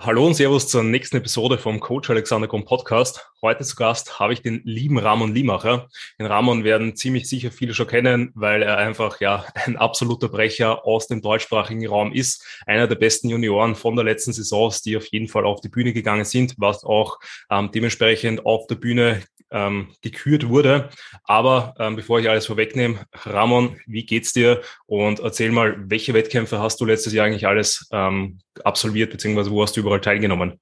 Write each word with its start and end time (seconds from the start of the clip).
Hallo 0.00 0.24
und 0.24 0.34
Servus 0.34 0.68
zur 0.68 0.84
nächsten 0.84 1.16
Episode 1.16 1.58
vom 1.58 1.80
Coach 1.80 2.08
Alexander 2.08 2.46
Grund 2.46 2.66
Podcast. 2.66 3.32
Heute 3.42 3.64
zu 3.64 3.74
Gast 3.74 4.20
habe 4.20 4.32
ich 4.32 4.42
den 4.42 4.60
lieben 4.62 4.96
Ramon 4.96 5.34
Liemacher. 5.34 5.88
Den 6.20 6.26
Ramon 6.26 6.62
werden 6.62 6.94
ziemlich 6.94 7.28
sicher 7.28 7.50
viele 7.50 7.74
schon 7.74 7.88
kennen, 7.88 8.30
weil 8.36 8.62
er 8.62 8.76
einfach 8.76 9.20
ja 9.20 9.44
ein 9.54 9.76
absoluter 9.76 10.28
Brecher 10.28 10.86
aus 10.86 11.08
dem 11.08 11.20
deutschsprachigen 11.20 11.84
Raum 11.88 12.12
ist. 12.12 12.46
Einer 12.64 12.86
der 12.86 12.94
besten 12.94 13.28
Junioren 13.28 13.74
von 13.74 13.96
der 13.96 14.04
letzten 14.04 14.32
Saisons, 14.32 14.82
die 14.82 14.96
auf 14.96 15.06
jeden 15.08 15.26
Fall 15.26 15.44
auf 15.44 15.60
die 15.60 15.68
Bühne 15.68 15.92
gegangen 15.92 16.24
sind, 16.24 16.54
was 16.58 16.84
auch 16.84 17.18
ähm, 17.50 17.72
dementsprechend 17.74 18.46
auf 18.46 18.68
der 18.68 18.76
Bühne 18.76 19.22
ähm, 19.50 19.88
gekürt 20.02 20.48
wurde. 20.48 20.90
Aber 21.24 21.74
ähm, 21.78 21.96
bevor 21.96 22.20
ich 22.20 22.28
alles 22.28 22.46
vorwegnehme, 22.46 23.04
Ramon, 23.12 23.80
wie 23.86 24.04
geht's 24.04 24.32
dir? 24.32 24.62
Und 24.86 25.20
erzähl 25.20 25.50
mal, 25.50 25.76
welche 25.90 26.14
Wettkämpfe 26.14 26.60
hast 26.60 26.80
du 26.80 26.84
letztes 26.84 27.12
Jahr 27.12 27.26
eigentlich 27.26 27.46
alles 27.46 27.88
ähm, 27.92 28.38
absolviert, 28.64 29.10
beziehungsweise 29.10 29.50
wo 29.50 29.62
hast 29.62 29.76
du 29.76 29.80
überall 29.80 30.00
teilgenommen? 30.00 30.60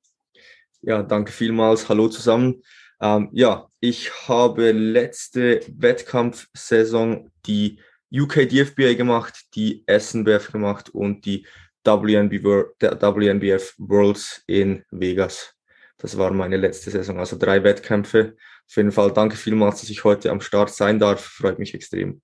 Ja, 0.83 1.03
danke 1.03 1.33
vielmals. 1.33 1.89
Hallo 1.89 2.09
zusammen. 2.09 2.63
Ähm, 3.01 3.29
ja, 3.33 3.67
ich 3.81 4.11
habe 4.29 4.73
letzte 4.73 5.61
Wettkampfsaison 5.69 7.31
die 7.47 7.81
UK 8.13 8.49
DFBA 8.49 8.95
gemacht, 8.95 9.47
die 9.55 9.85
SNBF 9.87 10.53
gemacht 10.53 10.91
und 10.91 11.25
die 11.27 11.47
WNB, 11.85 12.45
WNBF 12.45 13.75
Worlds 13.79 14.43
in 14.47 14.85
Vegas. 14.91 15.55
Das 15.99 16.19
war 16.19 16.33
meine 16.33 16.57
letzte 16.57 16.91
Saison, 16.91 17.19
also 17.19 17.37
drei 17.39 17.63
Wettkämpfe. 17.63 18.37
Auf 18.69 18.77
jeden 18.77 18.93
Fall 18.93 19.13
danke 19.13 19.37
vielmals, 19.37 19.81
dass 19.81 19.91
ich 19.91 20.05
heute 20.05 20.31
am 20.31 20.41
Start 20.41 20.71
sein 20.71 20.99
darf. 20.99 21.25
Freut 21.25 21.59
mich 21.59 21.75
extrem. 21.75 22.21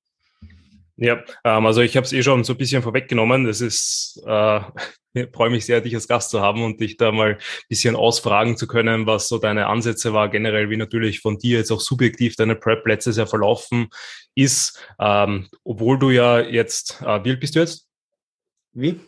Ja, 0.96 1.22
ähm, 1.44 1.66
also 1.66 1.80
ich 1.80 1.96
habe 1.96 2.04
es 2.04 2.12
eh 2.12 2.22
schon 2.22 2.44
so 2.44 2.52
ein 2.52 2.58
bisschen 2.58 2.82
vorweggenommen. 2.82 3.44
Das 3.44 3.60
ist, 3.60 4.22
äh, 4.26 4.60
ich 5.14 5.28
freue 5.32 5.50
mich 5.50 5.64
sehr, 5.66 5.80
dich 5.80 5.94
als 5.94 6.08
Gast 6.08 6.30
zu 6.30 6.40
haben 6.40 6.62
und 6.62 6.80
dich 6.80 6.96
da 6.96 7.12
mal 7.12 7.34
ein 7.34 7.38
bisschen 7.68 7.96
ausfragen 7.96 8.56
zu 8.56 8.66
können, 8.66 9.06
was 9.06 9.28
so 9.28 9.38
deine 9.38 9.66
Ansätze 9.66 10.12
war, 10.12 10.28
generell 10.28 10.70
wie 10.70 10.76
natürlich 10.76 11.20
von 11.20 11.38
dir 11.38 11.58
jetzt 11.58 11.70
auch 11.70 11.80
subjektiv 11.80 12.36
deine 12.36 12.56
Prep 12.56 12.86
letztes 12.86 13.16
Jahr 13.16 13.26
verlaufen 13.26 13.88
ist, 14.34 14.80
ähm, 14.98 15.48
obwohl 15.64 15.98
du 15.98 16.10
ja 16.10 16.40
jetzt, 16.40 17.02
äh, 17.02 17.24
wie 17.24 17.30
alt 17.30 17.40
bist 17.40 17.56
du 17.56 17.60
jetzt? 17.60 17.88
Wie? 18.72 19.00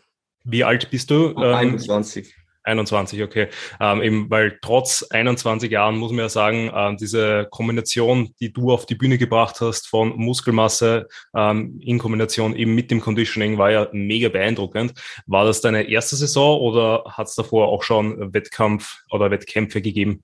Wie 0.45 0.65
alt 0.65 0.91
bist 0.91 1.11
du? 1.11 1.31
Ähm, 1.31 1.55
21. 1.55 2.35
21, 2.65 3.23
okay. 3.23 3.49
Ähm, 3.81 4.03
eben, 4.03 4.31
weil 4.31 4.59
trotz 4.61 5.03
21 5.11 5.71
Jahren 5.71 5.97
muss 5.97 6.11
man 6.11 6.21
ja 6.21 6.29
sagen, 6.29 6.71
ähm, 6.75 6.97
diese 6.97 7.47
Kombination, 7.51 8.35
die 8.41 8.53
du 8.53 8.73
auf 8.73 8.87
die 8.87 8.95
Bühne 8.95 9.19
gebracht 9.19 9.61
hast 9.61 9.87
von 9.87 10.17
Muskelmasse 10.17 11.09
ähm, 11.37 11.79
in 11.81 11.99
Kombination 11.99 12.57
eben 12.57 12.75
mit 12.75 12.91
dem 12.91 13.01
Conditioning, 13.01 13.59
war 13.59 13.71
ja 13.71 13.89
mega 13.93 14.29
beeindruckend. 14.29 14.95
War 15.27 15.45
das 15.45 15.61
deine 15.61 15.89
erste 15.89 16.17
Saison 16.17 16.61
oder 16.61 17.05
hat 17.07 17.29
es 17.29 17.35
davor 17.35 17.69
auch 17.69 17.83
schon 17.83 18.33
Wettkampf 18.33 19.03
oder 19.11 19.31
Wettkämpfe 19.31 19.83
gegeben? 19.83 20.23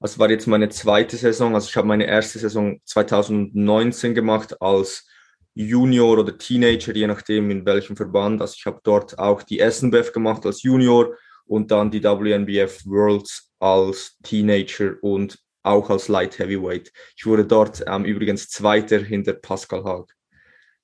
Das 0.00 0.18
war 0.18 0.28
jetzt 0.28 0.46
meine 0.46 0.68
zweite 0.68 1.16
Saison. 1.16 1.54
Also 1.54 1.68
ich 1.70 1.76
habe 1.76 1.88
meine 1.88 2.06
erste 2.06 2.38
Saison 2.38 2.80
2019 2.84 4.14
gemacht 4.14 4.60
als 4.60 5.08
Junior 5.54 6.18
oder 6.18 6.36
Teenager, 6.36 6.94
je 6.94 7.06
nachdem 7.06 7.50
in 7.50 7.64
welchem 7.64 7.96
Verband. 7.96 8.42
Also 8.42 8.54
ich 8.58 8.66
habe 8.66 8.80
dort 8.84 9.18
auch 9.18 9.42
die 9.42 9.58
SNBF 9.58 10.12
gemacht 10.12 10.44
als 10.44 10.62
Junior 10.62 11.14
und 11.46 11.70
dann 11.70 11.90
die 11.90 12.02
WNBF 12.02 12.84
Worlds 12.86 13.52
als 13.58 14.16
Teenager 14.22 14.94
und 15.02 15.38
auch 15.62 15.90
als 15.90 16.08
Light 16.08 16.38
Heavyweight. 16.38 16.92
Ich 17.16 17.26
wurde 17.26 17.44
dort 17.44 17.82
ähm, 17.86 18.04
übrigens 18.04 18.48
Zweiter 18.48 18.98
hinter 19.00 19.34
Pascal 19.34 19.84
Haag. 19.84 20.12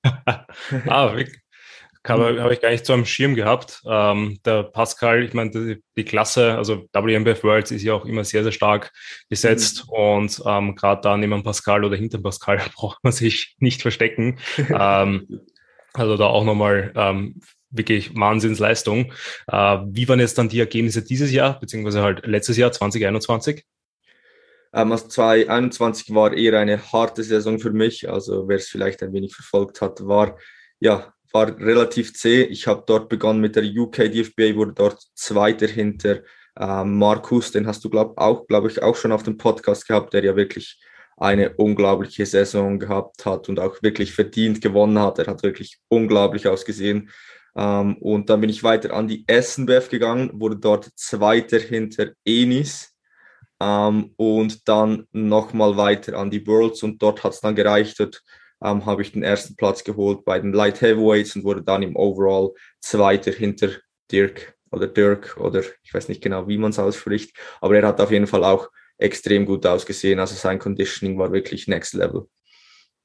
ah, 0.87 1.15
wirklich? 1.15 1.39
Habe 2.05 2.43
hab 2.43 2.51
ich 2.51 2.59
gar 2.59 2.69
nicht 2.69 2.85
so 2.85 2.91
am 2.91 3.05
Schirm 3.05 3.33
gehabt. 3.33 3.81
Ähm, 3.89 4.37
der 4.43 4.63
Pascal, 4.63 5.23
ich 5.23 5.33
meine, 5.33 5.51
die, 5.51 5.83
die, 5.95 6.03
Klasse, 6.03 6.57
also 6.57 6.85
WNBF 6.91 7.45
Worlds 7.45 7.71
ist 7.71 7.83
ja 7.83 7.93
auch 7.93 8.03
immer 8.03 8.25
sehr, 8.25 8.43
sehr 8.43 8.51
stark 8.51 8.91
besetzt 9.29 9.85
mhm. 9.87 9.93
und 9.93 10.43
ähm, 10.45 10.75
gerade 10.75 10.99
da 10.99 11.15
neben 11.15 11.43
Pascal 11.43 11.85
oder 11.85 11.95
hinter 11.95 12.21
Pascal 12.21 12.59
braucht 12.75 13.01
man 13.03 13.13
sich 13.13 13.55
nicht 13.59 13.81
verstecken. 13.81 14.39
ähm, 14.57 15.39
also 15.93 16.17
da 16.17 16.25
auch 16.25 16.43
nochmal 16.43 16.91
ähm, 16.95 17.39
wirklich 17.73 18.15
Wahnsinnsleistung. 18.15 19.11
Äh, 19.47 19.77
wie 19.87 20.07
waren 20.07 20.19
jetzt 20.19 20.37
dann 20.37 20.49
die 20.49 20.59
Ergebnisse 20.59 21.03
dieses 21.03 21.31
Jahr, 21.31 21.59
beziehungsweise 21.59 22.01
halt 22.01 22.25
letztes 22.25 22.57
Jahr, 22.57 22.71
2021? 22.71 23.65
Ähm, 24.73 24.91
also 24.91 25.07
2021 25.07 26.13
war 26.13 26.33
eher 26.33 26.59
eine 26.59 26.81
harte 26.91 27.23
Saison 27.23 27.59
für 27.59 27.71
mich. 27.71 28.09
Also 28.09 28.47
wer 28.47 28.57
es 28.57 28.67
vielleicht 28.67 29.03
ein 29.03 29.13
wenig 29.13 29.35
verfolgt 29.35 29.81
hat, 29.81 30.05
war 30.05 30.37
ja 30.79 31.13
war 31.33 31.47
relativ 31.59 32.13
zäh. 32.13 32.43
Ich 32.43 32.67
habe 32.67 32.83
dort 32.85 33.09
begonnen 33.09 33.41
mit 33.41 33.55
der 33.55 33.63
UK 33.63 34.11
DFBA, 34.11 34.55
wurde 34.55 34.73
dort 34.73 35.01
Zweiter 35.15 35.67
hinter 35.67 36.21
ähm, 36.59 36.97
Markus. 36.99 37.51
Den 37.51 37.65
hast 37.65 37.83
du 37.83 37.89
glaub, 37.89 38.17
auch, 38.19 38.47
glaube 38.47 38.67
ich, 38.69 38.81
auch 38.83 38.95
schon 38.95 39.11
auf 39.11 39.23
dem 39.23 39.37
Podcast 39.37 39.87
gehabt, 39.87 40.13
der 40.13 40.23
ja 40.23 40.35
wirklich 40.35 40.79
eine 41.17 41.53
unglaubliche 41.55 42.25
Saison 42.25 42.79
gehabt 42.79 43.25
hat 43.25 43.49
und 43.49 43.59
auch 43.59 43.81
wirklich 43.81 44.13
verdient 44.13 44.61
gewonnen 44.61 44.99
hat. 44.99 45.19
Er 45.19 45.27
hat 45.27 45.43
wirklich 45.43 45.79
unglaublich 45.87 46.47
ausgesehen. 46.47 47.09
Ähm, 47.55 47.97
und 47.97 48.29
dann 48.29 48.41
bin 48.41 48.49
ich 48.49 48.63
weiter 48.63 48.93
an 48.93 49.07
die 49.07 49.25
SNBF 49.29 49.89
gegangen, 49.89 50.31
wurde 50.33 50.57
dort 50.57 50.89
Zweiter 50.95 51.59
hinter 51.59 52.11
Enis 52.25 52.93
ähm, 53.59 54.11
und 54.17 54.67
dann 54.67 55.07
nochmal 55.11 55.77
weiter 55.77 56.17
an 56.17 56.31
die 56.31 56.45
Worlds 56.45 56.83
und 56.83 57.01
dort 57.01 57.23
hat 57.23 57.33
es 57.33 57.41
dann 57.41 57.55
gereicht. 57.55 57.99
Dort 57.99 58.23
ähm, 58.63 58.85
habe 58.85 59.01
ich 59.01 59.11
den 59.11 59.23
ersten 59.23 59.55
Platz 59.55 59.83
geholt 59.83 60.25
bei 60.25 60.39
den 60.39 60.53
Light 60.53 60.81
Heavyweights 60.81 61.35
und 61.35 61.43
wurde 61.43 61.63
dann 61.63 61.83
im 61.83 61.95
Overall 61.95 62.51
Zweiter 62.81 63.31
hinter 63.31 63.69
Dirk 64.11 64.55
oder 64.71 64.87
Dirk 64.87 65.37
oder 65.37 65.61
ich 65.83 65.93
weiß 65.93 66.07
nicht 66.09 66.21
genau, 66.21 66.47
wie 66.47 66.57
man 66.57 66.71
es 66.71 66.79
ausspricht, 66.79 67.37
aber 67.61 67.75
er 67.77 67.87
hat 67.87 68.01
auf 68.01 68.11
jeden 68.11 68.27
Fall 68.27 68.43
auch 68.43 68.69
extrem 68.97 69.45
gut 69.45 69.65
ausgesehen. 69.65 70.19
Also 70.19 70.35
sein 70.35 70.59
Conditioning 70.59 71.17
war 71.17 71.31
wirklich 71.31 71.67
next 71.67 71.93
level. 71.93 72.27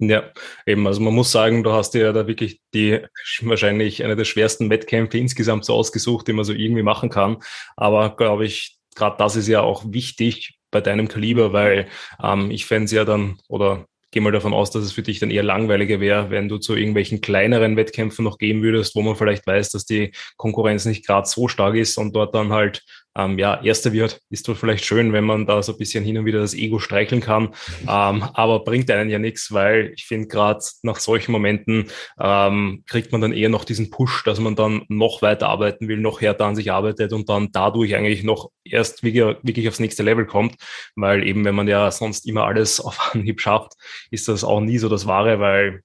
Ja, 0.00 0.30
eben. 0.64 0.86
Also 0.86 1.00
man 1.00 1.14
muss 1.14 1.32
sagen, 1.32 1.64
du 1.64 1.72
hast 1.72 1.90
dir 1.90 2.02
ja 2.02 2.12
da 2.12 2.26
wirklich 2.28 2.60
die 2.72 3.00
wahrscheinlich 3.42 4.04
eine 4.04 4.16
der 4.16 4.24
schwersten 4.24 4.70
Wettkämpfe 4.70 5.18
insgesamt 5.18 5.64
so 5.64 5.74
ausgesucht, 5.74 6.28
die 6.28 6.32
man 6.32 6.44
so 6.44 6.52
irgendwie 6.52 6.82
machen 6.82 7.10
kann. 7.10 7.38
Aber 7.76 8.16
glaube 8.16 8.46
ich, 8.46 8.76
gerade 8.94 9.16
das 9.18 9.36
ist 9.36 9.48
ja 9.48 9.60
auch 9.60 9.84
wichtig 9.88 10.58
bei 10.70 10.80
deinem 10.80 11.08
Kaliber, 11.08 11.52
weil 11.52 11.88
ähm, 12.22 12.50
ich 12.50 12.66
fände 12.66 12.84
es 12.84 12.92
ja 12.92 13.04
dann, 13.04 13.38
oder 13.48 13.86
gehe 14.10 14.22
mal 14.22 14.32
davon 14.32 14.54
aus, 14.54 14.70
dass 14.70 14.84
es 14.84 14.92
für 14.92 15.02
dich 15.02 15.18
dann 15.18 15.30
eher 15.30 15.42
langweiliger 15.42 16.00
wäre, 16.00 16.30
wenn 16.30 16.48
du 16.48 16.58
zu 16.58 16.74
irgendwelchen 16.76 17.20
kleineren 17.20 17.76
Wettkämpfen 17.76 18.24
noch 18.24 18.38
gehen 18.38 18.62
würdest, 18.62 18.94
wo 18.94 19.02
man 19.02 19.16
vielleicht 19.16 19.46
weiß, 19.46 19.70
dass 19.70 19.84
die 19.84 20.12
Konkurrenz 20.36 20.84
nicht 20.86 21.06
gerade 21.06 21.28
so 21.28 21.48
stark 21.48 21.74
ist 21.74 21.98
und 21.98 22.14
dort 22.14 22.34
dann 22.34 22.52
halt 22.52 22.84
ähm, 23.18 23.38
ja, 23.38 23.60
Erster 23.62 23.92
wird, 23.92 24.20
ist 24.30 24.48
doch 24.48 24.56
vielleicht 24.56 24.84
schön, 24.84 25.12
wenn 25.12 25.24
man 25.24 25.44
da 25.44 25.62
so 25.62 25.72
ein 25.72 25.78
bisschen 25.78 26.04
hin 26.04 26.16
und 26.18 26.24
wieder 26.24 26.40
das 26.40 26.54
Ego 26.54 26.78
streicheln 26.78 27.20
kann, 27.20 27.54
ähm, 27.82 28.22
aber 28.32 28.60
bringt 28.60 28.90
einen 28.90 29.10
ja 29.10 29.18
nichts, 29.18 29.52
weil 29.52 29.92
ich 29.96 30.06
finde, 30.06 30.28
gerade 30.28 30.60
nach 30.82 30.96
solchen 30.96 31.32
Momenten 31.32 31.90
ähm, 32.20 32.84
kriegt 32.86 33.10
man 33.12 33.20
dann 33.20 33.32
eher 33.32 33.48
noch 33.48 33.64
diesen 33.64 33.90
Push, 33.90 34.22
dass 34.24 34.38
man 34.38 34.54
dann 34.54 34.84
noch 34.88 35.20
weiter 35.20 35.48
arbeiten 35.48 35.88
will, 35.88 35.98
noch 35.98 36.20
härter 36.20 36.46
an 36.46 36.56
sich 36.56 36.70
arbeitet 36.70 37.12
und 37.12 37.28
dann 37.28 37.48
dadurch 37.52 37.96
eigentlich 37.96 38.22
noch 38.22 38.50
erst 38.64 39.02
wirklich, 39.02 39.36
wirklich 39.42 39.68
aufs 39.68 39.80
nächste 39.80 40.04
Level 40.04 40.26
kommt, 40.26 40.54
weil 40.94 41.26
eben, 41.26 41.44
wenn 41.44 41.54
man 41.54 41.68
ja 41.68 41.90
sonst 41.90 42.26
immer 42.26 42.44
alles 42.44 42.80
auf 42.88 43.14
Anhieb 43.14 43.40
schafft, 43.40 43.72
ist 44.10 44.28
das 44.28 44.44
auch 44.44 44.60
nie 44.60 44.78
so 44.78 44.88
das 44.88 45.06
Wahre, 45.06 45.40
weil 45.40 45.82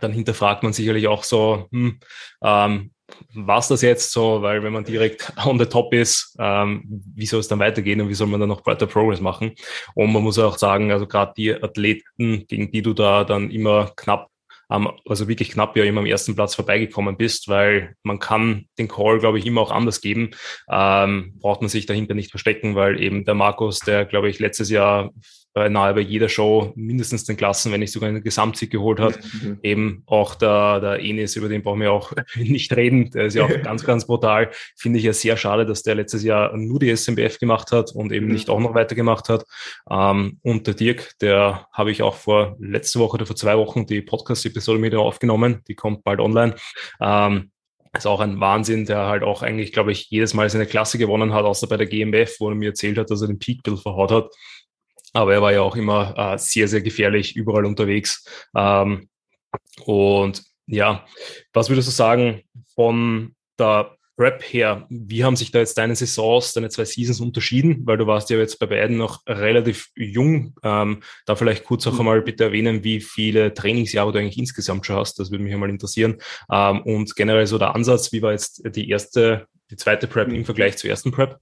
dann 0.00 0.12
hinterfragt 0.12 0.62
man 0.62 0.72
sicherlich 0.72 1.08
auch 1.08 1.24
so, 1.24 1.68
hm, 1.72 2.00
ähm, 2.42 2.90
was 3.34 3.68
das 3.68 3.82
jetzt 3.82 4.10
so, 4.10 4.42
weil 4.42 4.62
wenn 4.62 4.72
man 4.72 4.84
direkt 4.84 5.32
on 5.46 5.58
the 5.58 5.66
top 5.66 5.92
ist, 5.94 6.36
ähm, 6.38 6.84
wie 7.14 7.26
soll 7.26 7.40
es 7.40 7.48
dann 7.48 7.58
weitergehen 7.58 8.00
und 8.00 8.08
wie 8.08 8.14
soll 8.14 8.26
man 8.26 8.40
dann 8.40 8.48
noch 8.48 8.66
weiter 8.66 8.86
Progress 8.86 9.20
machen? 9.20 9.52
Und 9.94 10.12
man 10.12 10.22
muss 10.22 10.38
auch 10.38 10.58
sagen, 10.58 10.90
also 10.90 11.06
gerade 11.06 11.32
die 11.36 11.54
Athleten, 11.54 12.46
gegen 12.48 12.70
die 12.70 12.82
du 12.82 12.94
da 12.94 13.24
dann 13.24 13.50
immer 13.50 13.92
knapp 13.96 14.30
also 14.68 15.28
wirklich 15.28 15.50
knapp 15.50 15.76
ja 15.76 15.84
immer 15.84 16.00
am 16.00 16.06
ersten 16.06 16.34
Platz 16.34 16.54
vorbeigekommen 16.54 17.16
bist, 17.16 17.48
weil 17.48 17.94
man 18.02 18.18
kann 18.18 18.66
den 18.78 18.88
Call, 18.88 19.20
glaube 19.20 19.38
ich, 19.38 19.46
immer 19.46 19.60
auch 19.60 19.70
anders 19.70 20.00
geben. 20.00 20.30
Ähm, 20.68 21.34
braucht 21.38 21.60
man 21.60 21.68
sich 21.68 21.86
dahinter 21.86 22.14
nicht 22.14 22.30
verstecken, 22.30 22.74
weil 22.74 23.00
eben 23.00 23.24
der 23.24 23.34
Markus, 23.34 23.78
der, 23.80 24.04
glaube 24.04 24.28
ich, 24.28 24.40
letztes 24.40 24.68
Jahr 24.70 25.12
nahe 25.70 25.94
bei 25.94 26.00
jeder 26.00 26.28
Show 26.28 26.72
mindestens 26.76 27.24
den 27.24 27.36
Klassen, 27.36 27.72
wenn 27.72 27.80
nicht 27.80 27.92
sogar 27.92 28.08
einen 28.08 28.22
Gesamtsieg 28.22 28.70
geholt 28.70 29.00
hat. 29.00 29.18
Mhm. 29.36 29.58
Eben 29.62 30.02
auch 30.06 30.34
der, 30.34 30.80
der 30.80 31.00
Enis, 31.00 31.36
über 31.36 31.48
den 31.48 31.62
brauchen 31.62 31.80
wir 31.80 31.92
auch 31.92 32.12
nicht 32.36 32.74
reden. 32.74 33.10
Der 33.10 33.26
ist 33.26 33.34
ja 33.34 33.44
auch 33.44 33.62
ganz, 33.62 33.84
ganz 33.84 34.06
brutal. 34.06 34.50
Finde 34.76 34.98
ich 34.98 35.04
ja 35.04 35.12
sehr 35.12 35.36
schade, 35.36 35.66
dass 35.66 35.82
der 35.82 35.94
letztes 35.94 36.22
Jahr 36.22 36.56
nur 36.56 36.78
die 36.78 36.94
SMBF 36.94 37.38
gemacht 37.38 37.72
hat 37.72 37.92
und 37.92 38.12
eben 38.12 38.26
mhm. 38.26 38.32
nicht 38.32 38.48
auch 38.48 38.60
noch 38.60 38.74
weitergemacht 38.74 39.28
hat. 39.28 39.44
Ähm, 39.90 40.38
und 40.42 40.66
der 40.66 40.74
Dirk, 40.74 41.18
der 41.20 41.66
habe 41.72 41.90
ich 41.90 42.02
auch 42.02 42.14
vor 42.14 42.56
letzte 42.60 42.98
Woche 42.98 43.14
oder 43.14 43.26
vor 43.26 43.36
zwei 43.36 43.58
Wochen 43.58 43.84
die 43.84 44.00
Podcast-Episode 44.00 44.78
mit 44.78 44.94
aufgenommen. 44.94 45.62
Die 45.68 45.74
kommt 45.74 46.04
bald 46.04 46.20
online. 46.20 46.54
Ähm, 47.00 47.50
ist 47.96 48.06
auch 48.06 48.20
ein 48.20 48.40
Wahnsinn, 48.40 48.84
der 48.84 49.06
halt 49.06 49.22
auch 49.22 49.42
eigentlich, 49.42 49.72
glaube 49.72 49.92
ich, 49.92 50.10
jedes 50.10 50.34
Mal 50.34 50.48
seine 50.50 50.66
Klasse 50.66 50.98
gewonnen 50.98 51.32
hat, 51.32 51.44
außer 51.44 51.66
bei 51.66 51.76
der 51.76 51.86
GmbF, 51.86 52.36
wo 52.40 52.48
er 52.50 52.54
mir 52.54 52.70
erzählt 52.70 52.98
hat, 52.98 53.10
dass 53.10 53.22
er 53.22 53.28
den 53.28 53.38
Peak-Bill 53.38 53.76
verhaut 53.76 54.12
hat. 54.12 54.34
Aber 55.12 55.32
er 55.32 55.42
war 55.42 55.52
ja 55.52 55.62
auch 55.62 55.76
immer 55.76 56.14
äh, 56.16 56.38
sehr, 56.38 56.68
sehr 56.68 56.82
gefährlich, 56.82 57.36
überall 57.36 57.64
unterwegs. 57.64 58.24
Ähm, 58.54 59.08
und 59.84 60.42
ja, 60.66 61.06
was 61.52 61.68
würdest 61.68 61.88
du 61.88 61.92
sagen 61.92 62.42
von 62.74 63.34
der 63.58 63.96
Prep 64.16 64.42
her, 64.42 64.86
wie 64.88 65.24
haben 65.24 65.36
sich 65.36 65.50
da 65.50 65.58
jetzt 65.58 65.76
deine 65.76 65.94
Saisons, 65.94 66.54
deine 66.54 66.70
zwei 66.70 66.86
Seasons 66.86 67.20
unterschieden? 67.20 67.86
Weil 67.86 67.98
du 67.98 68.06
warst 68.06 68.30
ja 68.30 68.38
jetzt 68.38 68.58
bei 68.58 68.66
beiden 68.66 68.96
noch 68.96 69.22
relativ 69.26 69.88
jung. 69.94 70.54
Ähm, 70.62 71.02
da 71.26 71.36
vielleicht 71.36 71.64
kurz 71.64 71.86
auch 71.86 71.92
mhm. 71.92 72.00
einmal 72.00 72.22
bitte 72.22 72.44
erwähnen, 72.44 72.82
wie 72.82 73.00
viele 73.00 73.52
Trainingsjahre 73.52 74.12
du 74.12 74.18
eigentlich 74.18 74.38
insgesamt 74.38 74.86
schon 74.86 74.96
hast. 74.96 75.18
Das 75.18 75.30
würde 75.30 75.44
mich 75.44 75.52
einmal 75.52 75.70
interessieren. 75.70 76.16
Ähm, 76.50 76.80
und 76.82 77.14
generell 77.14 77.46
so 77.46 77.58
der 77.58 77.74
Ansatz, 77.74 78.10
wie 78.12 78.22
war 78.22 78.32
jetzt 78.32 78.62
die 78.74 78.88
erste, 78.88 79.46
die 79.70 79.76
zweite 79.76 80.06
Prep 80.06 80.32
im 80.32 80.46
Vergleich 80.46 80.78
zur 80.78 80.88
ersten 80.88 81.12
Prep? 81.12 81.38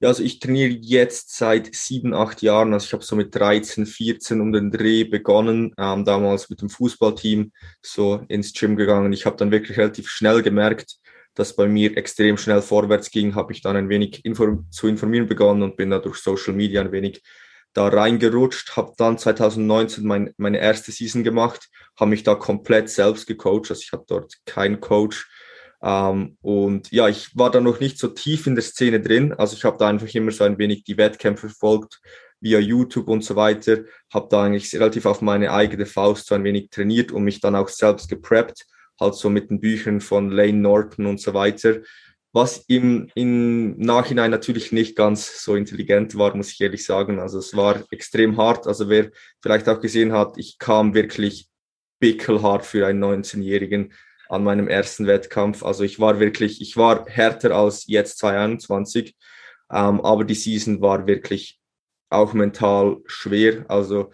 Ja, 0.00 0.08
also 0.08 0.22
ich 0.22 0.40
trainiere 0.40 0.70
jetzt 0.70 1.34
seit 1.36 1.74
sieben, 1.74 2.12
acht 2.12 2.42
Jahren. 2.42 2.74
Also 2.74 2.86
ich 2.86 2.92
habe 2.92 3.02
so 3.04 3.16
mit 3.16 3.34
13, 3.34 3.86
14 3.86 4.42
um 4.42 4.52
den 4.52 4.70
Dreh 4.70 5.04
begonnen, 5.04 5.72
ähm, 5.78 6.04
damals 6.04 6.50
mit 6.50 6.60
dem 6.60 6.68
Fußballteam 6.68 7.50
so 7.80 8.22
ins 8.28 8.52
Gym 8.52 8.76
gegangen. 8.76 9.12
Ich 9.14 9.24
habe 9.24 9.36
dann 9.36 9.50
wirklich 9.50 9.78
relativ 9.78 10.10
schnell 10.10 10.42
gemerkt, 10.42 10.96
dass 11.34 11.56
bei 11.56 11.66
mir 11.66 11.96
extrem 11.96 12.36
schnell 12.36 12.60
vorwärts 12.60 13.10
ging, 13.10 13.34
habe 13.34 13.52
ich 13.52 13.62
dann 13.62 13.76
ein 13.76 13.88
wenig 13.88 14.24
inform 14.24 14.66
zu 14.70 14.86
informieren 14.88 15.26
begonnen 15.26 15.62
und 15.62 15.76
bin 15.76 15.90
da 15.90 15.98
durch 15.98 16.18
Social 16.18 16.54
Media 16.54 16.82
ein 16.82 16.92
wenig 16.92 17.22
da 17.72 17.88
reingerutscht, 17.88 18.76
habe 18.76 18.94
dann 18.96 19.18
2019 19.18 20.04
mein, 20.04 20.32
meine 20.38 20.58
erste 20.58 20.92
Season 20.92 21.24
gemacht, 21.24 21.68
habe 21.98 22.10
mich 22.10 22.22
da 22.22 22.34
komplett 22.34 22.88
selbst 22.88 23.26
gecoacht, 23.26 23.70
also 23.70 23.82
ich 23.82 23.92
habe 23.92 24.04
dort 24.08 24.34
keinen 24.46 24.80
Coach, 24.80 25.28
ähm, 25.82 26.36
und 26.40 26.90
ja, 26.90 27.08
ich 27.08 27.36
war 27.36 27.50
da 27.50 27.60
noch 27.60 27.80
nicht 27.80 27.98
so 27.98 28.08
tief 28.08 28.46
in 28.46 28.54
der 28.54 28.64
Szene 28.64 29.00
drin. 29.00 29.32
Also 29.34 29.56
ich 29.56 29.64
habe 29.64 29.76
da 29.78 29.88
einfach 29.88 30.12
immer 30.14 30.30
so 30.30 30.44
ein 30.44 30.58
wenig 30.58 30.84
die 30.84 30.96
Wettkämpfe 30.96 31.48
verfolgt 31.48 32.00
via 32.40 32.58
YouTube 32.58 33.08
und 33.08 33.24
so 33.24 33.36
weiter. 33.36 33.84
Habe 34.12 34.28
da 34.30 34.44
eigentlich 34.44 34.74
relativ 34.74 35.06
auf 35.06 35.20
meine 35.20 35.52
eigene 35.52 35.86
Faust 35.86 36.26
so 36.26 36.34
ein 36.34 36.44
wenig 36.44 36.70
trainiert 36.70 37.12
und 37.12 37.24
mich 37.24 37.40
dann 37.40 37.56
auch 37.56 37.68
selbst 37.68 38.08
gepreppt. 38.08 38.66
Halt 38.98 39.14
so 39.14 39.28
mit 39.28 39.50
den 39.50 39.60
Büchern 39.60 40.00
von 40.00 40.30
Lane 40.30 40.54
Norton 40.54 41.06
und 41.06 41.20
so 41.20 41.34
weiter. 41.34 41.80
Was 42.32 42.64
im, 42.68 43.08
im 43.14 43.78
Nachhinein 43.78 44.30
natürlich 44.30 44.72
nicht 44.72 44.96
ganz 44.96 45.42
so 45.42 45.54
intelligent 45.54 46.18
war, 46.18 46.36
muss 46.36 46.52
ich 46.52 46.60
ehrlich 46.60 46.84
sagen. 46.84 47.18
Also 47.18 47.38
es 47.38 47.56
war 47.56 47.82
extrem 47.90 48.36
hart. 48.36 48.66
Also 48.66 48.88
wer 48.88 49.10
vielleicht 49.40 49.68
auch 49.68 49.80
gesehen 49.80 50.12
hat, 50.12 50.36
ich 50.36 50.58
kam 50.58 50.94
wirklich 50.94 51.48
pickelhart 51.98 52.64
für 52.64 52.86
einen 52.86 53.02
19-Jährigen 53.02 53.92
an 54.28 54.44
meinem 54.44 54.68
ersten 54.68 55.06
Wettkampf. 55.06 55.62
Also 55.64 55.84
ich 55.84 56.00
war 56.00 56.20
wirklich, 56.20 56.60
ich 56.60 56.76
war 56.76 57.06
härter 57.06 57.52
als 57.52 57.86
jetzt 57.86 58.18
2021, 58.18 59.16
ähm, 59.72 60.00
aber 60.00 60.24
die 60.24 60.34
Season 60.34 60.80
war 60.80 61.06
wirklich 61.06 61.60
auch 62.10 62.32
mental 62.32 62.98
schwer. 63.06 63.64
Also 63.68 64.12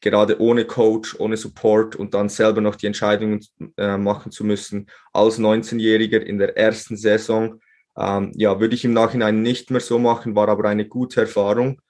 gerade 0.00 0.40
ohne 0.40 0.66
Coach, 0.66 1.18
ohne 1.18 1.36
Support 1.36 1.96
und 1.96 2.14
dann 2.14 2.28
selber 2.28 2.60
noch 2.60 2.76
die 2.76 2.86
Entscheidungen 2.86 3.40
äh, 3.76 3.96
machen 3.96 4.30
zu 4.30 4.44
müssen 4.44 4.86
als 5.12 5.38
19-Jähriger 5.38 6.20
in 6.20 6.38
der 6.38 6.56
ersten 6.56 6.96
Saison. 6.96 7.60
Ähm, 7.96 8.32
ja, 8.34 8.60
würde 8.60 8.74
ich 8.74 8.84
im 8.84 8.92
Nachhinein 8.92 9.42
nicht 9.42 9.70
mehr 9.70 9.80
so 9.80 9.98
machen, 9.98 10.34
war 10.34 10.48
aber 10.48 10.68
eine 10.68 10.86
gute 10.86 11.22
Erfahrung. 11.22 11.80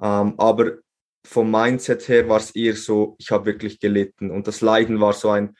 Ähm, 0.00 0.34
aber 0.38 0.78
vom 1.24 1.50
Mindset 1.50 2.08
her 2.08 2.28
war 2.28 2.38
es 2.38 2.52
eher 2.52 2.76
so, 2.76 3.16
ich 3.18 3.30
habe 3.30 3.46
wirklich 3.46 3.80
gelitten 3.80 4.30
und 4.30 4.46
das 4.46 4.60
Leiden 4.60 5.00
war 5.00 5.12
so 5.12 5.30
ein, 5.30 5.56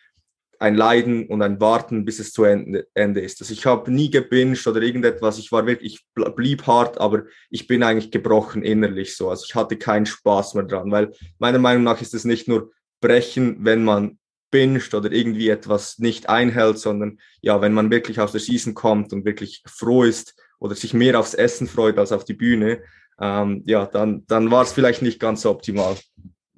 ein 0.59 0.75
Leiden 0.75 1.27
und 1.29 1.41
ein 1.43 1.61
Warten, 1.61 2.05
bis 2.05 2.19
es 2.19 2.33
zu 2.33 2.45
Ende, 2.45 2.89
Ende 2.95 3.21
ist. 3.21 3.41
Also 3.41 3.53
ich 3.53 3.65
habe 3.65 3.93
nie 3.93 4.11
gebinged 4.11 4.67
oder 4.67 4.83
irgendetwas. 4.83 5.39
Ich 5.39 5.53
war 5.53 5.67
wirklich, 5.67 5.95
ich 6.17 6.35
blieb 6.35 6.67
hart, 6.67 7.01
aber 7.01 7.25
ich 7.49 7.67
bin 7.67 7.83
eigentlich 7.83 8.11
gebrochen 8.11 8.63
innerlich 8.63 9.17
so. 9.17 9.31
Also 9.31 9.45
ich 9.49 9.55
hatte 9.55 9.77
keinen 9.77 10.07
Spaß 10.07 10.55
mehr 10.55 10.65
dran, 10.65 10.91
weil 10.91 11.13
meiner 11.39 11.61
Meinung 11.61 11.85
nach 11.85 12.01
ist 12.01 12.15
es 12.15 12.25
nicht 12.25 12.49
nur 12.49 12.73
brechen, 13.01 13.65
wenn 13.65 13.85
man 13.85 14.19
binscht 14.51 14.95
oder 14.95 15.13
irgendwie 15.13 15.49
etwas 15.49 15.99
nicht 15.99 16.29
einhält, 16.29 16.79
sondern 16.79 17.19
ja, 17.41 17.61
wenn 17.61 17.73
man 17.73 17.91
wirklich 17.91 18.19
aus 18.19 18.33
der 18.33 18.41
Season 18.41 18.75
kommt 18.75 19.13
und 19.13 19.25
wirklich 19.25 19.63
froh 19.67 20.03
ist 20.03 20.35
oder 20.59 20.75
sich 20.75 20.95
mehr 20.95 21.21
aufs 21.21 21.35
Essen 21.35 21.69
freut 21.69 21.99
als 21.99 22.13
auf 22.13 22.25
die 22.25 22.35
Bühne, 22.35 22.83
ähm, 23.21 23.63
ja, 23.67 23.87
dann, 23.87 24.25
dann 24.27 24.51
war 24.51 24.63
es 24.63 24.73
vielleicht 24.73 25.03
nicht 25.03 25.21
ganz 25.21 25.43
so 25.43 25.51
optimal. 25.51 25.97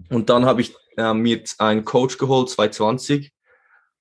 Und 0.08 0.31
dann 0.31 0.47
habe 0.47 0.61
ich 0.61 0.75
äh, 0.97 1.12
mir 1.12 1.43
einen 1.58 1.85
Coach 1.85 2.17
geholt, 2.17 2.49
2020, 2.49 3.32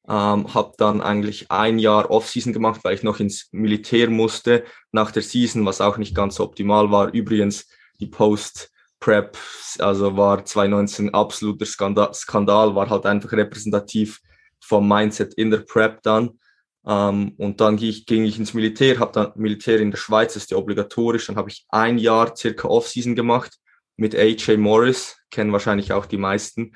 ähm, 0.10 0.52
habe 0.56 0.74
dann 0.78 1.02
eigentlich 1.02 1.52
ein 1.52 1.78
Jahr 1.78 2.10
Off-Season 2.10 2.52
gemacht, 2.52 2.82
weil 2.84 2.96
ich 2.96 3.04
noch 3.04 3.20
ins 3.20 3.48
Militär 3.52 4.10
musste 4.10 4.64
nach 4.92 5.12
der 5.12 5.22
Season, 5.22 5.66
was 5.66 5.82
auch 5.82 5.98
nicht 5.98 6.16
ganz 6.16 6.40
optimal 6.40 6.90
war. 6.90 7.14
Übrigens 7.14 7.68
die 8.00 8.08
Post-Prep, 8.08 9.38
also 9.78 10.18
war 10.18 10.44
2019 10.44 11.14
absoluter 11.14 11.68
Skandal, 11.68 12.14
Skandal, 12.16 12.74
war 12.74 12.90
halt 12.90 13.06
einfach 13.06 13.32
repräsentativ 13.34 14.20
vom 14.60 14.88
Mindset 14.88 15.36
in 15.36 15.52
der 15.52 15.60
Prep 15.60 16.02
dann. 16.02 16.40
Ähm, 16.88 17.36
und 17.38 17.62
dann 17.62 17.78
ging 17.78 17.90
ich, 17.90 18.08
ging 18.08 18.24
ich 18.24 18.40
ins 18.40 18.56
Militär, 18.56 18.98
habe 18.98 19.12
dann 19.12 19.32
Militär 19.36 19.80
in 19.80 19.92
der 19.92 19.98
Schweiz, 20.00 20.36
ist 20.36 20.50
ja 20.50 20.58
obligatorisch. 20.58 21.28
Dann 21.28 21.36
habe 21.36 21.52
ich 21.52 21.68
ein 21.70 22.00
Jahr 22.00 22.36
circa 22.36 22.68
Off-Season 22.68 23.16
gemacht 23.16 23.60
mit 23.96 24.16
AJ 24.16 24.58
Morris, 24.58 25.18
kennen 25.30 25.52
wahrscheinlich 25.52 25.94
auch 25.94 26.08
die 26.08 26.18
meisten. 26.18 26.72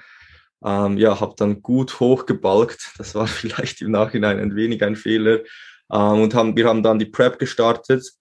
Ähm, 0.65 0.98
ja, 0.98 1.19
habe 1.19 1.36
dann 1.38 1.62
gut 1.62 2.00
hochgebalgt. 2.00 2.94
Das 2.98 3.15
war 3.15 3.27
vielleicht 3.27 3.81
im 3.81 3.92
Nachhinein 3.92 4.39
ein 4.39 4.56
wenig 4.56 4.83
ein 4.83 4.95
Fehler. 4.95 5.39
Ähm, 5.92 6.21
und 6.21 6.33
haben, 6.33 6.56
wir 6.56 6.68
haben 6.68 6.83
dann 6.83 7.00
die 7.00 7.06
Prep 7.06 7.39
gestartet. 7.39 8.12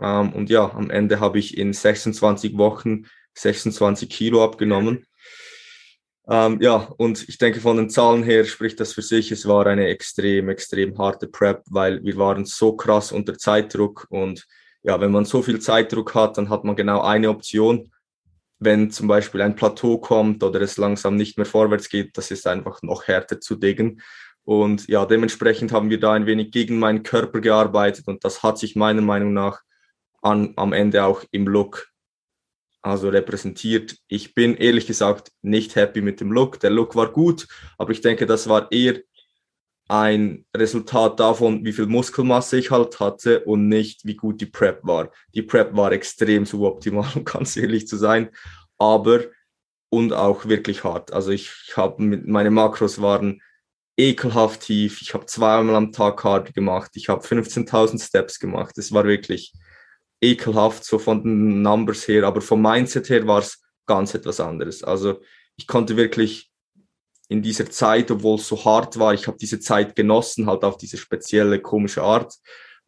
Ähm, 0.00 0.32
und 0.32 0.50
ja, 0.50 0.70
am 0.72 0.90
Ende 0.90 1.20
habe 1.20 1.38
ich 1.38 1.56
in 1.56 1.72
26 1.72 2.58
Wochen 2.58 3.04
26 3.34 4.08
Kilo 4.10 4.44
abgenommen. 4.44 5.06
Ähm, 6.28 6.58
ja, 6.60 6.76
und 6.98 7.28
ich 7.28 7.38
denke, 7.38 7.60
von 7.60 7.76
den 7.76 7.90
Zahlen 7.90 8.22
her 8.22 8.44
spricht 8.44 8.80
das 8.80 8.92
für 8.92 9.02
sich. 9.02 9.32
Es 9.32 9.46
war 9.46 9.66
eine 9.66 9.88
extrem, 9.88 10.48
extrem 10.48 10.98
harte 10.98 11.28
Prep, 11.28 11.62
weil 11.66 12.02
wir 12.04 12.16
waren 12.16 12.44
so 12.44 12.76
krass 12.76 13.12
unter 13.12 13.38
Zeitdruck. 13.38 14.06
Und 14.10 14.46
ja, 14.82 15.00
wenn 15.00 15.10
man 15.12 15.24
so 15.24 15.42
viel 15.42 15.60
Zeitdruck 15.60 16.14
hat, 16.14 16.38
dann 16.38 16.48
hat 16.48 16.64
man 16.64 16.76
genau 16.76 17.00
eine 17.02 17.28
Option 17.28 17.91
wenn 18.64 18.90
zum 18.90 19.08
Beispiel 19.08 19.42
ein 19.42 19.56
Plateau 19.56 19.98
kommt 19.98 20.42
oder 20.42 20.60
es 20.60 20.76
langsam 20.76 21.16
nicht 21.16 21.36
mehr 21.36 21.46
vorwärts 21.46 21.88
geht, 21.88 22.16
das 22.16 22.30
ist 22.30 22.46
einfach 22.46 22.82
noch 22.82 23.06
härter 23.06 23.40
zu 23.40 23.56
diggen. 23.56 24.00
Und 24.44 24.88
ja, 24.88 25.06
dementsprechend 25.06 25.72
haben 25.72 25.90
wir 25.90 26.00
da 26.00 26.12
ein 26.12 26.26
wenig 26.26 26.50
gegen 26.50 26.78
meinen 26.78 27.02
Körper 27.02 27.40
gearbeitet 27.40 28.08
und 28.08 28.24
das 28.24 28.42
hat 28.42 28.58
sich 28.58 28.74
meiner 28.76 29.02
Meinung 29.02 29.32
nach 29.32 29.60
an, 30.20 30.52
am 30.56 30.72
Ende 30.72 31.04
auch 31.04 31.24
im 31.30 31.46
Look 31.46 31.92
also 32.82 33.08
repräsentiert. 33.08 33.96
Ich 34.08 34.34
bin 34.34 34.56
ehrlich 34.56 34.86
gesagt 34.86 35.30
nicht 35.40 35.76
happy 35.76 36.00
mit 36.00 36.20
dem 36.20 36.32
Look. 36.32 36.58
Der 36.60 36.70
Look 36.70 36.96
war 36.96 37.12
gut, 37.12 37.46
aber 37.78 37.92
ich 37.92 38.00
denke, 38.00 38.26
das 38.26 38.48
war 38.48 38.70
eher 38.72 39.00
ein 39.92 40.46
Resultat 40.56 41.20
davon, 41.20 41.66
wie 41.66 41.72
viel 41.74 41.84
Muskelmasse 41.84 42.56
ich 42.56 42.70
halt 42.70 42.98
hatte 42.98 43.44
und 43.44 43.68
nicht, 43.68 44.06
wie 44.06 44.16
gut 44.16 44.40
die 44.40 44.46
Prep 44.46 44.80
war. 44.84 45.10
Die 45.34 45.42
Prep 45.42 45.76
war 45.76 45.92
extrem 45.92 46.46
suboptimal, 46.46 47.10
um 47.14 47.26
ganz 47.26 47.58
ehrlich 47.58 47.86
zu 47.86 47.98
sein, 47.98 48.30
aber 48.78 49.24
und 49.90 50.14
auch 50.14 50.46
wirklich 50.46 50.82
hart. 50.82 51.12
Also 51.12 51.30
ich 51.30 51.52
habe 51.76 52.02
meine 52.02 52.50
Makros 52.50 53.02
waren 53.02 53.42
ekelhaft 53.98 54.62
tief. 54.62 55.02
Ich 55.02 55.12
habe 55.12 55.26
zweimal 55.26 55.74
am 55.74 55.92
Tag 55.92 56.16
Cardio 56.16 56.54
gemacht. 56.54 56.92
Ich 56.94 57.10
habe 57.10 57.22
15.000 57.22 58.02
Steps 58.02 58.38
gemacht. 58.38 58.78
Es 58.78 58.92
war 58.92 59.04
wirklich 59.04 59.52
ekelhaft, 60.22 60.84
so 60.86 60.98
von 60.98 61.22
den 61.22 61.60
Numbers 61.60 62.08
her, 62.08 62.24
aber 62.24 62.40
vom 62.40 62.62
Mindset 62.62 63.10
her 63.10 63.26
war 63.26 63.40
es 63.40 63.62
ganz 63.84 64.14
etwas 64.14 64.40
anderes. 64.40 64.82
Also 64.82 65.20
ich 65.56 65.66
konnte 65.66 65.98
wirklich 65.98 66.51
in 67.28 67.42
dieser 67.42 67.70
Zeit, 67.70 68.10
obwohl 68.10 68.36
es 68.36 68.48
so 68.48 68.64
hart 68.64 68.98
war, 68.98 69.14
ich 69.14 69.26
habe 69.26 69.38
diese 69.38 69.60
Zeit 69.60 69.96
genossen, 69.96 70.46
halt 70.46 70.64
auf 70.64 70.76
diese 70.76 70.96
spezielle, 70.96 71.60
komische 71.60 72.02
Art. 72.02 72.34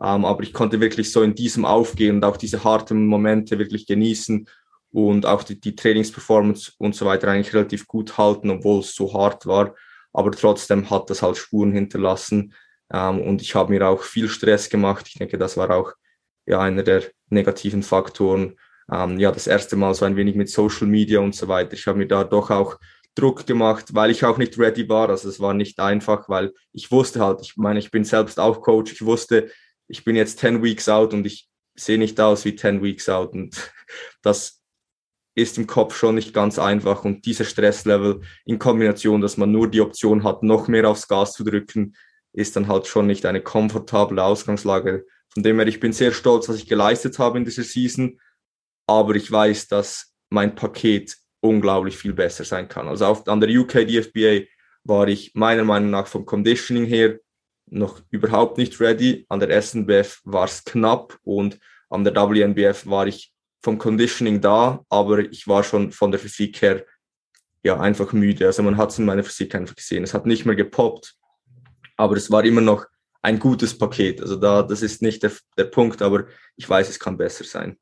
Ähm, 0.03 0.25
aber 0.25 0.43
ich 0.43 0.53
konnte 0.53 0.81
wirklich 0.81 1.11
so 1.13 1.23
in 1.23 1.35
diesem 1.35 1.65
aufgehen 1.65 2.17
und 2.17 2.25
auch 2.25 2.37
diese 2.37 2.65
harten 2.65 3.07
Momente 3.07 3.59
wirklich 3.59 3.87
genießen 3.87 4.47
und 4.93 5.27
auch 5.27 5.43
die, 5.43 5.61
die 5.61 5.75
Trainingsperformance 5.75 6.73
und 6.79 6.95
so 6.95 7.07
weiter 7.07 7.29
eigentlich 7.29 7.55
relativ 7.55 7.87
gut 7.87 8.19
halten, 8.19 8.51
obwohl 8.51 8.81
es 8.81 8.95
so 8.95 9.13
hart 9.15 9.47
war. 9.47 9.75
Aber 10.13 10.31
trotzdem 10.31 10.91
hat 10.91 11.11
das 11.11 11.23
halt 11.23 11.37
Spuren 11.37 11.73
hinterlassen. 11.73 12.55
Ähm, 12.93 13.21
und 13.23 13.43
ich 13.43 13.55
habe 13.55 13.73
mir 13.73 13.89
auch 13.89 14.03
viel 14.03 14.29
Stress 14.29 14.69
gemacht. 14.69 15.07
Ich 15.09 15.15
denke, 15.15 15.39
das 15.39 15.57
war 15.57 15.71
auch 15.71 15.93
ja 16.47 16.61
einer 16.61 16.83
der 16.83 17.03
negativen 17.31 17.83
Faktoren. 17.83 18.57
Ähm, 18.93 19.19
ja, 19.19 19.33
das 19.33 19.47
erste 19.47 19.77
Mal 19.77 19.95
so 19.95 20.05
ein 20.05 20.17
wenig 20.17 20.35
mit 20.37 20.49
Social 20.49 20.87
Media 20.87 21.21
und 21.21 21.35
so 21.35 21.49
weiter. 21.49 21.73
Ich 21.73 21.87
habe 21.87 21.99
mir 21.99 22.07
da 22.07 22.23
doch 22.23 22.51
auch 22.51 22.79
Druck 23.15 23.47
gemacht, 23.47 23.95
weil 23.95 24.11
ich 24.11 24.25
auch 24.25 24.39
nicht 24.39 24.59
ready 24.59 24.89
war. 24.89 25.09
Also 25.09 25.29
es 25.29 25.41
war 25.41 25.55
nicht 25.55 25.79
einfach, 25.79 26.29
weil 26.29 26.53
ich 26.73 26.91
wusste 26.91 27.21
halt, 27.21 27.41
ich 27.43 27.57
meine, 27.57 27.79
ich 27.79 27.91
bin 27.91 28.05
selbst 28.05 28.41
auch 28.41 28.61
Coach. 28.61 28.93
Ich 28.93 29.05
wusste, 29.05 29.51
ich 29.89 30.05
bin 30.05 30.17
jetzt 30.17 30.39
10 30.41 30.63
Weeks 30.63 30.89
out 30.89 31.15
und 31.15 31.27
ich 31.27 31.49
sehe 31.77 31.99
nicht 31.99 32.21
aus 32.21 32.45
wie 32.45 32.57
10 32.57 32.83
Weeks 32.83 33.09
out. 33.09 33.33
Und 33.33 33.73
das 34.23 34.63
ist 35.37 35.59
im 35.59 35.67
Kopf 35.67 35.97
schon 35.97 36.17
nicht 36.17 36.35
ganz 36.35 36.59
einfach. 36.59 37.05
Und 37.05 37.27
dieser 37.27 37.45
Stresslevel 37.45 38.23
in 38.45 38.59
Kombination, 38.59 39.21
dass 39.21 39.37
man 39.37 39.53
nur 39.53 39.71
die 39.71 39.81
Option 39.81 40.25
hat, 40.25 40.43
noch 40.43 40.69
mehr 40.69 40.89
aufs 40.89 41.09
Gas 41.09 41.33
zu 41.33 41.45
drücken, 41.45 41.95
ist 42.33 42.57
dann 42.57 42.69
halt 42.69 42.87
schon 42.87 43.07
nicht 43.07 43.27
eine 43.27 43.41
komfortable 43.41 44.23
Ausgangslage. 44.23 45.07
Von 45.33 45.43
dem 45.43 45.59
her, 45.59 45.69
ich 45.69 45.81
bin 45.81 45.93
sehr 45.93 46.13
stolz, 46.13 46.49
was 46.49 46.57
ich 46.57 46.69
geleistet 46.69 47.19
habe 47.19 47.39
in 47.39 47.45
dieser 47.45 47.63
Season. 47.63 48.19
Aber 48.87 49.15
ich 49.15 49.31
weiß, 49.31 49.69
dass 49.69 50.13
mein 50.31 50.55
Paket 50.55 51.17
unglaublich 51.45 51.97
viel 51.97 52.15
besser 52.15 52.45
sein 52.45 52.69
kann. 52.69 52.89
Also 52.89 53.05
auf, 53.07 53.29
an 53.29 53.41
der 53.41 53.51
UK 53.51 53.87
DFBA 53.87 54.47
war 54.85 55.09
ich 55.09 55.33
meiner 55.35 55.65
Meinung 55.65 55.91
nach 55.91 56.07
vom 56.07 56.25
Conditioning 56.25 56.87
her 56.87 57.19
noch 57.67 58.01
überhaupt 58.11 58.59
nicht 58.59 58.81
ready. 58.81 59.27
An 59.29 59.41
der 59.41 59.61
SNBF 59.61 60.21
war 60.25 60.47
es 60.47 60.65
knapp 60.65 61.19
und 61.23 61.59
an 61.91 62.05
der 62.05 62.15
WNBF 62.15 62.87
war 62.87 63.07
ich 63.07 63.33
vom 63.63 63.79
Conditioning 63.79 64.41
da, 64.41 64.85
aber 64.89 65.21
ich 65.21 65.47
war 65.47 65.63
schon 65.63 65.93
von 65.93 66.11
der 66.11 66.21
Physik 66.21 66.61
her 66.63 66.85
ja 67.63 67.79
einfach 67.79 68.13
müde. 68.13 68.47
Also 68.47 68.63
man 68.63 68.77
hat 68.77 68.91
es 68.91 68.99
in 68.99 69.05
meiner 69.05 69.25
Physik 69.25 69.55
einfach 69.55 69.75
gesehen. 69.75 70.05
Es 70.05 70.15
hat 70.15 70.27
nicht 70.27 70.45
mehr 70.45 70.57
gepoppt, 70.57 71.15
aber 71.97 72.17
es 72.17 72.31
war 72.31 72.45
immer 72.45 72.61
noch 72.61 72.87
ein 73.23 73.39
gutes 73.39 73.77
Paket. 73.77 74.21
Also 74.21 74.37
da, 74.37 74.63
das 74.63 74.83
ist 74.83 75.03
nicht 75.03 75.23
der, 75.23 75.33
der 75.57 75.65
Punkt, 75.65 76.03
aber 76.03 76.27
ich 76.57 76.69
weiß, 76.69 76.89
es 76.89 77.01
kann 77.01 77.17
besser 77.17 77.45
sein. 77.45 77.79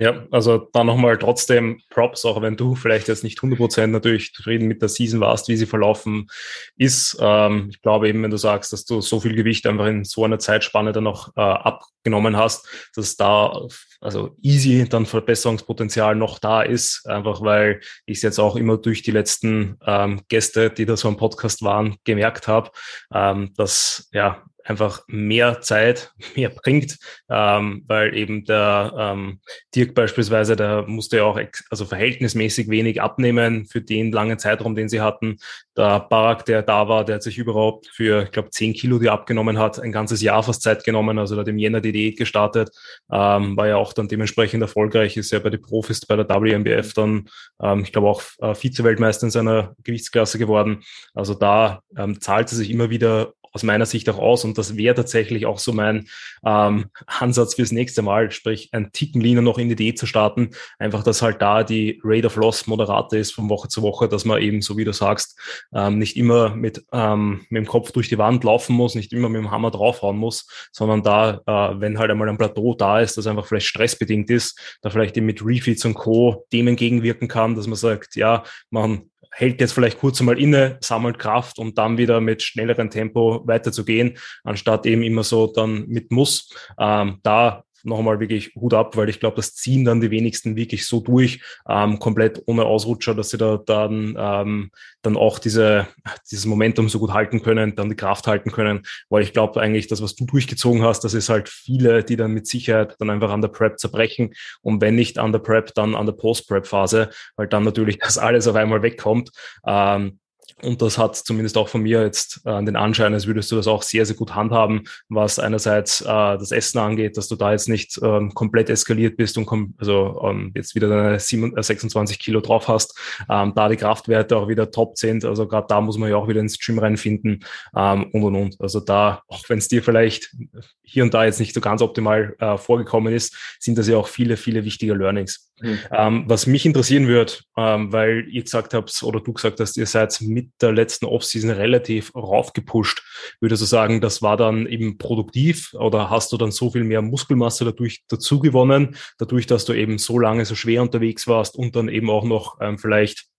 Ja, 0.00 0.26
also 0.30 0.56
dann 0.72 0.86
nochmal 0.86 1.18
trotzdem 1.18 1.82
Props, 1.90 2.24
auch 2.24 2.40
wenn 2.40 2.56
du 2.56 2.74
vielleicht 2.74 3.06
jetzt 3.08 3.22
nicht 3.22 3.38
100% 3.38 3.88
natürlich 3.88 4.32
zufrieden 4.32 4.66
mit 4.66 4.80
der 4.80 4.88
Season 4.88 5.20
warst, 5.20 5.48
wie 5.48 5.56
sie 5.56 5.66
verlaufen 5.66 6.30
ist. 6.78 7.18
Ähm, 7.20 7.66
ich 7.68 7.82
glaube 7.82 8.08
eben, 8.08 8.22
wenn 8.22 8.30
du 8.30 8.38
sagst, 8.38 8.72
dass 8.72 8.86
du 8.86 9.02
so 9.02 9.20
viel 9.20 9.34
Gewicht 9.34 9.66
einfach 9.66 9.84
in 9.84 10.04
so 10.04 10.24
einer 10.24 10.38
Zeitspanne 10.38 10.92
dann 10.92 11.04
noch 11.04 11.36
äh, 11.36 11.42
abgenommen 11.42 12.38
hast, 12.38 12.66
dass 12.94 13.16
da 13.16 13.52
also 14.00 14.34
easy 14.40 14.88
dann 14.88 15.04
Verbesserungspotenzial 15.04 16.16
noch 16.16 16.38
da 16.38 16.62
ist, 16.62 17.06
einfach 17.06 17.42
weil 17.42 17.80
ich 18.06 18.16
es 18.18 18.22
jetzt 18.22 18.38
auch 18.38 18.56
immer 18.56 18.78
durch 18.78 19.02
die 19.02 19.10
letzten 19.10 19.76
ähm, 19.84 20.22
Gäste, 20.28 20.70
die 20.70 20.86
da 20.86 20.96
so 20.96 21.08
am 21.08 21.18
Podcast 21.18 21.60
waren, 21.60 21.96
gemerkt 22.04 22.48
habe, 22.48 22.70
ähm, 23.12 23.52
dass 23.54 24.08
ja 24.12 24.44
einfach 24.70 25.02
mehr 25.08 25.60
Zeit, 25.60 26.12
mehr 26.36 26.48
bringt, 26.48 26.96
ähm, 27.28 27.84
weil 27.86 28.16
eben 28.16 28.44
der 28.44 28.92
ähm, 28.96 29.40
Dirk 29.74 29.94
beispielsweise, 29.94 30.56
der 30.56 30.86
musste 30.86 31.18
ja 31.18 31.24
auch 31.24 31.38
also 31.68 31.84
verhältnismäßig 31.84 32.70
wenig 32.70 33.02
abnehmen 33.02 33.66
für 33.66 33.82
den 33.82 34.12
langen 34.12 34.38
Zeitraum, 34.38 34.74
den 34.74 34.88
sie 34.88 35.00
hatten. 35.00 35.38
Der 35.76 36.00
Barak, 36.00 36.44
der 36.44 36.62
da 36.62 36.88
war, 36.88 37.04
der 37.04 37.16
hat 37.16 37.22
sich 37.22 37.38
überhaupt 37.38 37.88
für, 37.88 38.22
ich 38.22 38.30
glaube, 38.30 38.50
10 38.50 38.74
Kilo, 38.74 38.98
die 38.98 39.06
er 39.06 39.12
abgenommen 39.12 39.58
hat, 39.58 39.80
ein 39.80 39.92
ganzes 39.92 40.22
Jahr 40.22 40.42
fast 40.42 40.62
Zeit 40.62 40.84
genommen, 40.84 41.18
also 41.18 41.34
der 41.34 41.42
hat 41.42 41.48
im 41.48 41.58
Jänner 41.58 41.80
die 41.80 41.92
Diät 41.92 42.16
gestartet, 42.16 42.70
ähm, 43.10 43.56
war 43.56 43.66
ja 43.66 43.76
auch 43.76 43.92
dann 43.92 44.08
dementsprechend 44.08 44.62
erfolgreich, 44.62 45.16
ist 45.16 45.32
ja 45.32 45.40
bei 45.40 45.50
den 45.50 45.60
Profis 45.60 46.06
bei 46.06 46.16
der 46.16 46.28
WMBF 46.28 46.94
dann, 46.94 47.28
ähm, 47.60 47.80
ich 47.82 47.92
glaube 47.92 48.08
auch 48.08 48.22
äh, 48.38 48.54
Vize-Weltmeister 48.54 49.26
in 49.26 49.30
seiner 49.30 49.74
Gewichtsklasse 49.82 50.38
geworden. 50.38 50.82
Also 51.14 51.34
da 51.34 51.80
ähm, 51.96 52.20
zahlt 52.20 52.52
es 52.52 52.58
sich 52.58 52.70
immer 52.70 52.90
wieder 52.90 53.32
aus 53.52 53.62
meiner 53.62 53.86
Sicht 53.86 54.08
auch 54.08 54.18
aus. 54.18 54.44
Und 54.44 54.58
das 54.58 54.76
wäre 54.76 54.94
tatsächlich 54.94 55.46
auch 55.46 55.58
so 55.58 55.72
mein 55.72 56.06
ähm, 56.44 56.86
Ansatz 57.06 57.54
fürs 57.54 57.72
nächste 57.72 58.02
Mal, 58.02 58.30
sprich 58.30 58.68
ein 58.72 58.92
Ticken 58.92 59.20
leaner 59.20 59.42
noch 59.42 59.58
in 59.58 59.68
die 59.68 59.72
Idee 59.72 59.94
zu 59.94 60.06
starten. 60.06 60.50
Einfach, 60.78 61.02
dass 61.02 61.22
halt 61.22 61.42
da 61.42 61.64
die 61.64 62.00
Rate 62.04 62.26
of 62.26 62.36
Loss 62.36 62.66
moderater 62.66 63.18
ist 63.18 63.32
von 63.32 63.48
Woche 63.48 63.68
zu 63.68 63.82
Woche, 63.82 64.08
dass 64.08 64.24
man 64.24 64.40
eben, 64.40 64.62
so 64.62 64.76
wie 64.76 64.84
du 64.84 64.92
sagst, 64.92 65.38
ähm, 65.74 65.98
nicht 65.98 66.16
immer 66.16 66.54
mit, 66.54 66.84
ähm, 66.92 67.46
mit 67.48 67.64
dem 67.64 67.68
Kopf 67.68 67.92
durch 67.92 68.08
die 68.08 68.18
Wand 68.18 68.44
laufen 68.44 68.74
muss, 68.74 68.94
nicht 68.94 69.12
immer 69.12 69.28
mit 69.28 69.40
dem 69.40 69.50
Hammer 69.50 69.70
draufhauen 69.70 70.16
muss, 70.16 70.46
sondern 70.72 71.02
da, 71.02 71.40
äh, 71.46 71.80
wenn 71.80 71.98
halt 71.98 72.10
einmal 72.10 72.28
ein 72.28 72.38
Plateau 72.38 72.74
da 72.74 73.00
ist, 73.00 73.16
das 73.16 73.26
einfach 73.26 73.46
vielleicht 73.46 73.66
stressbedingt 73.66 74.30
ist, 74.30 74.78
da 74.82 74.90
vielleicht 74.90 75.16
eben 75.16 75.26
mit 75.26 75.44
Refeeds 75.44 75.84
und 75.84 75.94
Co. 75.94 76.46
dem 76.52 76.68
entgegenwirken 76.68 77.28
kann, 77.28 77.54
dass 77.54 77.66
man 77.66 77.76
sagt, 77.76 78.16
ja, 78.16 78.44
man 78.70 79.10
hält 79.30 79.60
jetzt 79.60 79.72
vielleicht 79.72 79.98
kurz 79.98 80.20
einmal 80.20 80.38
inne, 80.38 80.78
sammelt 80.80 81.18
Kraft, 81.18 81.58
um 81.58 81.74
dann 81.74 81.98
wieder 81.98 82.20
mit 82.20 82.42
schnellerem 82.42 82.90
Tempo 82.90 83.42
weiterzugehen, 83.46 84.18
anstatt 84.44 84.86
eben 84.86 85.02
immer 85.02 85.22
so 85.22 85.46
dann 85.46 85.86
mit 85.88 86.10
Muss. 86.10 86.54
Ähm, 86.78 87.18
da 87.22 87.64
noch 87.84 87.98
einmal 87.98 88.20
wirklich 88.20 88.54
Hut 88.54 88.74
ab, 88.74 88.96
weil 88.96 89.08
ich 89.08 89.20
glaube, 89.20 89.36
das 89.36 89.54
ziehen 89.54 89.84
dann 89.84 90.00
die 90.00 90.10
wenigsten 90.10 90.56
wirklich 90.56 90.86
so 90.86 91.00
durch, 91.00 91.40
ähm, 91.68 91.98
komplett 91.98 92.42
ohne 92.46 92.64
Ausrutscher, 92.64 93.14
dass 93.14 93.30
sie 93.30 93.38
da 93.38 93.58
dann, 93.58 94.16
ähm, 94.18 94.70
dann 95.02 95.16
auch 95.16 95.38
diese, 95.38 95.86
dieses 96.30 96.46
Momentum 96.46 96.88
so 96.88 96.98
gut 96.98 97.12
halten 97.12 97.42
können, 97.42 97.74
dann 97.74 97.88
die 97.88 97.96
Kraft 97.96 98.26
halten 98.26 98.50
können, 98.52 98.82
weil 99.08 99.22
ich 99.22 99.32
glaube 99.32 99.60
eigentlich, 99.60 99.86
das, 99.86 100.02
was 100.02 100.14
du 100.14 100.26
durchgezogen 100.26 100.82
hast, 100.82 101.04
das 101.04 101.14
ist 101.14 101.28
halt 101.28 101.48
viele, 101.48 102.04
die 102.04 102.16
dann 102.16 102.32
mit 102.32 102.46
Sicherheit 102.46 102.96
dann 102.98 103.10
einfach 103.10 103.30
an 103.30 103.40
der 103.40 103.48
Prep 103.48 103.78
zerbrechen 103.78 104.34
und 104.62 104.80
wenn 104.80 104.94
nicht 104.94 105.18
an 105.18 105.32
der 105.32 105.40
Prep, 105.40 105.74
dann 105.74 105.94
an 105.94 106.06
der 106.06 106.12
Post-Prep-Phase, 106.12 107.10
weil 107.36 107.48
dann 107.48 107.64
natürlich 107.64 107.98
das 108.00 108.18
alles 108.18 108.46
auf 108.46 108.56
einmal 108.56 108.82
wegkommt. 108.82 109.30
Ähm, 109.66 110.18
und 110.62 110.82
das 110.82 110.98
hat 110.98 111.16
zumindest 111.16 111.56
auch 111.56 111.68
von 111.68 111.82
mir 111.82 112.02
jetzt 112.02 112.40
äh, 112.44 112.64
den 112.64 112.76
Anschein, 112.76 113.14
als 113.14 113.26
würdest 113.26 113.50
du 113.50 113.56
das 113.56 113.66
auch 113.66 113.82
sehr, 113.82 114.06
sehr 114.06 114.16
gut 114.16 114.34
handhaben, 114.34 114.84
was 115.08 115.38
einerseits 115.38 116.00
äh, 116.00 116.04
das 116.04 116.52
Essen 116.52 116.78
angeht, 116.78 117.16
dass 117.16 117.28
du 117.28 117.36
da 117.36 117.52
jetzt 117.52 117.68
nicht 117.68 117.98
ähm, 118.02 118.34
komplett 118.34 118.70
eskaliert 118.70 119.16
bist 119.16 119.38
und 119.38 119.46
kom 119.46 119.74
also 119.78 120.20
ähm, 120.24 120.52
jetzt 120.54 120.74
wieder 120.74 120.88
deine 120.88 121.18
7, 121.18 121.56
äh, 121.56 121.62
26 121.62 122.18
Kilo 122.18 122.40
drauf 122.40 122.68
hast, 122.68 122.98
ähm, 123.28 123.52
da 123.54 123.68
die 123.68 123.76
Kraftwerte 123.76 124.36
auch 124.36 124.48
wieder 124.48 124.70
top 124.70 124.96
sind. 124.96 125.24
Also 125.24 125.46
gerade 125.46 125.66
da 125.68 125.80
muss 125.80 125.98
man 125.98 126.10
ja 126.10 126.16
auch 126.16 126.28
wieder 126.28 126.40
ins 126.40 126.58
Gym 126.58 126.78
reinfinden 126.78 127.44
ähm, 127.76 128.10
und 128.12 128.22
und 128.22 128.36
und. 128.36 128.60
Also 128.60 128.80
da, 128.80 129.22
auch 129.28 129.48
wenn 129.48 129.58
es 129.58 129.68
dir 129.68 129.82
vielleicht 129.82 130.34
hier 130.82 131.04
und 131.04 131.14
da 131.14 131.24
jetzt 131.24 131.40
nicht 131.40 131.54
so 131.54 131.60
ganz 131.60 131.82
optimal 131.82 132.34
äh, 132.38 132.56
vorgekommen 132.56 133.14
ist, 133.14 133.36
sind 133.58 133.78
das 133.78 133.88
ja 133.88 133.96
auch 133.96 134.08
viele, 134.08 134.36
viele 134.36 134.64
wichtige 134.64 134.94
Learnings. 134.94 135.50
Mhm. 135.60 135.78
Ähm, 135.92 136.24
was 136.26 136.46
mich 136.46 136.66
interessieren 136.66 137.06
wird, 137.06 137.44
ähm, 137.56 137.92
weil 137.92 138.26
ihr 138.28 138.42
gesagt 138.42 138.74
habt 138.74 139.02
oder 139.02 139.20
du 139.20 139.32
gesagt 139.32 139.60
hast, 139.60 139.76
ihr 139.76 139.86
seid 139.86 140.16
mit 140.20 140.49
der 140.60 140.72
letzten 140.72 141.06
Offseason 141.06 141.50
relativ 141.50 142.14
raufgepusht, 142.14 143.02
würdest 143.40 143.62
du 143.62 143.66
sagen, 143.66 144.00
das 144.00 144.22
war 144.22 144.36
dann 144.36 144.66
eben 144.66 144.98
produktiv 144.98 145.74
oder 145.74 146.10
hast 146.10 146.32
du 146.32 146.36
dann 146.36 146.50
so 146.50 146.70
viel 146.70 146.84
mehr 146.84 147.02
Muskelmasse 147.02 147.64
dadurch 147.64 148.04
dazu 148.08 148.40
gewonnen, 148.40 148.96
dadurch, 149.18 149.46
dass 149.46 149.64
du 149.64 149.72
eben 149.72 149.98
so 149.98 150.18
lange 150.18 150.44
so 150.44 150.54
schwer 150.54 150.82
unterwegs 150.82 151.26
warst 151.26 151.56
und 151.56 151.76
dann 151.76 151.88
eben 151.88 152.10
auch 152.10 152.24
noch 152.24 152.58
ähm, 152.60 152.78
vielleicht 152.78 153.30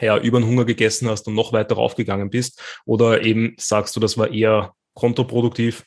ja, 0.00 0.18
über 0.18 0.40
den 0.40 0.48
Hunger 0.48 0.64
gegessen 0.64 1.08
hast 1.08 1.26
und 1.26 1.34
noch 1.34 1.52
weiter 1.52 1.74
raufgegangen 1.74 2.30
bist? 2.30 2.60
Oder 2.84 3.22
eben 3.22 3.54
sagst 3.58 3.96
du, 3.96 4.00
das 4.00 4.16
war 4.16 4.30
eher 4.30 4.74
kontraproduktiv? 4.94 5.84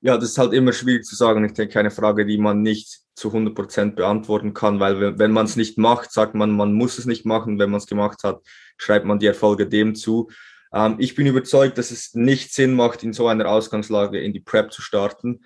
Ja, 0.00 0.16
das 0.16 0.30
ist 0.30 0.38
halt 0.38 0.52
immer 0.52 0.72
schwierig 0.72 1.04
zu 1.04 1.16
sagen. 1.16 1.44
Ich 1.44 1.54
denke, 1.54 1.78
eine 1.78 1.90
Frage, 1.90 2.26
die 2.26 2.38
man 2.38 2.62
nicht 2.62 3.00
zu 3.14 3.28
100 3.28 3.54
Prozent 3.54 3.96
beantworten 3.96 4.52
kann, 4.52 4.80
weil 4.80 5.18
wenn 5.18 5.32
man 5.32 5.46
es 5.46 5.56
nicht 5.56 5.78
macht, 5.78 6.12
sagt 6.12 6.34
man, 6.34 6.50
man 6.50 6.74
muss 6.74 6.98
es 6.98 7.06
nicht 7.06 7.24
machen. 7.24 7.58
Wenn 7.58 7.70
man 7.70 7.78
es 7.78 7.86
gemacht 7.86 8.22
hat, 8.22 8.42
schreibt 8.76 9.06
man 9.06 9.18
die 9.18 9.26
Erfolge 9.26 9.66
dem 9.66 9.94
zu. 9.94 10.30
Ähm, 10.72 10.96
ich 10.98 11.14
bin 11.14 11.26
überzeugt, 11.26 11.78
dass 11.78 11.90
es 11.90 12.14
nicht 12.14 12.52
Sinn 12.52 12.74
macht, 12.74 13.02
in 13.02 13.12
so 13.12 13.28
einer 13.28 13.48
Ausgangslage 13.48 14.20
in 14.20 14.32
die 14.32 14.40
Prep 14.40 14.72
zu 14.72 14.82
starten. 14.82 15.44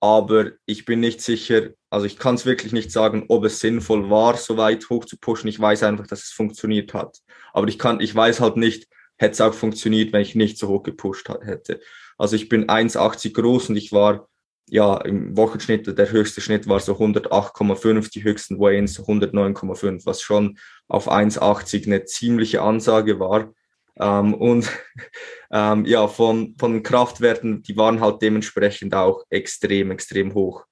Aber 0.00 0.50
ich 0.66 0.84
bin 0.84 0.98
nicht 0.98 1.20
sicher, 1.20 1.70
also 1.88 2.06
ich 2.06 2.18
kann 2.18 2.34
es 2.34 2.44
wirklich 2.44 2.72
nicht 2.72 2.90
sagen, 2.90 3.26
ob 3.28 3.44
es 3.44 3.60
sinnvoll 3.60 4.10
war, 4.10 4.36
so 4.36 4.56
weit 4.56 4.90
hoch 4.90 5.04
zu 5.04 5.16
pushen. 5.16 5.48
Ich 5.48 5.60
weiß 5.60 5.84
einfach, 5.84 6.08
dass 6.08 6.24
es 6.24 6.30
funktioniert 6.30 6.92
hat. 6.92 7.18
Aber 7.52 7.68
ich 7.68 7.78
kann, 7.78 8.00
ich 8.00 8.12
weiß 8.12 8.40
halt 8.40 8.56
nicht, 8.56 8.88
hätte 9.16 9.32
es 9.32 9.40
auch 9.40 9.54
funktioniert, 9.54 10.12
wenn 10.12 10.22
ich 10.22 10.34
nicht 10.34 10.58
so 10.58 10.66
hoch 10.66 10.82
gepusht 10.82 11.28
hätte. 11.28 11.80
Also 12.18 12.34
ich 12.34 12.48
bin 12.48 12.66
1,80 12.66 13.32
groß 13.32 13.68
und 13.68 13.76
ich 13.76 13.92
war 13.92 14.28
ja 14.68 14.96
im 14.98 15.36
Wochenschnitt, 15.36 15.98
der 15.98 16.10
höchste 16.10 16.40
Schnitt 16.40 16.68
war 16.68 16.80
so 16.80 16.94
108,5, 16.94 18.10
die 18.10 18.24
höchsten 18.24 18.58
Weigh-ins 18.58 19.00
109,5, 19.00 20.06
was 20.06 20.22
schon 20.22 20.58
auf 20.88 21.10
1,80 21.10 21.86
eine 21.86 22.04
ziemliche 22.04 22.62
Ansage 22.62 23.20
war. 23.20 23.52
Ähm, 23.98 24.34
und 24.34 24.70
ähm, 25.50 25.84
ja, 25.84 26.08
von, 26.08 26.54
von 26.58 26.82
Kraftwerten, 26.82 27.62
die 27.62 27.76
waren 27.76 28.00
halt 28.00 28.22
dementsprechend 28.22 28.94
auch 28.94 29.24
extrem, 29.30 29.90
extrem 29.90 30.34
hoch. 30.34 30.64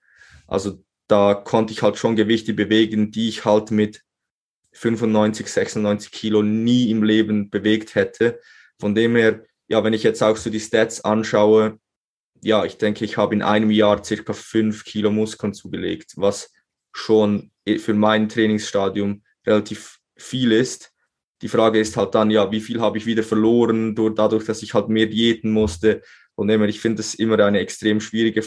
Also 0.47 0.83
da 1.07 1.35
konnte 1.35 1.73
ich 1.73 1.83
halt 1.83 1.97
schon 1.97 2.17
Gewichte 2.17 2.55
bewegen, 2.55 3.11
die 3.11 3.29
ich 3.29 3.45
halt 3.45 3.71
mit 3.71 4.03
95, 4.73 5.49
96 5.49 6.13
Kilo 6.13 6.43
nie 6.43 6.91
im 6.91 7.03
Leben 7.03 7.51
bewegt 7.51 7.95
hätte. 7.95 8.41
Von 8.79 8.95
dem 8.95 9.17
her, 9.17 9.45
ja, 9.69 9.83
wenn 9.85 9.93
ich 9.93 10.05
jetzt 10.05 10.23
auch 10.23 10.37
so 10.37 10.51
die 10.51 10.61
Stats 10.61 11.05
anschaue, 11.05 11.79
ja, 12.43 12.65
ich 12.65 12.79
denke, 12.79 13.05
ich 13.05 13.17
habe 13.17 13.35
in 13.35 13.43
einem 13.43 13.71
Jahr 13.71 14.03
circa 14.03 14.33
fünf 14.33 14.85
Kilo 14.85 15.11
Muskeln 15.11 15.55
zugelegt, 15.55 16.13
was 16.17 16.53
schon 16.93 17.51
für 17.79 17.95
mein 17.95 18.29
Trainingsstadium 18.29 19.23
relativ 19.47 19.99
viel 20.17 20.53
ist. 20.53 20.93
Die 21.43 21.49
Frage 21.49 21.81
ist 21.81 21.97
halt 21.97 22.15
dann, 22.15 22.31
ja, 22.31 22.51
wie 22.51 22.61
viel 22.61 22.81
habe 22.81 22.99
ich 22.99 23.07
wieder 23.07 23.23
verloren, 23.23 23.95
durch, 23.95 24.15
dadurch, 24.15 24.45
dass 24.45 24.63
ich 24.63 24.75
halt 24.75 24.89
mehr 24.89 25.07
diäten 25.07 25.51
musste. 25.51 26.03
Und 26.35 26.49
immer, 26.49 26.67
ich 26.67 26.81
finde 26.81 26.99
das 26.99 27.15
immer 27.15 27.39
eine 27.39 27.61
extrem 27.61 28.01
schwierige 28.01 28.41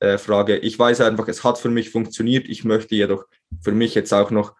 äh, 0.00 0.18
Frage. 0.18 0.56
Ich 0.58 0.78
weiß 0.78 1.00
einfach, 1.00 1.28
es 1.28 1.44
hat 1.44 1.58
für 1.58 1.68
mich 1.68 1.90
funktioniert. 1.90 2.48
Ich 2.48 2.64
möchte 2.64 2.94
jedoch 2.94 3.24
für 3.62 3.72
mich 3.72 3.94
jetzt 3.94 4.12
auch 4.12 4.30
noch 4.30 4.54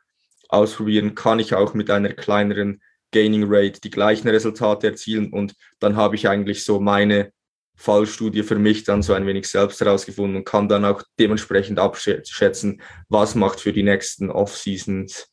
ausprobieren, 0.49 1.15
kann 1.15 1.39
ich 1.39 1.55
auch 1.55 1.75
mit 1.75 1.91
einer 1.91 2.13
kleineren 2.13 2.81
Gaining 3.13 3.45
Rate 3.47 3.81
die 3.81 3.91
gleichen 3.91 4.29
Resultate 4.29 4.89
erzielen 4.89 5.33
und 5.33 5.55
dann 5.81 5.97
habe 5.97 6.17
ich 6.17 6.29
eigentlich 6.29 6.65
so 6.65 6.81
meine 6.81 7.33
Fallstudie 7.81 8.43
für 8.43 8.59
mich 8.59 8.85
dann 8.85 9.03
so 9.03 9.15
ein 9.15 9.27
wenig 9.27 9.49
selbst 9.49 9.81
herausgefunden 9.81 10.37
und 10.37 10.45
kann 10.45 10.69
dann 10.69 10.85
auch 10.85 11.03
dementsprechend 11.19 11.79
abschätzen, 11.79 12.83
was 13.09 13.35
macht 13.35 13.59
für 13.59 13.73
die 13.73 13.83
nächsten 13.83 14.31
Off-Seasons 14.31 15.31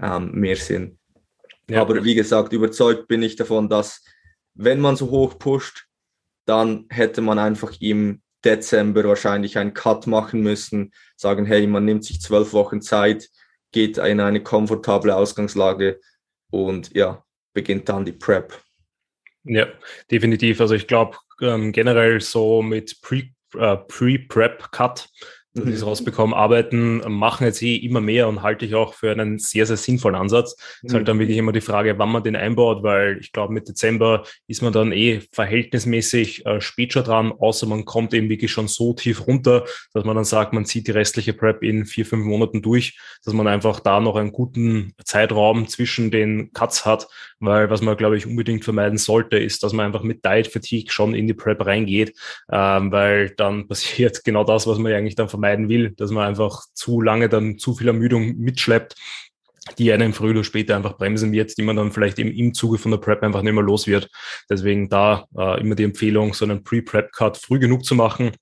ähm, 0.00 0.30
mehr 0.30 0.54
Sinn. 0.54 1.00
Ja. 1.68 1.80
Aber 1.80 2.04
wie 2.04 2.14
gesagt, 2.14 2.52
überzeugt 2.52 3.08
bin 3.08 3.20
ich 3.24 3.34
davon, 3.34 3.68
dass 3.68 4.04
wenn 4.54 4.78
man 4.78 4.94
so 4.94 5.10
hoch 5.10 5.40
pusht, 5.40 5.86
dann 6.46 6.86
hätte 6.88 7.20
man 7.20 7.40
einfach 7.40 7.72
im 7.80 8.22
Dezember 8.44 9.02
wahrscheinlich 9.02 9.58
einen 9.58 9.74
Cut 9.74 10.06
machen 10.06 10.40
müssen, 10.40 10.92
sagen, 11.16 11.46
hey, 11.46 11.66
man 11.66 11.84
nimmt 11.84 12.04
sich 12.04 12.20
zwölf 12.20 12.52
Wochen 12.52 12.80
Zeit, 12.80 13.28
geht 13.72 13.98
in 13.98 14.20
eine 14.20 14.40
komfortable 14.40 15.16
Ausgangslage 15.16 15.98
und 16.50 16.94
ja, 16.94 17.24
beginnt 17.54 17.88
dann 17.88 18.04
die 18.04 18.12
Prep. 18.12 18.62
Ja, 19.48 19.66
definitiv. 20.10 20.60
Also 20.60 20.74
ich 20.74 20.86
glaube 20.86 21.16
ähm, 21.40 21.72
generell 21.72 22.20
so 22.20 22.62
mit 22.62 23.00
Pre, 23.00 23.30
äh, 23.56 23.76
Pre-Prep-Cut 23.76 25.08
ich 25.54 25.74
es 25.74 25.80
mhm. 25.80 25.88
rausbekomme, 25.88 26.36
arbeiten, 26.36 27.02
machen 27.08 27.44
jetzt 27.44 27.62
eh 27.62 27.76
immer 27.76 28.00
mehr 28.00 28.28
und 28.28 28.42
halte 28.42 28.64
ich 28.64 28.74
auch 28.74 28.94
für 28.94 29.10
einen 29.10 29.38
sehr, 29.38 29.66
sehr 29.66 29.76
sinnvollen 29.76 30.16
Ansatz. 30.16 30.56
Es 30.82 30.84
ist 30.84 30.94
halt 30.94 31.08
dann 31.08 31.16
mhm. 31.16 31.20
wirklich 31.20 31.38
immer 31.38 31.52
die 31.52 31.60
Frage, 31.60 31.98
wann 31.98 32.10
man 32.10 32.22
den 32.22 32.36
einbaut, 32.36 32.82
weil 32.82 33.18
ich 33.18 33.32
glaube, 33.32 33.52
mit 33.52 33.68
Dezember 33.68 34.24
ist 34.46 34.62
man 34.62 34.72
dann 34.72 34.92
eh 34.92 35.20
verhältnismäßig 35.32 36.46
äh, 36.46 36.60
spät 36.60 36.92
schon 36.92 37.04
dran, 37.04 37.32
außer 37.32 37.66
man 37.66 37.84
kommt 37.84 38.14
eben 38.14 38.28
wirklich 38.28 38.52
schon 38.52 38.68
so 38.68 38.92
tief 38.92 39.26
runter, 39.26 39.64
dass 39.92 40.04
man 40.04 40.16
dann 40.16 40.24
sagt, 40.24 40.52
man 40.52 40.64
zieht 40.64 40.86
die 40.86 40.92
restliche 40.92 41.32
Prep 41.32 41.62
in 41.62 41.86
vier, 41.86 42.06
fünf 42.06 42.24
Monaten 42.24 42.62
durch, 42.62 42.98
dass 43.24 43.34
man 43.34 43.46
einfach 43.46 43.80
da 43.80 44.00
noch 44.00 44.16
einen 44.16 44.32
guten 44.32 44.92
Zeitraum 45.04 45.68
zwischen 45.68 46.10
den 46.10 46.52
Cuts 46.52 46.84
hat, 46.84 47.08
weil 47.40 47.70
was 47.70 47.82
man, 47.82 47.96
glaube 47.96 48.16
ich, 48.16 48.26
unbedingt 48.26 48.64
vermeiden 48.64 48.98
sollte, 48.98 49.38
ist, 49.38 49.62
dass 49.62 49.72
man 49.72 49.86
einfach 49.86 50.02
mit 50.02 50.24
Diet 50.24 50.48
Fatigue 50.48 50.90
schon 50.92 51.14
in 51.14 51.26
die 51.26 51.34
Prep 51.34 51.64
reingeht, 51.64 52.14
ähm, 52.50 52.92
weil 52.92 53.30
dann 53.30 53.68
passiert 53.68 54.24
genau 54.24 54.44
das, 54.44 54.66
was 54.66 54.78
man 54.78 54.92
eigentlich 54.92 55.14
dann 55.14 55.28
vermeiden 55.48 55.68
will, 55.68 55.90
dass 55.96 56.10
man 56.10 56.26
einfach 56.26 56.62
zu 56.74 57.00
lange 57.00 57.28
dann 57.28 57.58
zu 57.58 57.74
viel 57.74 57.88
Ermüdung 57.88 58.36
mitschleppt 58.36 58.94
die 59.76 59.92
einen 59.92 60.14
früher 60.14 60.30
oder 60.30 60.44
später 60.44 60.76
einfach 60.76 60.96
bremsen 60.96 61.30
wird, 61.30 61.58
die 61.58 61.62
man 61.62 61.76
dann 61.76 61.92
vielleicht 61.92 62.18
eben 62.18 62.30
im 62.30 62.54
Zuge 62.54 62.78
von 62.78 62.90
der 62.90 62.98
Prep 62.98 63.22
einfach 63.22 63.42
nicht 63.42 63.52
mehr 63.52 63.62
los 63.62 63.86
wird. 63.86 64.08
Deswegen 64.48 64.88
da 64.88 65.26
äh, 65.36 65.60
immer 65.60 65.74
die 65.74 65.82
Empfehlung, 65.82 66.32
so 66.32 66.46
einen 66.46 66.64
Pre-Prep-Cut 66.64 67.36
früh 67.36 67.58
genug 67.58 67.84
zu 67.84 67.94
machen, 67.94 68.32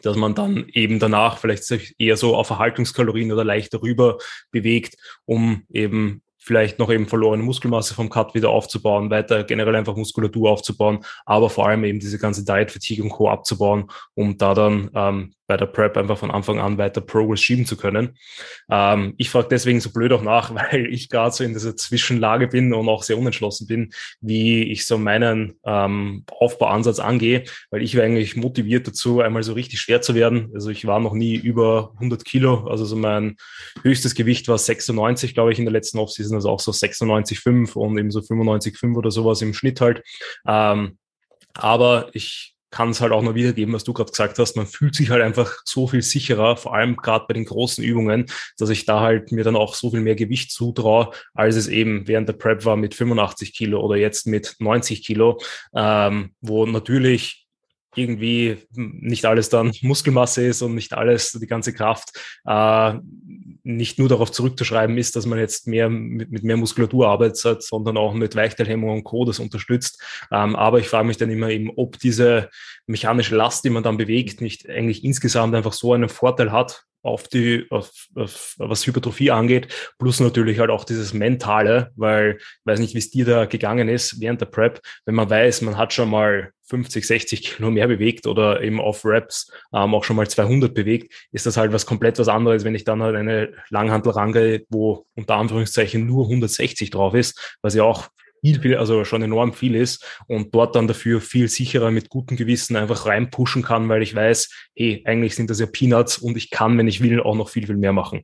dass 0.00 0.16
man 0.16 0.34
dann 0.34 0.64
eben 0.72 0.98
danach 0.98 1.36
vielleicht 1.36 1.64
sich 1.64 1.94
eher 1.98 2.16
so 2.16 2.34
auf 2.34 2.48
Erhaltungskalorien 2.48 3.30
oder 3.30 3.44
leicht 3.44 3.74
darüber 3.74 4.16
bewegt, 4.52 4.96
um 5.26 5.64
eben 5.70 6.22
vielleicht 6.44 6.78
noch 6.78 6.90
eben 6.90 7.08
verlorene 7.08 7.42
Muskelmasse 7.42 7.94
vom 7.94 8.10
Cut 8.10 8.34
wieder 8.34 8.50
aufzubauen, 8.50 9.10
weiter 9.10 9.44
generell 9.44 9.76
einfach 9.76 9.96
Muskulatur 9.96 10.50
aufzubauen, 10.50 11.04
aber 11.24 11.48
vor 11.48 11.68
allem 11.68 11.84
eben 11.84 12.00
diese 12.00 12.18
ganze 12.18 12.44
Diet, 12.44 12.70
Fatigue 12.70 13.02
und 13.02 13.10
Co. 13.10 13.30
abzubauen, 13.30 13.90
um 14.14 14.36
da 14.36 14.52
dann 14.52 14.90
ähm, 14.94 15.34
bei 15.46 15.56
der 15.56 15.66
Prep 15.66 15.96
einfach 15.96 16.18
von 16.18 16.30
Anfang 16.30 16.58
an 16.58 16.78
weiter 16.78 17.00
Progress 17.00 17.40
schieben 17.40 17.66
zu 17.66 17.76
können. 17.76 18.16
Ähm, 18.70 19.14
ich 19.18 19.30
frage 19.30 19.48
deswegen 19.50 19.80
so 19.80 19.90
blöd 19.92 20.12
auch 20.12 20.22
nach, 20.22 20.54
weil 20.54 20.86
ich 20.92 21.08
gerade 21.08 21.34
so 21.34 21.44
in 21.44 21.52
dieser 21.52 21.76
Zwischenlage 21.76 22.48
bin 22.48 22.72
und 22.72 22.88
auch 22.88 23.02
sehr 23.02 23.18
unentschlossen 23.18 23.66
bin, 23.66 23.92
wie 24.20 24.62
ich 24.64 24.86
so 24.86 24.98
meinen 24.98 25.58
ähm, 25.64 26.24
Aufbauansatz 26.30 26.98
angehe, 26.98 27.44
weil 27.70 27.82
ich 27.82 27.94
wäre 27.94 28.06
eigentlich 28.06 28.36
motiviert 28.36 28.86
dazu, 28.86 29.20
einmal 29.20 29.42
so 29.42 29.52
richtig 29.52 29.80
schwer 29.80 30.00
zu 30.00 30.14
werden. 30.14 30.50
Also 30.54 30.70
ich 30.70 30.86
war 30.86 31.00
noch 31.00 31.14
nie 31.14 31.34
über 31.34 31.92
100 31.94 32.24
Kilo, 32.24 32.66
also 32.66 32.84
so 32.84 32.96
mein 32.96 33.36
höchstes 33.82 34.14
Gewicht 34.14 34.48
war 34.48 34.58
96, 34.58 35.34
glaube 35.34 35.52
ich, 35.52 35.58
in 35.58 35.64
der 35.64 35.72
letzten 35.72 35.98
Offseason, 35.98 36.36
also 36.36 36.50
auch 36.50 36.60
so 36.60 36.70
96,5 36.70 37.74
und 37.74 37.98
eben 37.98 38.10
so 38.10 38.20
95,5 38.20 38.96
oder 38.96 39.10
sowas 39.10 39.42
im 39.42 39.54
Schnitt 39.54 39.80
halt. 39.80 40.02
Ähm, 40.46 40.98
aber 41.54 42.10
ich 42.12 42.53
kann 42.74 42.90
es 42.90 43.00
halt 43.00 43.12
auch 43.12 43.22
nur 43.22 43.36
wiedergeben, 43.36 43.72
was 43.72 43.84
du 43.84 43.92
gerade 43.92 44.10
gesagt 44.10 44.36
hast. 44.40 44.56
Man 44.56 44.66
fühlt 44.66 44.96
sich 44.96 45.10
halt 45.10 45.22
einfach 45.22 45.58
so 45.64 45.86
viel 45.86 46.02
sicherer, 46.02 46.56
vor 46.56 46.74
allem 46.74 46.96
gerade 46.96 47.24
bei 47.28 47.34
den 47.34 47.44
großen 47.44 47.84
Übungen, 47.84 48.26
dass 48.58 48.68
ich 48.68 48.84
da 48.84 48.98
halt 48.98 49.30
mir 49.30 49.44
dann 49.44 49.54
auch 49.54 49.76
so 49.76 49.92
viel 49.92 50.00
mehr 50.00 50.16
Gewicht 50.16 50.50
zutraue, 50.50 51.10
als 51.34 51.54
es 51.54 51.68
eben 51.68 52.08
während 52.08 52.28
der 52.28 52.32
Prep 52.32 52.64
war 52.64 52.76
mit 52.76 52.96
85 52.96 53.54
Kilo 53.54 53.80
oder 53.80 53.94
jetzt 53.94 54.26
mit 54.26 54.56
90 54.58 55.06
Kilo, 55.06 55.40
ähm, 55.72 56.30
wo 56.40 56.66
natürlich 56.66 57.43
irgendwie 57.96 58.58
nicht 58.72 59.24
alles 59.24 59.48
dann 59.48 59.72
Muskelmasse 59.82 60.46
ist 60.46 60.62
und 60.62 60.74
nicht 60.74 60.94
alles, 60.94 61.32
die 61.32 61.46
ganze 61.46 61.72
Kraft 61.72 62.10
äh, 62.46 62.94
nicht 63.64 63.98
nur 63.98 64.08
darauf 64.08 64.30
zurückzuschreiben 64.30 64.98
ist, 64.98 65.16
dass 65.16 65.26
man 65.26 65.38
jetzt 65.38 65.66
mehr 65.66 65.88
mit, 65.88 66.30
mit 66.30 66.44
mehr 66.44 66.56
Muskulatur 66.56 67.08
arbeitet, 67.08 67.62
sondern 67.62 67.96
auch 67.96 68.12
mit 68.12 68.36
Weichteilhemmung 68.36 68.90
und 68.90 69.04
Co. 69.04 69.24
das 69.24 69.38
unterstützt. 69.38 70.02
Ähm, 70.30 70.54
aber 70.54 70.80
ich 70.80 70.88
frage 70.88 71.06
mich 71.06 71.16
dann 71.16 71.30
immer 71.30 71.48
eben, 71.48 71.70
ob 71.76 71.98
diese 71.98 72.50
mechanische 72.86 73.34
Last, 73.34 73.64
die 73.64 73.70
man 73.70 73.82
dann 73.82 73.96
bewegt, 73.96 74.40
nicht 74.40 74.68
eigentlich 74.68 75.02
insgesamt 75.02 75.54
einfach 75.54 75.72
so 75.72 75.94
einen 75.94 76.10
Vorteil 76.10 76.52
hat, 76.52 76.84
auf 77.04 77.28
die, 77.28 77.66
auf, 77.70 77.92
auf, 78.16 78.54
was 78.58 78.86
Hypertrophie 78.86 79.30
angeht, 79.30 79.68
plus 79.98 80.20
natürlich 80.20 80.58
halt 80.58 80.70
auch 80.70 80.84
dieses 80.84 81.12
Mentale, 81.12 81.92
weil 81.96 82.38
ich 82.38 82.66
weiß 82.66 82.80
nicht, 82.80 82.94
wie 82.94 82.98
es 82.98 83.10
dir 83.10 83.24
da 83.26 83.44
gegangen 83.44 83.88
ist 83.88 84.20
während 84.20 84.40
der 84.40 84.46
Prep, 84.46 84.80
wenn 85.04 85.14
man 85.14 85.28
weiß, 85.28 85.62
man 85.62 85.76
hat 85.76 85.92
schon 85.92 86.10
mal 86.10 86.50
50, 86.68 87.06
60 87.06 87.42
Kilo 87.42 87.70
mehr 87.70 87.86
bewegt 87.88 88.26
oder 88.26 88.62
eben 88.62 88.80
auf 88.80 89.04
Reps 89.04 89.52
ähm, 89.74 89.94
auch 89.94 90.04
schon 90.04 90.16
mal 90.16 90.26
200 90.26 90.72
bewegt, 90.72 91.12
ist 91.30 91.44
das 91.44 91.58
halt 91.58 91.72
was 91.72 91.84
komplett 91.84 92.18
was 92.18 92.28
anderes, 92.28 92.64
wenn 92.64 92.74
ich 92.74 92.84
dann 92.84 93.02
halt 93.02 93.16
eine 93.16 93.52
Langhantel 93.68 94.12
rangehe, 94.12 94.64
wo 94.70 95.06
unter 95.14 95.36
Anführungszeichen 95.36 96.06
nur 96.06 96.24
160 96.24 96.90
drauf 96.90 97.14
ist, 97.14 97.58
was 97.60 97.74
ja 97.74 97.84
auch 97.84 98.08
viel, 98.44 98.60
viel, 98.60 98.76
also 98.76 99.04
schon 99.04 99.22
enorm 99.22 99.54
viel 99.54 99.74
ist 99.74 100.04
und 100.26 100.54
dort 100.54 100.76
dann 100.76 100.86
dafür 100.86 101.22
viel 101.22 101.48
sicherer 101.48 101.90
mit 101.90 102.10
gutem 102.10 102.36
Gewissen 102.36 102.76
einfach 102.76 103.06
reinpushen 103.06 103.62
kann, 103.62 103.88
weil 103.88 104.02
ich 104.02 104.14
weiß, 104.14 104.50
hey, 104.76 105.02
eigentlich 105.06 105.34
sind 105.34 105.48
das 105.48 105.60
ja 105.60 105.66
Peanuts 105.66 106.18
und 106.18 106.36
ich 106.36 106.50
kann, 106.50 106.76
wenn 106.76 106.88
ich 106.88 107.02
will, 107.02 107.20
auch 107.20 107.36
noch 107.36 107.48
viel, 107.48 107.66
viel 107.66 107.76
mehr 107.76 107.94
machen. 107.94 108.22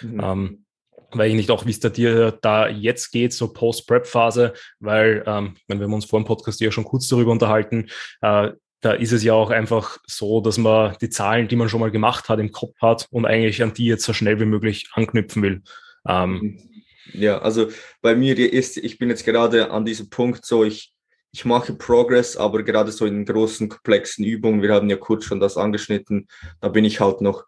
Mhm. 0.00 0.20
Ähm, 0.22 0.64
weil 1.10 1.30
ich 1.30 1.36
nicht 1.36 1.50
auch, 1.50 1.66
wie 1.66 1.70
es 1.70 1.80
da 1.80 1.88
dir 1.90 2.32
da 2.42 2.68
jetzt 2.68 3.10
geht, 3.10 3.32
so 3.32 3.52
Post-Prep-Phase, 3.52 4.54
weil, 4.80 5.22
ähm, 5.26 5.54
wenn 5.66 5.80
wir 5.80 5.88
uns 5.88 6.04
vor 6.04 6.20
dem 6.20 6.26
Podcast 6.26 6.60
ja 6.60 6.70
schon 6.70 6.84
kurz 6.84 7.08
darüber 7.08 7.32
unterhalten, 7.32 7.88
äh, 8.22 8.50
da 8.80 8.92
ist 8.92 9.12
es 9.12 9.24
ja 9.24 9.32
auch 9.32 9.50
einfach 9.50 9.98
so, 10.06 10.40
dass 10.40 10.56
man 10.56 10.96
die 11.00 11.10
Zahlen, 11.10 11.48
die 11.48 11.56
man 11.56 11.68
schon 11.68 11.80
mal 11.80 11.90
gemacht 11.90 12.28
hat, 12.28 12.38
im 12.38 12.52
Kopf 12.52 12.74
hat 12.80 13.06
und 13.10 13.26
eigentlich 13.26 13.62
an 13.62 13.74
die 13.74 13.86
jetzt 13.86 14.04
so 14.04 14.12
schnell 14.12 14.38
wie 14.40 14.44
möglich 14.44 14.88
anknüpfen 14.92 15.42
will. 15.42 15.62
Ähm, 16.06 16.32
mhm. 16.32 16.67
Ja, 17.12 17.38
also 17.38 17.68
bei 18.00 18.14
mir 18.14 18.38
ist, 18.38 18.76
ich 18.76 18.98
bin 18.98 19.08
jetzt 19.08 19.24
gerade 19.24 19.70
an 19.70 19.84
diesem 19.84 20.10
Punkt 20.10 20.44
so, 20.44 20.64
ich, 20.64 20.92
ich 21.32 21.44
mache 21.44 21.74
Progress, 21.74 22.36
aber 22.36 22.62
gerade 22.62 22.92
so 22.92 23.06
in 23.06 23.24
großen, 23.24 23.68
komplexen 23.68 24.24
Übungen, 24.24 24.62
wir 24.62 24.72
haben 24.72 24.90
ja 24.90 24.96
kurz 24.96 25.24
schon 25.24 25.40
das 25.40 25.56
angeschnitten, 25.56 26.28
da 26.60 26.68
bin 26.68 26.84
ich 26.84 27.00
halt 27.00 27.20
noch 27.20 27.44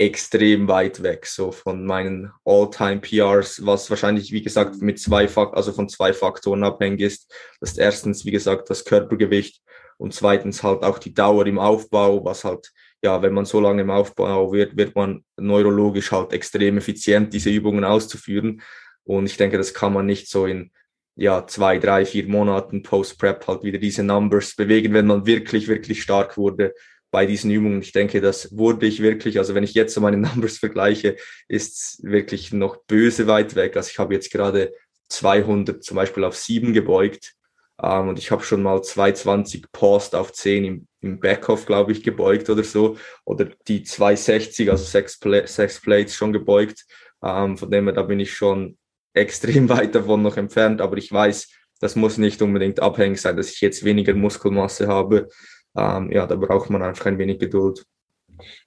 extrem 0.00 0.66
weit 0.66 1.02
weg, 1.02 1.26
so 1.26 1.52
von 1.52 1.84
meinen 1.84 2.32
All-Time-PRs, 2.46 3.66
was 3.66 3.90
wahrscheinlich, 3.90 4.32
wie 4.32 4.42
gesagt, 4.42 4.80
mit 4.80 4.98
zwei 4.98 5.28
Fak 5.28 5.54
also 5.54 5.72
von 5.72 5.90
zwei 5.90 6.14
Faktoren 6.14 6.64
abhängig 6.64 7.02
ist. 7.02 7.30
Das 7.60 7.72
ist 7.72 7.78
erstens, 7.78 8.24
wie 8.24 8.30
gesagt, 8.30 8.70
das 8.70 8.86
Körpergewicht 8.86 9.60
und 9.98 10.14
zweitens 10.14 10.62
halt 10.62 10.82
auch 10.84 10.98
die 10.98 11.12
Dauer 11.12 11.46
im 11.46 11.58
Aufbau, 11.58 12.24
was 12.24 12.44
halt, 12.44 12.72
ja, 13.02 13.20
wenn 13.20 13.34
man 13.34 13.44
so 13.44 13.60
lange 13.60 13.82
im 13.82 13.90
Aufbau 13.90 14.50
wird, 14.50 14.74
wird 14.74 14.94
man 14.94 15.22
neurologisch 15.36 16.10
halt 16.10 16.32
extrem 16.32 16.78
effizient, 16.78 17.34
diese 17.34 17.50
Übungen 17.50 17.84
auszuführen. 17.84 18.62
Und 19.04 19.26
ich 19.26 19.36
denke, 19.36 19.58
das 19.58 19.74
kann 19.74 19.92
man 19.92 20.06
nicht 20.06 20.28
so 20.28 20.46
in 20.46 20.70
ja, 21.16 21.46
zwei, 21.46 21.78
drei, 21.78 22.06
vier 22.06 22.26
Monaten 22.28 22.82
Post-Prep 22.82 23.46
halt 23.46 23.62
wieder 23.62 23.78
diese 23.78 24.02
Numbers 24.02 24.54
bewegen, 24.56 24.94
wenn 24.94 25.06
man 25.06 25.26
wirklich, 25.26 25.68
wirklich 25.68 26.02
stark 26.02 26.36
wurde 26.36 26.74
bei 27.10 27.26
diesen 27.26 27.50
Übungen. 27.50 27.82
Ich 27.82 27.92
denke, 27.92 28.20
das 28.20 28.56
wurde 28.56 28.86
ich 28.86 29.02
wirklich, 29.02 29.38
also 29.38 29.54
wenn 29.54 29.64
ich 29.64 29.74
jetzt 29.74 29.94
so 29.94 30.00
meine 30.00 30.16
Numbers 30.28 30.58
vergleiche, 30.58 31.16
ist 31.48 32.02
wirklich 32.02 32.52
noch 32.52 32.76
böse 32.86 33.26
weit 33.26 33.54
weg. 33.54 33.76
Also 33.76 33.90
ich 33.90 33.98
habe 33.98 34.14
jetzt 34.14 34.30
gerade 34.30 34.72
200 35.08 35.82
zum 35.82 35.96
Beispiel 35.96 36.24
auf 36.24 36.36
7 36.36 36.72
gebeugt 36.72 37.34
ähm, 37.82 38.08
und 38.08 38.18
ich 38.18 38.30
habe 38.30 38.42
schon 38.42 38.62
mal 38.62 38.82
220 38.82 39.72
Post 39.72 40.14
auf 40.14 40.32
10 40.32 40.64
im, 40.64 40.86
im 41.00 41.20
Backoff, 41.20 41.66
glaube 41.66 41.92
ich, 41.92 42.02
gebeugt 42.02 42.48
oder 42.48 42.64
so. 42.64 42.96
Oder 43.24 43.48
die 43.68 43.82
260, 43.82 44.70
also 44.70 44.84
6, 44.84 45.18
Pla 45.18 45.44
Plates 45.82 46.14
schon 46.14 46.32
gebeugt. 46.32 46.84
Ähm, 47.22 47.56
von 47.56 47.70
dem 47.70 47.84
her, 47.84 47.94
da 47.94 48.02
bin 48.02 48.20
ich 48.20 48.32
schon 48.32 48.78
extrem 49.14 49.68
weit 49.68 49.94
davon 49.94 50.22
noch 50.22 50.36
entfernt, 50.36 50.80
aber 50.80 50.96
ich 50.96 51.10
weiß, 51.10 51.48
das 51.80 51.96
muss 51.96 52.18
nicht 52.18 52.42
unbedingt 52.42 52.80
abhängig 52.80 53.20
sein, 53.20 53.36
dass 53.36 53.50
ich 53.50 53.60
jetzt 53.60 53.84
weniger 53.84 54.14
Muskelmasse 54.14 54.88
habe, 54.88 55.28
ähm, 55.76 56.10
ja, 56.10 56.26
da 56.26 56.36
braucht 56.36 56.70
man 56.70 56.82
einfach 56.82 57.06
ein 57.06 57.18
wenig 57.18 57.38
Geduld. 57.38 57.86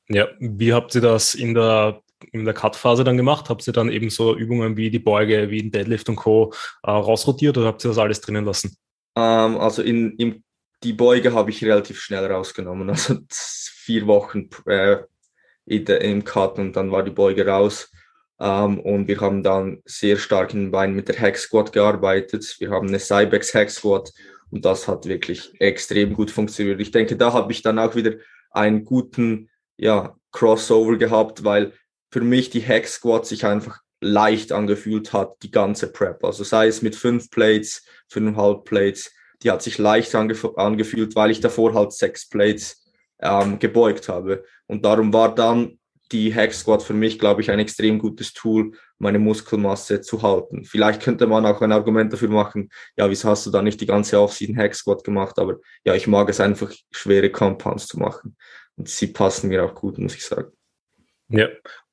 Ja, 0.10 0.28
wie 0.40 0.74
habt 0.74 0.96
ihr 0.96 1.02
das 1.02 1.36
in 1.36 1.54
der 1.54 2.02
in 2.32 2.46
der 2.46 2.54
Cut-Phase 2.54 3.04
dann 3.04 3.18
gemacht? 3.18 3.50
Habt 3.50 3.68
ihr 3.68 3.74
dann 3.74 3.90
eben 3.90 4.10
so 4.10 4.36
Übungen 4.36 4.78
wie 4.78 4.90
die 4.90 5.00
Beuge, 5.00 5.50
wie 5.50 5.62
den 5.62 5.72
Deadlift 5.72 6.08
und 6.10 6.16
Co. 6.16 6.54
Äh, 6.84 6.92
rausrotiert 6.92 7.58
oder 7.58 7.68
habt 7.68 7.84
ihr 7.84 7.90
das 7.90 7.98
alles 7.98 8.22
drinnen 8.22 8.46
lassen? 8.46 8.78
Ähm, 9.16 9.58
also 9.58 9.82
in, 9.82 10.16
in 10.18 10.44
die 10.84 10.94
Beuge 10.94 11.34
habe 11.34 11.50
ich 11.50 11.64
relativ 11.64 12.00
schnell 12.00 12.26
rausgenommen. 12.26 12.90
Also 12.90 13.18
vier 13.30 14.08
Wochen 14.08 14.50
äh, 14.66 15.00
in 15.66 15.84
der, 15.86 16.02
im 16.02 16.24
Cut 16.24 16.58
und 16.58 16.74
dann 16.76 16.92
war 16.92 17.04
die 17.04 17.12
Beuge 17.12 17.46
raus. 17.46 17.92
Ähm, 18.44 18.82
und 18.82 19.08
wir 19.08 19.22
haben 19.22 19.42
dann 19.42 19.82
sehr 19.86 20.18
stark 20.18 20.54
in 20.54 20.70
Beinen 20.70 20.98
mit 20.98 21.08
der 21.08 21.18
Hack 21.18 21.38
Squat 21.38 21.72
gearbeitet. 21.72 22.58
Wir 22.60 22.72
haben 22.72 22.90
eine 22.90 23.00
Cybex 23.00 23.54
Hack 23.54 23.70
Squat 23.70 24.12
und 24.52 24.66
das 24.66 24.86
hat 24.90 25.06
wirklich 25.06 25.54
extrem 25.62 26.14
gut 26.14 26.30
funktioniert. 26.30 26.82
Ich 26.82 26.92
denke, 26.92 27.16
da 27.16 27.32
habe 27.32 27.54
ich 27.54 27.62
dann 27.62 27.80
auch 27.80 27.96
wieder 27.96 28.16
einen 28.52 28.84
guten 28.84 29.50
ja, 29.78 30.18
Crossover 30.34 30.98
gehabt, 30.98 31.46
weil 31.46 31.72
für 32.12 32.20
mich 32.20 32.50
die 32.50 32.62
Hack 32.62 32.86
Squat 32.86 33.26
sich 33.26 33.46
einfach 33.46 33.80
leicht 34.02 34.52
angefühlt 34.52 35.14
hat, 35.14 35.42
die 35.42 35.52
ganze 35.52 35.90
Prep. 35.90 36.22
Also 36.26 36.44
sei 36.44 36.68
es 36.68 36.82
mit 36.82 36.98
fünf 36.98 37.30
Plates, 37.30 37.86
fünfeinhalb 38.10 38.66
Plates, 38.66 39.10
die 39.42 39.52
hat 39.52 39.62
sich 39.62 39.78
leicht 39.78 40.14
angef 40.16 40.46
angefühlt, 40.58 41.16
weil 41.16 41.32
ich 41.32 41.40
davor 41.40 41.74
halt 41.74 41.94
sechs 41.94 42.28
Plates 42.28 42.92
ähm, 43.22 43.58
gebeugt 43.60 44.10
habe. 44.10 44.44
Und 44.68 44.84
darum 44.84 45.14
war 45.14 45.34
dann 45.34 45.80
die 46.12 46.34
Hack 46.34 46.54
Squat 46.54 46.84
für 46.84 46.94
mich, 46.94 47.18
glaube 47.18 47.42
ich, 47.42 47.50
ein 47.50 47.60
extrem 47.60 47.98
gutes 47.98 48.34
Tool, 48.34 48.72
meine 49.00 49.20
Muskelmasse 49.20 50.02
zu 50.02 50.22
halten. 50.22 50.64
Vielleicht 50.66 51.02
könnte 51.02 51.28
man 51.28 51.46
auch 51.46 51.62
ein 51.62 51.72
Argument 51.72 52.12
dafür 52.14 52.30
machen, 52.30 52.70
ja, 52.96 53.10
wieso 53.10 53.30
hast 53.30 53.46
du 53.46 53.52
da 53.52 53.62
nicht 53.62 53.82
die 53.82 53.86
ganze 53.86 54.20
Offseason 54.20 54.58
Hack 54.58 54.76
Squat 54.76 55.04
gemacht? 55.04 55.40
Aber 55.40 55.58
ja, 55.84 55.96
ich 55.96 56.08
mag 56.08 56.30
es 56.30 56.40
einfach, 56.40 56.72
schwere 56.92 57.30
Compounds 57.30 57.88
zu 57.88 58.00
machen. 58.00 58.36
Und 58.76 58.90
sie 58.90 59.08
passen 59.08 59.50
mir 59.50 59.64
auch 59.64 59.76
gut, 59.76 59.98
muss 59.98 60.16
ich 60.16 60.26
sagen. 60.26 60.52
Ja, 61.30 61.48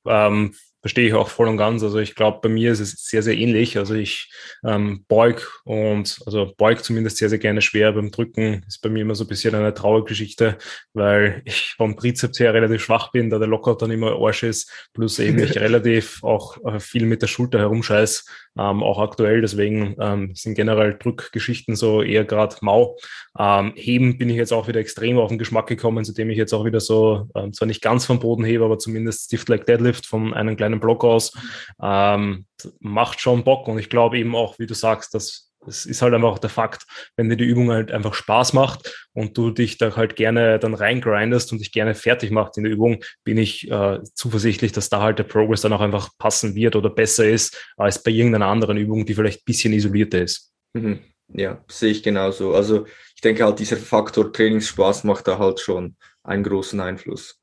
ähm, 0.05 0.53
verstehe 0.81 1.07
ich 1.07 1.13
auch 1.13 1.29
voll 1.29 1.47
und 1.47 1.57
ganz. 1.57 1.83
Also 1.83 1.99
ich 1.99 2.15
glaube, 2.15 2.39
bei 2.41 2.49
mir 2.49 2.71
ist 2.71 2.79
es 2.79 3.05
sehr, 3.07 3.21
sehr 3.21 3.37
ähnlich. 3.37 3.77
Also 3.77 3.93
ich 3.93 4.31
ähm, 4.65 5.05
beug 5.07 5.61
und 5.63 6.19
also 6.25 6.53
beug 6.57 6.83
zumindest 6.83 7.17
sehr, 7.17 7.29
sehr 7.29 7.37
gerne 7.37 7.61
schwer. 7.61 7.93
Beim 7.93 8.11
Drücken 8.11 8.63
ist 8.67 8.81
bei 8.81 8.89
mir 8.89 9.01
immer 9.01 9.15
so 9.15 9.23
ein 9.23 9.27
bisschen 9.27 9.53
eine 9.53 9.73
Trauergeschichte, 9.73 10.57
weil 10.93 11.43
ich 11.45 11.75
vom 11.77 11.95
Trizeps 11.95 12.39
her 12.39 12.53
relativ 12.53 12.83
schwach 12.83 13.11
bin, 13.11 13.29
da 13.29 13.37
der 13.37 13.47
Lockout 13.47 13.81
dann 13.81 13.91
immer 13.91 14.19
Arsch 14.19 14.43
ist, 14.43 14.89
plus 14.93 15.19
eben 15.19 15.39
ich 15.39 15.55
relativ 15.59 16.23
auch 16.23 16.57
äh, 16.65 16.79
viel 16.79 17.05
mit 17.05 17.21
der 17.21 17.27
Schulter 17.27 17.59
herumscheiß, 17.59 18.25
ähm, 18.57 18.81
auch 18.81 18.99
aktuell. 18.99 19.41
Deswegen 19.41 19.95
ähm, 19.99 20.33
sind 20.33 20.55
generell 20.55 20.97
Drückgeschichten 20.97 21.75
so 21.75 22.01
eher 22.01 22.25
gerade 22.25 22.55
mau. 22.61 22.97
Ähm, 23.37 23.73
heben 23.75 24.17
bin 24.17 24.29
ich 24.29 24.35
jetzt 24.35 24.51
auch 24.51 24.67
wieder 24.67 24.79
extrem 24.79 25.19
auf 25.19 25.29
den 25.29 25.37
Geschmack 25.37 25.67
gekommen, 25.67 26.03
seitdem 26.03 26.31
ich 26.31 26.37
jetzt 26.37 26.53
auch 26.53 26.65
wieder 26.65 26.79
so, 26.79 27.29
ähm, 27.35 27.53
zwar 27.53 27.67
nicht 27.67 27.81
ganz 27.81 28.05
vom 28.05 28.19
Boden 28.19 28.43
hebe, 28.43 28.65
aber 28.65 28.79
zumindest 28.79 29.25
Stiff 29.25 29.47
Like 29.47 29.65
Deadlift 29.65 30.05
von 30.05 30.33
einem 30.33 30.57
kleinen 30.57 30.70
Block 30.79 31.03
aus. 31.03 31.33
Ähm, 31.81 32.45
macht 32.79 33.19
schon 33.19 33.43
Bock 33.43 33.67
und 33.67 33.79
ich 33.79 33.89
glaube 33.89 34.17
eben 34.19 34.35
auch, 34.35 34.59
wie 34.59 34.67
du 34.67 34.73
sagst, 34.73 35.13
dass 35.13 35.51
es 35.67 35.85
ist 35.85 36.01
halt 36.01 36.13
einfach 36.13 36.39
der 36.39 36.49
Fakt, 36.49 36.85
wenn 37.15 37.29
dir 37.29 37.37
die 37.37 37.45
Übung 37.45 37.71
halt 37.71 37.91
einfach 37.91 38.13
Spaß 38.13 38.53
macht 38.53 39.07
und 39.13 39.37
du 39.37 39.51
dich 39.51 39.77
da 39.77 39.95
halt 39.95 40.15
gerne 40.15 40.59
dann 40.59 40.73
reingrindest 40.73 41.51
und 41.51 41.59
dich 41.59 41.71
gerne 41.71 41.93
fertig 41.93 42.31
macht 42.31 42.57
in 42.57 42.63
der 42.63 42.73
Übung, 42.73 43.03
bin 43.23 43.37
ich 43.37 43.69
äh, 43.69 43.99
zuversichtlich, 44.15 44.71
dass 44.71 44.89
da 44.89 45.01
halt 45.01 45.19
der 45.19 45.23
Progress 45.23 45.61
dann 45.61 45.73
auch 45.73 45.81
einfach 45.81 46.09
passen 46.17 46.55
wird 46.55 46.75
oder 46.75 46.89
besser 46.89 47.25
ist 47.25 47.71
als 47.77 48.01
bei 48.01 48.11
irgendeiner 48.11 48.47
anderen 48.47 48.77
Übung, 48.77 49.05
die 49.05 49.13
vielleicht 49.13 49.41
ein 49.41 49.45
bisschen 49.45 49.73
isolierter 49.73 50.21
ist. 50.21 50.51
Mhm. 50.73 50.99
Ja, 51.33 51.63
sehe 51.69 51.91
ich 51.91 52.03
genauso. 52.03 52.53
Also 52.53 52.85
ich 53.15 53.21
denke 53.21 53.45
halt, 53.45 53.59
dieser 53.59 53.77
Faktor 53.77 54.33
Trainingsspaß 54.33 55.05
macht 55.05 55.27
da 55.27 55.37
halt 55.37 55.59
schon 55.59 55.95
einen 56.23 56.43
großen 56.43 56.79
Einfluss. 56.79 57.40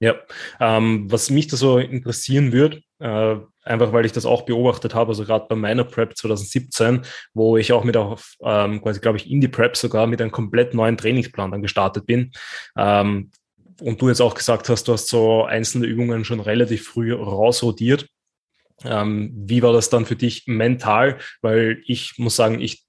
Ja, 0.00 0.16
ähm, 0.60 1.10
was 1.10 1.30
mich 1.30 1.46
da 1.46 1.56
so 1.56 1.78
interessieren 1.78 2.52
würde, 2.52 2.82
äh, 2.98 3.36
einfach 3.62 3.92
weil 3.92 4.04
ich 4.04 4.12
das 4.12 4.26
auch 4.26 4.42
beobachtet 4.42 4.94
habe, 4.94 5.10
also 5.10 5.24
gerade 5.24 5.46
bei 5.48 5.54
meiner 5.54 5.84
Prep 5.84 6.16
2017, 6.16 7.02
wo 7.32 7.56
ich 7.56 7.72
auch 7.72 7.84
mit 7.84 7.96
auch 7.96 8.20
ähm, 8.42 8.82
quasi, 8.82 9.00
glaube 9.00 9.18
ich, 9.18 9.30
in 9.30 9.40
die 9.40 9.48
Prep 9.48 9.76
sogar 9.76 10.06
mit 10.06 10.20
einem 10.20 10.32
komplett 10.32 10.74
neuen 10.74 10.96
Trainingsplan 10.96 11.52
dann 11.52 11.62
gestartet 11.62 12.06
bin. 12.06 12.32
Ähm, 12.76 13.30
und 13.80 14.00
du 14.00 14.08
jetzt 14.08 14.20
auch 14.20 14.34
gesagt 14.34 14.68
hast, 14.68 14.88
du 14.88 14.92
hast 14.92 15.08
so 15.08 15.44
einzelne 15.44 15.86
Übungen 15.86 16.24
schon 16.24 16.40
relativ 16.40 16.86
früh 16.86 17.12
rausrotiert. 17.12 18.06
Ähm, 18.84 19.32
wie 19.34 19.62
war 19.62 19.72
das 19.72 19.90
dann 19.90 20.06
für 20.06 20.16
dich 20.16 20.44
mental? 20.46 21.18
Weil 21.42 21.82
ich 21.86 22.14
muss 22.18 22.36
sagen, 22.36 22.60
ich 22.60 22.84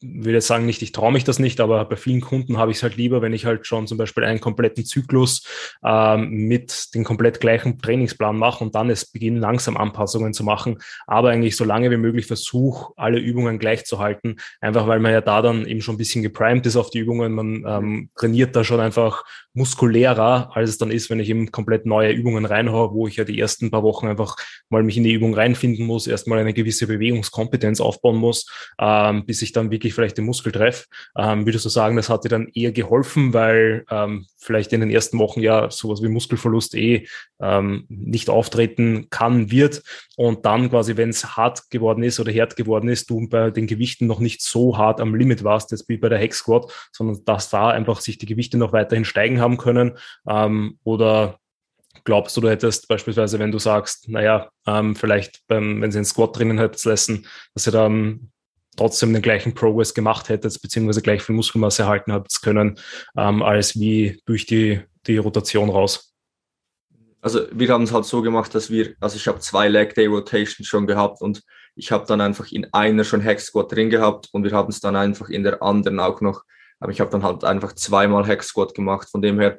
würde 0.00 0.34
jetzt 0.34 0.46
sagen, 0.46 0.66
nicht, 0.66 0.82
ich 0.82 0.92
traue 0.92 1.12
mich 1.12 1.24
das 1.24 1.38
nicht, 1.38 1.60
aber 1.60 1.84
bei 1.84 1.96
vielen 1.96 2.20
Kunden 2.20 2.58
habe 2.58 2.70
ich 2.70 2.78
es 2.78 2.82
halt 2.82 2.96
lieber, 2.96 3.20
wenn 3.22 3.32
ich 3.32 3.46
halt 3.46 3.66
schon 3.66 3.86
zum 3.86 3.98
Beispiel 3.98 4.24
einen 4.24 4.40
kompletten 4.40 4.84
Zyklus 4.84 5.44
ähm, 5.84 6.30
mit 6.30 6.94
dem 6.94 7.04
komplett 7.04 7.40
gleichen 7.40 7.78
Trainingsplan 7.78 8.36
mache 8.36 8.62
und 8.62 8.74
dann 8.74 8.90
es 8.90 9.10
beginnen, 9.10 9.38
langsam 9.38 9.76
Anpassungen 9.76 10.32
zu 10.32 10.44
machen, 10.44 10.78
aber 11.06 11.30
eigentlich 11.30 11.56
so 11.56 11.64
lange 11.64 11.90
wie 11.90 11.96
möglich 11.96 12.26
versuche, 12.26 12.92
alle 12.96 13.18
Übungen 13.18 13.58
gleich 13.58 13.84
zu 13.86 13.98
halten, 13.98 14.36
einfach 14.60 14.86
weil 14.86 15.00
man 15.00 15.12
ja 15.12 15.20
da 15.20 15.42
dann 15.42 15.66
eben 15.66 15.80
schon 15.80 15.96
ein 15.96 15.98
bisschen 15.98 16.22
geprimed 16.22 16.66
ist 16.66 16.76
auf 16.76 16.90
die 16.90 17.00
Übungen, 17.00 17.32
man 17.32 17.64
ähm, 17.66 18.10
trainiert 18.14 18.54
da 18.54 18.62
schon 18.64 18.80
einfach 18.80 19.24
muskulärer, 19.58 20.50
als 20.54 20.70
es 20.70 20.78
dann 20.78 20.90
ist, 20.90 21.10
wenn 21.10 21.20
ich 21.20 21.28
eben 21.28 21.50
komplett 21.50 21.84
neue 21.84 22.12
Übungen 22.12 22.46
reinhaue, 22.46 22.94
wo 22.94 23.08
ich 23.08 23.16
ja 23.16 23.24
die 23.24 23.38
ersten 23.38 23.70
paar 23.70 23.82
Wochen 23.82 24.06
einfach 24.06 24.36
mal 24.70 24.82
mich 24.82 24.96
in 24.96 25.04
die 25.04 25.12
Übung 25.12 25.34
reinfinden 25.34 25.84
muss, 25.84 26.06
erstmal 26.06 26.38
eine 26.38 26.54
gewisse 26.54 26.86
Bewegungskompetenz 26.86 27.80
aufbauen 27.80 28.16
muss, 28.16 28.46
ähm, 28.80 29.26
bis 29.26 29.42
ich 29.42 29.52
dann 29.52 29.70
wirklich 29.70 29.87
vielleicht 29.94 30.18
den 30.18 30.24
Muskel 30.24 30.52
treffe. 30.52 30.86
Ähm, 31.16 31.46
würdest 31.46 31.64
du 31.64 31.68
sagen, 31.68 31.96
das 31.96 32.08
hat 32.08 32.24
dir 32.24 32.28
dann 32.28 32.48
eher 32.48 32.72
geholfen, 32.72 33.34
weil 33.34 33.84
ähm, 33.90 34.26
vielleicht 34.36 34.72
in 34.72 34.80
den 34.80 34.90
ersten 34.90 35.18
Wochen 35.18 35.40
ja 35.40 35.70
sowas 35.70 36.02
wie 36.02 36.08
Muskelverlust 36.08 36.74
eh 36.74 37.06
ähm, 37.40 37.84
nicht 37.88 38.30
auftreten 38.30 39.08
kann, 39.10 39.50
wird 39.50 39.82
und 40.16 40.44
dann 40.44 40.70
quasi, 40.70 40.96
wenn 40.96 41.10
es 41.10 41.36
hart 41.36 41.70
geworden 41.70 42.02
ist 42.02 42.20
oder 42.20 42.32
hart 42.32 42.56
geworden 42.56 42.88
ist, 42.88 43.10
du 43.10 43.28
bei 43.28 43.50
den 43.50 43.66
Gewichten 43.66 44.06
noch 44.06 44.20
nicht 44.20 44.42
so 44.42 44.76
hart 44.76 45.00
am 45.00 45.14
Limit 45.14 45.44
warst, 45.44 45.70
jetzt 45.70 45.88
wie 45.88 45.96
bei 45.96 46.08
der 46.08 46.18
Hex 46.18 46.38
Squat, 46.38 46.72
sondern 46.92 47.24
dass 47.24 47.50
da 47.50 47.70
einfach 47.70 48.00
sich 48.00 48.18
die 48.18 48.26
Gewichte 48.26 48.58
noch 48.58 48.72
weiterhin 48.72 49.04
steigen 49.04 49.40
haben 49.40 49.56
können 49.56 49.98
ähm, 50.28 50.78
oder 50.84 51.38
glaubst 52.04 52.36
du, 52.36 52.40
du 52.40 52.48
hättest 52.48 52.88
beispielsweise, 52.88 53.38
wenn 53.38 53.52
du 53.52 53.58
sagst, 53.58 54.08
naja, 54.08 54.50
ähm, 54.66 54.96
vielleicht 54.96 55.46
beim, 55.46 55.80
wenn 55.80 55.92
sie 55.92 55.98
einen 55.98 56.04
Squat 56.04 56.38
drinnen 56.38 56.58
hättest 56.58 56.84
lassen, 56.84 57.26
dass 57.54 57.66
ihr 57.66 57.72
dann 57.72 58.30
trotzdem 58.78 59.12
den 59.12 59.22
gleichen 59.22 59.54
Progress 59.54 59.92
gemacht 59.92 60.28
hättet, 60.28 60.60
beziehungsweise 60.62 61.02
gleich 61.02 61.22
viel 61.22 61.34
Muskelmasse 61.34 61.82
erhalten 61.82 62.12
habt 62.12 62.40
können, 62.42 62.78
ähm, 63.16 63.42
als 63.42 63.78
wie 63.78 64.20
durch 64.24 64.46
die, 64.46 64.80
die 65.06 65.18
Rotation 65.18 65.68
raus? 65.68 66.14
Also 67.20 67.46
wir 67.52 67.68
haben 67.68 67.82
es 67.82 67.92
halt 67.92 68.04
so 68.04 68.22
gemacht, 68.22 68.54
dass 68.54 68.70
wir, 68.70 68.94
also 69.00 69.16
ich 69.16 69.26
habe 69.26 69.40
zwei 69.40 69.68
Leg 69.68 69.94
Day 69.94 70.06
Rotations 70.06 70.66
schon 70.66 70.86
gehabt 70.86 71.20
und 71.20 71.42
ich 71.74 71.92
habe 71.92 72.06
dann 72.06 72.20
einfach 72.20 72.50
in 72.50 72.72
einer 72.72 73.04
schon 73.04 73.20
Hex 73.20 73.46
Squat 73.46 73.72
drin 73.72 73.90
gehabt 73.90 74.28
und 74.32 74.44
wir 74.44 74.52
haben 74.52 74.68
es 74.68 74.80
dann 74.80 74.96
einfach 74.96 75.28
in 75.28 75.42
der 75.42 75.62
anderen 75.62 76.00
auch 76.00 76.20
noch, 76.20 76.42
aber 76.80 76.92
ich 76.92 77.00
habe 77.00 77.10
dann 77.10 77.24
halt 77.24 77.44
einfach 77.44 77.74
zweimal 77.74 78.26
Hex 78.26 78.48
Squat 78.48 78.74
gemacht. 78.74 79.08
Von 79.10 79.20
dem 79.20 79.40
her 79.40 79.58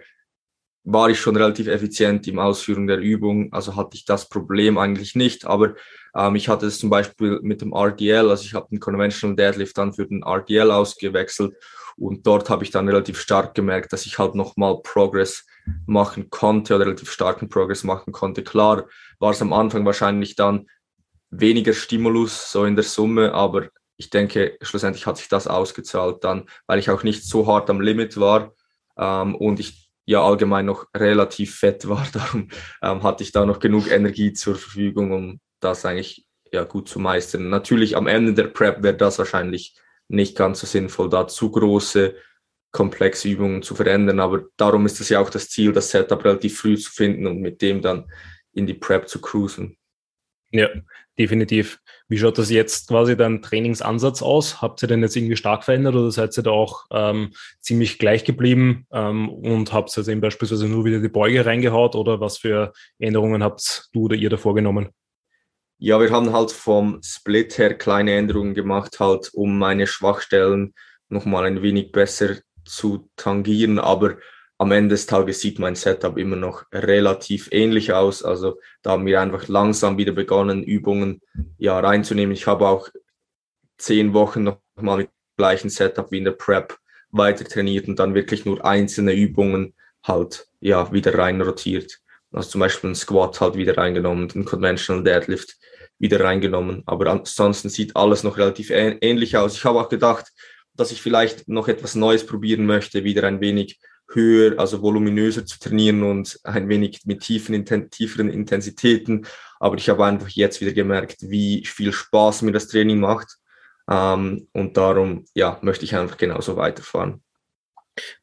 war 0.83 1.09
ich 1.09 1.19
schon 1.19 1.35
relativ 1.35 1.67
effizient 1.67 2.27
im 2.27 2.39
Ausführen 2.39 2.87
der 2.87 2.99
Übung, 2.99 3.51
also 3.51 3.75
hatte 3.75 3.95
ich 3.95 4.05
das 4.05 4.29
Problem 4.29 4.77
eigentlich 4.77 5.15
nicht, 5.15 5.45
aber 5.45 5.75
ähm, 6.15 6.35
ich 6.35 6.49
hatte 6.49 6.65
es 6.65 6.79
zum 6.79 6.89
Beispiel 6.89 7.39
mit 7.41 7.61
dem 7.61 7.73
RDL, 7.73 8.29
also 8.29 8.43
ich 8.43 8.53
habe 8.53 8.67
den 8.71 8.79
Conventional 8.79 9.35
Deadlift 9.35 9.77
dann 9.77 9.93
für 9.93 10.07
den 10.07 10.23
RDL 10.23 10.71
ausgewechselt 10.71 11.55
und 11.97 12.25
dort 12.25 12.49
habe 12.49 12.63
ich 12.63 12.71
dann 12.71 12.87
relativ 12.87 13.19
stark 13.19 13.53
gemerkt, 13.53 13.93
dass 13.93 14.05
ich 14.05 14.17
halt 14.17 14.35
nochmal 14.35 14.77
Progress 14.81 15.45
machen 15.85 16.29
konnte 16.29 16.75
oder 16.75 16.85
relativ 16.85 17.11
starken 17.11 17.49
Progress 17.49 17.83
machen 17.83 18.13
konnte. 18.13 18.43
Klar 18.43 18.85
war 19.19 19.31
es 19.31 19.41
am 19.41 19.53
Anfang 19.53 19.85
wahrscheinlich 19.85 20.35
dann 20.35 20.67
weniger 21.29 21.73
Stimulus 21.73 22.51
so 22.51 22.65
in 22.65 22.75
der 22.75 22.85
Summe, 22.85 23.33
aber 23.33 23.67
ich 23.97 24.09
denke, 24.09 24.57
schlussendlich 24.61 25.05
hat 25.05 25.17
sich 25.17 25.27
das 25.27 25.45
ausgezahlt 25.47 26.23
dann, 26.23 26.49
weil 26.67 26.79
ich 26.79 26.89
auch 26.89 27.03
nicht 27.03 27.25
so 27.25 27.45
hart 27.47 27.69
am 27.69 27.81
Limit 27.81 28.19
war 28.19 28.53
ähm, 28.97 29.35
und 29.35 29.59
ich 29.59 29.88
ja 30.09 30.23
allgemein 30.23 30.65
noch 30.65 30.87
relativ 30.97 31.55
fett 31.55 31.87
war. 31.87 32.05
Darum 32.13 32.47
ähm, 32.81 33.03
hatte 33.03 33.23
ich 33.23 33.31
da 33.31 33.45
noch 33.45 33.59
genug 33.59 33.91
Energie 33.91 34.33
zur 34.33 34.55
Verfügung, 34.55 35.11
um 35.11 35.39
das 35.59 35.85
eigentlich 35.85 36.25
ja 36.51 36.63
gut 36.63 36.89
zu 36.89 36.99
meistern. 36.99 37.49
Natürlich 37.49 37.95
am 37.95 38.07
Ende 38.07 38.33
der 38.33 38.47
Prep 38.47 38.81
wäre 38.81 38.97
das 38.97 39.19
wahrscheinlich 39.19 39.77
nicht 40.07 40.35
ganz 40.35 40.61
so 40.61 40.67
sinnvoll, 40.67 41.09
da 41.11 41.27
zu 41.27 41.51
große, 41.51 42.15
komplexe 42.71 43.29
Übungen 43.29 43.61
zu 43.61 43.75
verändern. 43.75 44.19
Aber 44.19 44.45
darum 44.57 44.87
ist 44.87 44.99
es 44.99 45.09
ja 45.09 45.19
auch 45.19 45.29
das 45.29 45.49
Ziel, 45.49 45.73
das 45.73 45.91
Setup 45.91 46.25
relativ 46.25 46.59
früh 46.59 46.75
zu 46.75 46.91
finden 46.91 47.27
und 47.27 47.39
mit 47.39 47.61
dem 47.61 47.83
dann 47.83 48.11
in 48.51 48.65
die 48.65 48.73
Prep 48.73 49.07
zu 49.07 49.21
cruisen. 49.21 49.77
Ja, 50.51 50.69
definitiv. 51.19 51.79
Wie 52.07 52.17
schaut 52.17 52.37
das 52.37 52.49
jetzt 52.49 52.87
quasi 52.87 53.15
dein 53.15 53.41
Trainingsansatz 53.41 54.21
aus? 54.21 54.61
Habt 54.61 54.81
ihr 54.81 54.87
den 54.87 55.03
jetzt 55.03 55.15
irgendwie 55.15 55.35
stark 55.35 55.65
verändert 55.65 55.95
oder 55.95 56.09
seid 56.09 56.35
ihr 56.37 56.43
da 56.43 56.51
auch 56.51 56.85
ähm, 56.91 57.31
ziemlich 57.59 57.99
gleich 57.99 58.23
geblieben 58.23 58.87
ähm, 58.91 59.29
und 59.29 59.73
habt 59.73 59.95
ihr 59.95 60.07
eben 60.07 60.21
beispielsweise 60.21 60.67
nur 60.67 60.85
wieder 60.85 60.99
die 60.99 61.09
Beuge 61.09 61.45
reingehaut 61.45 61.95
oder 61.95 62.21
was 62.21 62.37
für 62.37 62.71
Änderungen 62.97 63.43
habt 63.43 63.89
du 63.93 64.05
oder 64.05 64.15
ihr 64.15 64.29
da 64.29 64.37
vorgenommen? 64.37 64.89
Ja, 65.77 65.99
wir 65.99 66.09
haben 66.09 66.33
halt 66.33 66.51
vom 66.51 66.99
Split 67.03 67.57
her 67.57 67.73
kleine 67.73 68.15
Änderungen 68.15 68.53
gemacht, 68.53 68.99
halt 68.99 69.29
um 69.33 69.57
meine 69.57 69.87
Schwachstellen 69.87 70.73
nochmal 71.09 71.45
ein 71.45 71.61
wenig 71.61 71.91
besser 71.91 72.37
zu 72.65 73.09
tangieren, 73.15 73.79
aber 73.79 74.17
am 74.59 74.73
Ende 74.73 74.89
des 74.89 75.05
Tages 75.05 75.39
sieht 75.39 75.57
mein 75.57 75.75
Setup 75.75 76.17
immer 76.17 76.35
noch 76.35 76.65
relativ 76.73 77.47
ähnlich 77.51 77.93
aus. 77.93 78.23
Also 78.23 78.59
da 78.81 78.91
haben 78.91 79.05
wir 79.05 79.21
einfach 79.21 79.47
langsam 79.47 79.97
wieder 79.97 80.11
begonnen, 80.11 80.63
Übungen 80.63 81.21
ja 81.57 81.79
reinzunehmen. 81.79 82.33
Ich 82.33 82.45
habe 82.45 82.67
auch 82.67 82.89
zehn 83.77 84.13
Wochen 84.13 84.43
nochmal 84.43 84.97
mit 84.97 85.07
dem 85.07 85.37
gleichen 85.37 85.69
Setup 85.69 86.11
wie 86.11 86.17
in 86.17 86.25
der 86.25 86.31
Prep 86.33 86.77
weiter 87.09 87.45
trainiert 87.45 87.87
und 87.87 87.99
dann 87.99 88.13
wirklich 88.13 88.45
nur 88.45 88.63
einzelne 88.65 89.13
Übungen 89.13 89.73
halt 90.03 90.47
ja 90.59 90.91
wieder 90.91 91.17
rein 91.17 91.39
rotiert. 91.41 91.99
Also 92.33 92.49
zum 92.49 92.59
Beispiel 92.59 92.89
ein 92.89 92.95
Squat 92.95 93.39
halt 93.39 93.55
wieder 93.55 93.77
reingenommen, 93.77 94.27
den 94.27 94.43
Conventional 94.43 95.05
Deadlift 95.05 95.55
wieder 95.99 96.19
reingenommen. 96.19 96.83
Aber 96.85 97.07
ansonsten 97.07 97.69
sieht 97.69 97.95
alles 97.95 98.23
noch 98.23 98.37
relativ 98.37 98.71
ähnlich 98.71 99.37
aus. 99.37 99.55
Ich 99.55 99.63
habe 99.63 99.79
auch 99.79 99.89
gedacht, 99.89 100.25
dass 100.73 100.91
ich 100.91 101.01
vielleicht 101.01 101.47
noch 101.47 101.69
etwas 101.69 101.95
Neues 101.95 102.25
probieren 102.25 102.65
möchte, 102.65 103.05
wieder 103.05 103.23
ein 103.23 103.39
wenig 103.39 103.79
höher, 104.13 104.59
also 104.59 104.81
voluminöser 104.81 105.45
zu 105.45 105.59
trainieren 105.59 106.03
und 106.03 106.39
ein 106.43 106.69
wenig 106.69 107.01
mit 107.05 107.21
tiefen, 107.21 107.65
tieferen 107.89 108.29
Intensitäten. 108.29 109.25
Aber 109.59 109.75
ich 109.77 109.89
habe 109.89 110.05
einfach 110.05 110.29
jetzt 110.29 110.61
wieder 110.61 110.73
gemerkt, 110.73 111.17
wie 111.21 111.65
viel 111.65 111.91
Spaß 111.91 112.41
mir 112.43 112.51
das 112.51 112.67
Training 112.67 112.99
macht. 112.99 113.37
Ähm, 113.89 114.47
und 114.53 114.77
darum, 114.77 115.25
ja, 115.33 115.59
möchte 115.61 115.85
ich 115.85 115.95
einfach 115.95 116.17
genauso 116.17 116.55
weiterfahren. 116.57 117.23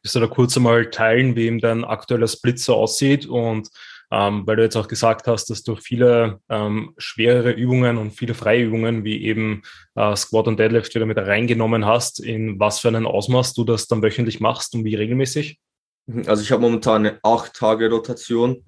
Willst 0.03 0.15
du 0.15 0.21
da 0.21 0.27
kurz 0.27 0.57
einmal 0.57 0.91
teilen, 0.91 1.37
wie 1.37 1.47
eben 1.47 1.61
dein 1.61 1.85
aktueller 1.85 2.29
Split 2.29 2.59
so 2.59 2.75
aussieht 2.75 3.27
und 3.27 3.69
ähm, 4.11 4.47
weil 4.47 4.57
du 4.57 4.63
jetzt 4.63 4.77
auch 4.77 4.87
gesagt 4.87 5.27
hast, 5.27 5.51
dass 5.51 5.65
du 5.65 5.75
viele 5.75 6.41
ähm, 6.49 6.95
schwerere 6.97 7.51
Übungen 7.51 7.99
und 7.99 8.13
viele 8.13 8.35
freie 8.35 8.63
Übungen 8.63 9.03
wie 9.05 9.25
eben 9.25 9.63
äh, 9.97 10.15
Squat 10.15 10.47
und 10.47 10.61
Deadlift 10.61 10.95
wieder 10.95 11.07
mit 11.07 11.19
reingenommen 11.19 11.85
hast. 11.85 12.21
In 12.21 12.61
was 12.61 12.79
für 12.79 12.89
einen 12.89 13.07
Ausmaß 13.07 13.55
du 13.55 13.65
das 13.65 13.89
dann 13.89 14.03
wöchentlich 14.03 14.39
machst 14.39 14.75
und 14.75 14.85
wie 14.85 14.95
regelmäßig? 14.95 15.59
Also 16.27 16.43
ich 16.43 16.53
habe 16.53 16.63
momentan 16.63 17.07
eine 17.07 17.19
8-Tage-Rotation 17.21 18.65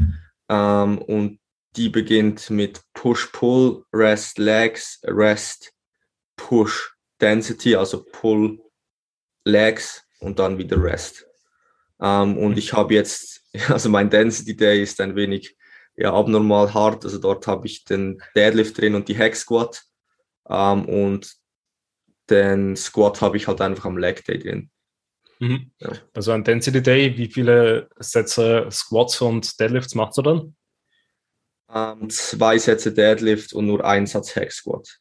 ähm, 0.48 0.98
und 0.98 1.38
die 1.77 1.88
beginnt 1.88 2.51
mit 2.51 2.81
Push-Pull, 2.94 3.85
Rest 3.92 4.38
Legs, 4.38 5.01
Rest, 5.05 5.72
Push 6.37 6.94
Density, 7.20 7.77
also 7.77 8.05
Pull 8.05 8.61
Legs 9.44 10.05
und 10.20 10.38
dann 10.38 10.59
wieder 10.59 10.83
Rest. 10.83 11.27
Ähm, 12.01 12.37
und 12.38 12.59
ich 12.59 12.72
habe 12.72 12.94
jetzt, 12.94 13.42
also 13.68 13.88
mein 13.88 14.11
Density 14.11 14.57
Day 14.57 14.83
ist 14.83 15.01
ein 15.01 15.14
wenig 15.14 15.57
ja, 15.96 16.12
abnormal 16.12 16.72
hart. 16.74 17.05
Also 17.05 17.18
dort 17.18 17.46
habe 17.46 17.66
ich 17.66 17.85
den 17.85 18.22
Deadlift 18.35 18.79
drin 18.79 18.94
und 18.94 19.09
die 19.09 19.18
Hack 19.18 19.37
Squat. 19.37 19.83
Ähm, 20.48 20.85
und 20.87 21.35
den 22.31 22.77
Squat 22.77 23.20
habe 23.20 23.37
ich 23.37 23.48
halt 23.48 23.61
einfach 23.61 23.85
am 23.85 23.98
Leg 23.98 24.24
Day 24.24 24.38
drin. 24.38 24.70
Mhm. 25.40 25.70
Ja. 25.79 25.92
Also 26.14 26.33
ein 26.33 26.44
Density 26.44 26.83
Day, 26.83 27.16
wie 27.16 27.29
viele 27.29 27.88
Sätze 27.98 28.68
Squats 28.70 29.20
und 29.20 29.59
Deadlifts 29.61 29.94
machst 29.94 30.18
du 30.18 30.22
dann? 30.22 30.57
Ähm, 31.72 32.09
zwei 32.11 32.59
Sätze 32.59 32.92
Deadlift 32.92 33.53
und 33.53 33.66
nur 33.66 33.85
ein 33.85 34.07
Satz 34.07 34.35
Hack 34.35 34.53
Squat. 34.53 34.98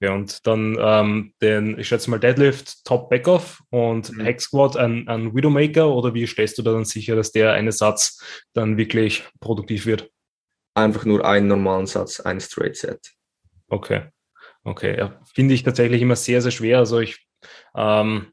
Ja, 0.00 0.14
und 0.14 0.44
dann 0.48 0.76
ähm, 0.80 1.34
den, 1.40 1.78
ich 1.78 1.86
schätze 1.86 2.10
mal, 2.10 2.18
Deadlift, 2.18 2.84
Top 2.84 3.08
Backoff 3.08 3.62
und 3.70 4.10
mhm. 4.10 4.24
Hack 4.24 4.40
Squat 4.40 4.76
ein, 4.76 5.06
ein 5.06 5.32
Widowmaker 5.34 5.94
oder 5.94 6.12
wie 6.14 6.26
stellst 6.26 6.58
du 6.58 6.62
da 6.62 6.72
dann 6.72 6.84
sicher, 6.84 7.14
dass 7.14 7.30
der 7.30 7.52
eine 7.52 7.70
Satz 7.70 8.20
dann 8.52 8.76
wirklich 8.76 9.22
produktiv 9.38 9.86
wird? 9.86 10.10
Einfach 10.74 11.04
nur 11.04 11.24
einen 11.24 11.46
normalen 11.46 11.86
Satz, 11.86 12.18
ein 12.18 12.40
Straight 12.40 12.76
Set. 12.76 13.12
Okay. 13.68 14.08
Okay, 14.64 14.96
ja, 14.96 15.20
finde 15.34 15.54
ich 15.54 15.62
tatsächlich 15.62 16.02
immer 16.02 16.16
sehr, 16.16 16.40
sehr 16.40 16.52
schwer. 16.52 16.78
Also 16.78 17.00
ich 17.00 17.26
ähm, 17.76 18.32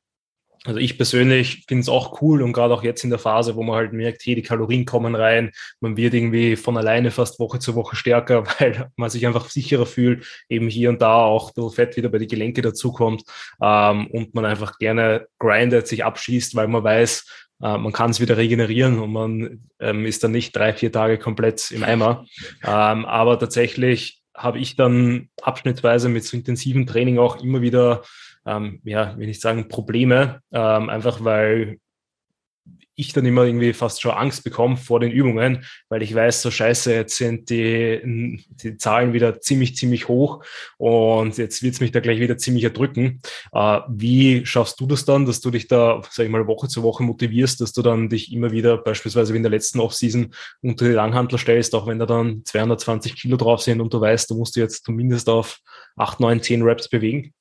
also 0.65 0.79
ich 0.79 0.97
persönlich 0.97 1.63
finde 1.67 1.81
es 1.81 1.89
auch 1.89 2.21
cool 2.21 2.41
und 2.41 2.51
gerade 2.51 2.73
auch 2.73 2.83
jetzt 2.83 3.03
in 3.03 3.09
der 3.09 3.19
Phase, 3.19 3.55
wo 3.55 3.63
man 3.63 3.77
halt 3.77 3.93
merkt, 3.93 4.25
hey, 4.25 4.35
die 4.35 4.41
Kalorien 4.41 4.85
kommen 4.85 5.15
rein, 5.15 5.51
man 5.79 5.95
wird 5.95 6.13
irgendwie 6.13 6.57
von 6.57 6.77
alleine 6.77 7.11
fast 7.11 7.39
Woche 7.39 7.59
zu 7.59 7.75
Woche 7.75 7.95
stärker, 7.95 8.43
weil 8.59 8.91
man 8.97 9.09
sich 9.09 9.25
einfach 9.25 9.49
sicherer 9.49 9.85
fühlt, 9.85 10.25
eben 10.49 10.67
hier 10.67 10.89
und 10.89 11.01
da 11.01 11.23
auch 11.23 11.49
ein 11.49 11.53
bisschen 11.55 11.71
Fett 11.71 11.95
wieder 11.95 12.09
bei 12.09 12.17
die 12.17 12.27
Gelenke 12.27 12.61
dazukommt 12.61 13.23
ähm, 13.61 14.07
und 14.07 14.35
man 14.35 14.45
einfach 14.45 14.77
gerne 14.79 15.27
grindet, 15.39 15.87
sich 15.87 16.03
abschießt, 16.03 16.55
weil 16.55 16.67
man 16.67 16.83
weiß, 16.83 17.47
äh, 17.61 17.77
man 17.77 17.93
kann 17.93 18.11
es 18.11 18.19
wieder 18.19 18.35
regenerieren 18.35 18.99
und 18.99 19.13
man 19.13 19.69
ähm, 19.79 20.05
ist 20.05 20.23
dann 20.23 20.31
nicht 20.31 20.55
drei, 20.55 20.73
vier 20.73 20.91
Tage 20.91 21.17
komplett 21.17 21.71
im 21.71 21.83
Eimer. 21.83 22.25
Ähm, 22.65 23.05
aber 23.05 23.39
tatsächlich 23.39 24.21
habe 24.35 24.59
ich 24.59 24.75
dann 24.75 25.29
abschnittsweise 25.41 26.09
mit 26.09 26.23
so 26.23 26.35
intensiven 26.35 26.85
Training 26.87 27.17
auch 27.17 27.41
immer 27.41 27.61
wieder 27.61 28.03
ähm, 28.45 28.81
ja, 28.83 29.17
will 29.17 29.29
ich 29.29 29.39
sagen, 29.39 29.67
Probleme, 29.67 30.41
ähm, 30.51 30.89
einfach 30.89 31.23
weil 31.23 31.79
ich 32.99 33.13
dann 33.13 33.25
immer 33.25 33.45
irgendwie 33.45 33.71
fast 33.71 34.01
schon 34.01 34.11
Angst 34.11 34.43
bekomme 34.43 34.75
vor 34.75 34.99
den 34.99 35.11
Übungen, 35.11 35.63
weil 35.87 36.03
ich 36.03 36.13
weiß, 36.13 36.41
so 36.41 36.51
scheiße, 36.51 36.93
jetzt 36.93 37.15
sind 37.15 37.49
die, 37.49 38.43
die 38.49 38.75
Zahlen 38.75 39.13
wieder 39.13 39.39
ziemlich, 39.39 39.77
ziemlich 39.77 40.09
hoch 40.09 40.43
und 40.77 41.37
jetzt 41.37 41.63
wird 41.63 41.75
es 41.75 41.79
mich 41.79 41.91
da 41.93 42.01
gleich 42.01 42.19
wieder 42.19 42.37
ziemlich 42.37 42.65
erdrücken. 42.65 43.21
Äh, 43.53 43.79
wie 43.87 44.45
schaffst 44.45 44.81
du 44.81 44.85
das 44.85 45.05
dann, 45.05 45.25
dass 45.25 45.39
du 45.39 45.49
dich 45.49 45.69
da, 45.69 46.01
sag 46.11 46.25
ich 46.25 46.31
mal, 46.31 46.45
Woche 46.45 46.67
zu 46.67 46.83
Woche 46.83 47.03
motivierst, 47.03 47.61
dass 47.61 47.71
du 47.71 47.81
dann 47.81 48.09
dich 48.09 48.33
immer 48.33 48.51
wieder 48.51 48.77
beispielsweise 48.77 49.33
wie 49.33 49.37
in 49.37 49.43
der 49.43 49.51
letzten 49.51 49.79
Offseason 49.79 50.33
unter 50.61 50.85
die 50.85 50.91
Langhandler 50.91 51.37
stellst, 51.37 51.73
auch 51.75 51.87
wenn 51.87 51.99
da 51.99 52.05
dann 52.05 52.41
220 52.43 53.15
Kilo 53.15 53.37
drauf 53.37 53.61
sind 53.61 53.79
und 53.79 53.93
du 53.93 54.01
weißt, 54.01 54.29
du 54.29 54.35
musst 54.35 54.57
jetzt 54.57 54.83
zumindest 54.83 55.29
auf 55.29 55.59
8, 55.95 56.19
9, 56.19 56.41
10 56.41 56.63
Reps 56.63 56.89
bewegen? 56.89 57.33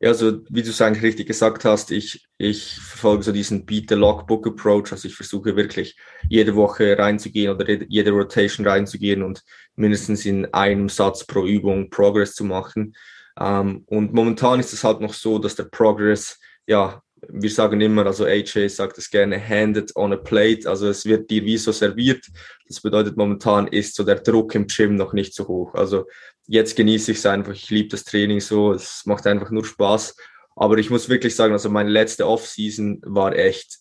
Ja, 0.00 0.10
also 0.10 0.40
wie 0.48 0.62
du 0.62 0.70
es 0.70 0.80
eigentlich 0.80 1.02
richtig 1.02 1.26
gesagt 1.26 1.64
hast, 1.64 1.90
ich, 1.90 2.28
ich 2.38 2.76
verfolge 2.76 3.24
so 3.24 3.32
diesen 3.32 3.66
Beat 3.66 3.88
the 3.88 3.96
Logbook 3.96 4.46
Approach. 4.46 4.92
Also 4.92 5.08
ich 5.08 5.16
versuche 5.16 5.56
wirklich 5.56 5.96
jede 6.28 6.54
Woche 6.54 6.96
reinzugehen 6.96 7.52
oder 7.52 7.68
jede 7.88 8.12
Rotation 8.12 8.64
reinzugehen 8.66 9.24
und 9.24 9.42
mindestens 9.74 10.24
in 10.24 10.46
einem 10.54 10.88
Satz 10.88 11.26
pro 11.26 11.44
Übung 11.44 11.90
Progress 11.90 12.34
zu 12.34 12.44
machen. 12.44 12.94
Ähm, 13.40 13.82
und 13.86 14.12
momentan 14.14 14.60
ist 14.60 14.72
es 14.72 14.84
halt 14.84 15.00
noch 15.00 15.14
so, 15.14 15.38
dass 15.40 15.56
der 15.56 15.64
Progress, 15.64 16.38
ja, 16.68 17.02
wir 17.28 17.50
sagen 17.50 17.80
immer, 17.80 18.06
also 18.06 18.24
AJ 18.24 18.68
sagt 18.68 18.98
es 18.98 19.10
gerne, 19.10 19.40
handed 19.40 19.94
on 19.96 20.12
a 20.12 20.16
plate, 20.16 20.68
also 20.68 20.88
es 20.88 21.04
wird 21.04 21.28
dir 21.28 21.44
wie 21.44 21.58
so 21.58 21.72
serviert. 21.72 22.24
Das 22.68 22.80
bedeutet, 22.80 23.16
momentan 23.16 23.66
ist 23.66 23.96
so 23.96 24.04
der 24.04 24.20
Druck 24.20 24.54
im 24.54 24.68
Gym 24.68 24.94
noch 24.94 25.12
nicht 25.12 25.34
so 25.34 25.48
hoch. 25.48 25.74
Also 25.74 26.06
jetzt 26.48 26.74
genieße 26.76 27.12
ich 27.12 27.18
es 27.18 27.26
einfach. 27.26 27.52
Ich 27.52 27.70
liebe 27.70 27.90
das 27.90 28.04
Training 28.04 28.40
so. 28.40 28.72
Es 28.72 29.06
macht 29.06 29.26
einfach 29.26 29.50
nur 29.50 29.64
Spaß. 29.64 30.16
Aber 30.56 30.78
ich 30.78 30.90
muss 30.90 31.08
wirklich 31.08 31.36
sagen, 31.36 31.52
also 31.52 31.70
meine 31.70 31.90
letzte 31.90 32.26
Off-Season 32.26 33.00
war 33.04 33.36
echt 33.36 33.78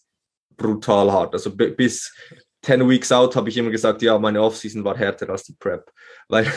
brutal 0.55 1.11
hart. 1.11 1.33
Also 1.33 1.55
bis 1.55 2.13
10 2.61 2.87
Weeks 2.87 3.11
out 3.11 3.35
habe 3.35 3.49
ich 3.49 3.57
immer 3.57 3.71
gesagt, 3.71 4.01
ja, 4.01 4.19
meine 4.19 4.41
Off-Season 4.41 4.83
war 4.83 4.95
härter 4.95 5.29
als 5.29 5.43
die 5.43 5.53
Prep. 5.53 5.91
Weil 6.27 6.51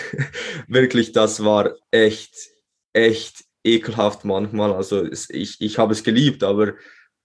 wirklich, 0.67 1.13
das 1.13 1.43
war 1.43 1.75
echt, 1.91 2.35
echt 2.93 3.45
ekelhaft 3.65 4.25
manchmal. 4.25 4.75
Also 4.75 5.05
es, 5.05 5.31
ich, 5.31 5.61
ich 5.61 5.79
habe 5.79 5.93
es 5.93 6.03
geliebt, 6.03 6.43
aber 6.43 6.75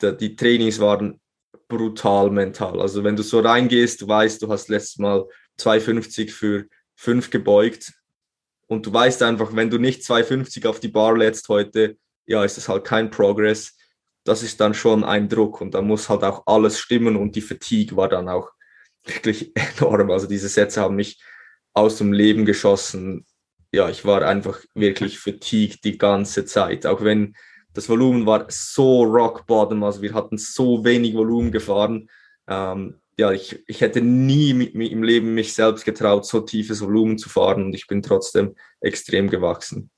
die 0.01 0.35
Trainings 0.35 0.79
waren 0.79 1.19
brutal 1.67 2.29
mental. 2.29 2.79
Also 2.79 3.03
wenn 3.03 3.15
du 3.15 3.23
so 3.23 3.39
reingehst, 3.39 4.01
du 4.01 4.07
weißt, 4.07 4.41
du 4.41 4.49
hast 4.49 4.69
letztes 4.69 4.99
Mal 4.99 5.25
250 5.57 6.31
für 6.31 6.65
5 6.95 7.29
gebeugt 7.29 7.93
und 8.67 8.85
du 8.85 8.93
weißt 8.93 9.21
einfach, 9.23 9.55
wenn 9.55 9.69
du 9.69 9.77
nicht 9.77 10.03
250 10.03 10.65
auf 10.65 10.79
die 10.79 10.87
Bar 10.87 11.17
lädst 11.17 11.49
heute, 11.49 11.97
ja, 12.25 12.43
ist 12.43 12.57
es 12.57 12.67
halt 12.67 12.83
kein 12.83 13.11
Progress. 13.11 13.77
Das 14.23 14.41
ist 14.41 14.59
dann 14.59 14.73
schon 14.73 15.03
ein 15.03 15.29
Druck 15.29 15.61
und 15.61 15.73
da 15.73 15.81
muss 15.81 16.09
halt 16.09 16.23
auch 16.23 16.43
alles 16.47 16.79
stimmen 16.79 17.15
und 17.15 17.35
die 17.35 17.41
Fatigue 17.41 17.95
war 17.95 18.09
dann 18.09 18.27
auch 18.27 18.51
wirklich 19.05 19.51
enorm. 19.55 20.09
Also 20.11 20.27
diese 20.27 20.49
Sätze 20.49 20.81
haben 20.81 20.95
mich 20.95 21.21
aus 21.73 21.97
dem 21.97 22.13
Leben 22.13 22.45
geschossen. 22.45 23.25
Ja, 23.71 23.89
ich 23.89 24.05
war 24.05 24.23
einfach 24.23 24.59
wirklich 24.73 25.19
fatigued 25.19 25.83
die 25.83 25.97
ganze 25.97 26.45
Zeit, 26.45 26.85
auch 26.85 27.03
wenn 27.03 27.35
das 27.73 27.89
Volumen 27.89 28.25
war 28.25 28.45
so 28.47 29.03
rock 29.03 29.45
bottom, 29.45 29.83
also 29.83 30.01
wir 30.01 30.13
hatten 30.13 30.37
so 30.37 30.83
wenig 30.85 31.13
Volumen 31.13 31.51
gefahren. 31.51 32.09
Ähm, 32.47 33.01
ja, 33.17 33.31
ich, 33.31 33.63
ich 33.67 33.81
hätte 33.81 34.01
nie 34.01 34.49
im 34.51 35.03
Leben 35.03 35.33
mich 35.33 35.53
selbst 35.53 35.85
getraut, 35.85 36.25
so 36.25 36.41
tiefes 36.41 36.81
Volumen 36.81 37.17
zu 37.17 37.29
fahren 37.29 37.63
und 37.63 37.73
ich 37.73 37.87
bin 37.87 38.01
trotzdem 38.01 38.55
extrem 38.81 39.29
gewachsen. 39.29 39.89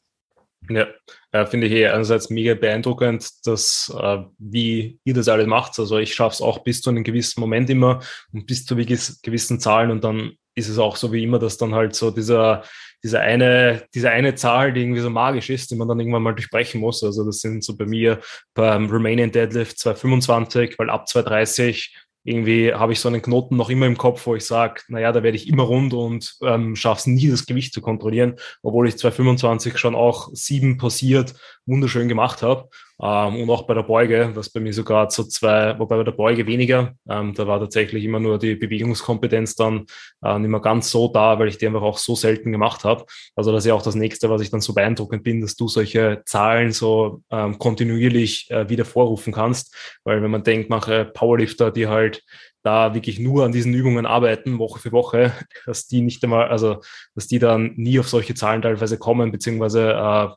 Ja, 0.69 0.87
äh, 1.31 1.45
finde 1.45 1.67
ich 1.67 1.73
eh 1.73 1.87
einerseits 1.87 2.29
mega 2.29 2.53
beeindruckend, 2.53 3.45
dass 3.45 3.93
äh, 3.97 4.17
wie 4.37 4.99
ihr 5.03 5.13
das 5.13 5.29
alles 5.29 5.47
macht. 5.47 5.79
Also 5.79 5.97
ich 5.97 6.13
schaffe 6.13 6.33
es 6.33 6.41
auch 6.41 6.59
bis 6.59 6.81
zu 6.81 6.89
einem 6.89 7.03
gewissen 7.03 7.39
Moment 7.39 7.69
immer 7.69 8.01
und 8.33 8.47
bis 8.47 8.65
zu 8.65 8.75
gewissen 8.75 9.59
Zahlen 9.59 9.91
und 9.91 10.03
dann 10.03 10.33
ist 10.55 10.67
es 10.67 10.79
auch 10.79 10.95
so 10.95 11.13
wie 11.13 11.23
immer, 11.23 11.39
dass 11.39 11.57
dann 11.57 11.75
halt 11.75 11.95
so 11.95 12.09
dieser, 12.11 12.63
diese 13.03 13.19
eine, 13.19 13.85
diese 13.93 14.09
eine 14.09 14.33
Zahl, 14.33 14.73
die 14.73 14.81
irgendwie 14.81 15.01
so 15.01 15.09
magisch 15.09 15.51
ist, 15.51 15.69
die 15.69 15.75
man 15.75 15.87
dann 15.87 15.99
irgendwann 15.99 16.23
mal 16.23 16.33
durchbrechen 16.33 16.81
muss. 16.81 17.03
Also 17.03 17.23
das 17.23 17.39
sind 17.39 17.63
so 17.63 17.77
bei 17.77 17.85
mir 17.85 18.19
beim 18.55 18.89
Romanian 18.89 19.31
Deadlift 19.31 19.77
225, 19.77 20.79
weil 20.79 20.89
ab 20.89 21.07
230 21.07 21.95
irgendwie 22.27 22.73
habe 22.73 22.91
ich 22.91 22.99
so 22.99 23.07
einen 23.07 23.21
Knoten 23.21 23.55
noch 23.55 23.69
immer 23.69 23.85
im 23.85 23.97
Kopf, 23.97 24.25
wo 24.27 24.35
ich 24.35 24.45
sage, 24.45 24.81
naja, 24.89 25.13
da 25.13 25.23
werde 25.23 25.37
ich 25.37 25.47
immer 25.47 25.63
rund 25.63 25.93
und 25.93 26.35
ähm, 26.41 26.75
schaffe 26.75 26.99
es 26.99 27.07
nie, 27.07 27.29
das 27.29 27.45
Gewicht 27.45 27.73
zu 27.73 27.79
kontrollieren, 27.79 28.35
obwohl 28.61 28.89
ich 28.89 28.97
225 28.97 29.77
schon 29.77 29.95
auch 29.95 30.27
sieben 30.33 30.77
passiert 30.77 31.35
wunderschön 31.65 32.09
gemacht 32.09 32.41
habe. 32.41 32.67
Ähm, 33.01 33.41
und 33.41 33.49
auch 33.49 33.63
bei 33.67 33.73
der 33.73 33.83
Beuge, 33.83 34.31
was 34.33 34.49
bei 34.49 34.59
mir 34.59 34.73
sogar 34.73 35.09
zu 35.09 35.25
zwei, 35.25 35.77
wobei 35.77 35.97
bei 35.97 36.03
der 36.03 36.11
Beuge 36.11 36.47
weniger, 36.47 36.93
ähm, 37.07 37.33
da 37.35 37.45
war 37.45 37.59
tatsächlich 37.59 38.03
immer 38.03 38.19
nur 38.19 38.39
die 38.39 38.55
Bewegungskompetenz 38.55 39.55
dann 39.55 39.85
äh, 40.23 40.39
nicht 40.39 40.49
mehr 40.49 40.59
ganz 40.59 40.89
so 40.89 41.07
da, 41.07 41.37
weil 41.37 41.47
ich 41.47 41.57
die 41.57 41.67
einfach 41.67 41.83
auch 41.83 41.97
so 41.99 42.15
selten 42.15 42.51
gemacht 42.51 42.83
habe. 42.83 43.05
Also 43.35 43.51
das 43.51 43.63
ist 43.63 43.67
ja 43.67 43.75
auch 43.75 43.83
das 43.83 43.95
nächste, 43.95 44.29
was 44.29 44.41
ich 44.41 44.49
dann 44.49 44.61
so 44.61 44.73
beeindruckend 44.73 45.23
bin, 45.23 45.41
dass 45.41 45.55
du 45.55 45.67
solche 45.67 46.23
Zahlen 46.25 46.71
so 46.71 47.21
ähm, 47.29 47.59
kontinuierlich 47.59 48.49
äh, 48.49 48.67
wieder 48.69 48.85
vorrufen 48.85 49.31
kannst. 49.31 49.75
Weil 50.03 50.23
wenn 50.23 50.31
man 50.31 50.43
denkt, 50.43 50.69
mache 50.69 51.05
Powerlifter, 51.05 51.71
die 51.71 51.87
halt 51.87 52.23
da 52.63 52.93
wirklich 52.95 53.19
nur 53.19 53.45
an 53.45 53.51
diesen 53.51 53.73
Übungen 53.73 54.05
arbeiten, 54.05 54.59
Woche 54.59 54.79
für 54.79 54.91
Woche, 54.91 55.33
dass 55.65 55.87
die 55.87 56.01
nicht 56.01 56.23
einmal, 56.23 56.47
also 56.47 56.81
dass 57.13 57.27
die 57.27 57.39
dann 57.39 57.73
nie 57.75 57.99
auf 57.99 58.09
solche 58.09 58.33
Zahlen 58.33 58.63
teilweise 58.63 58.97
kommen, 58.97 59.31
beziehungsweise 59.31 59.91
äh, 59.91 60.27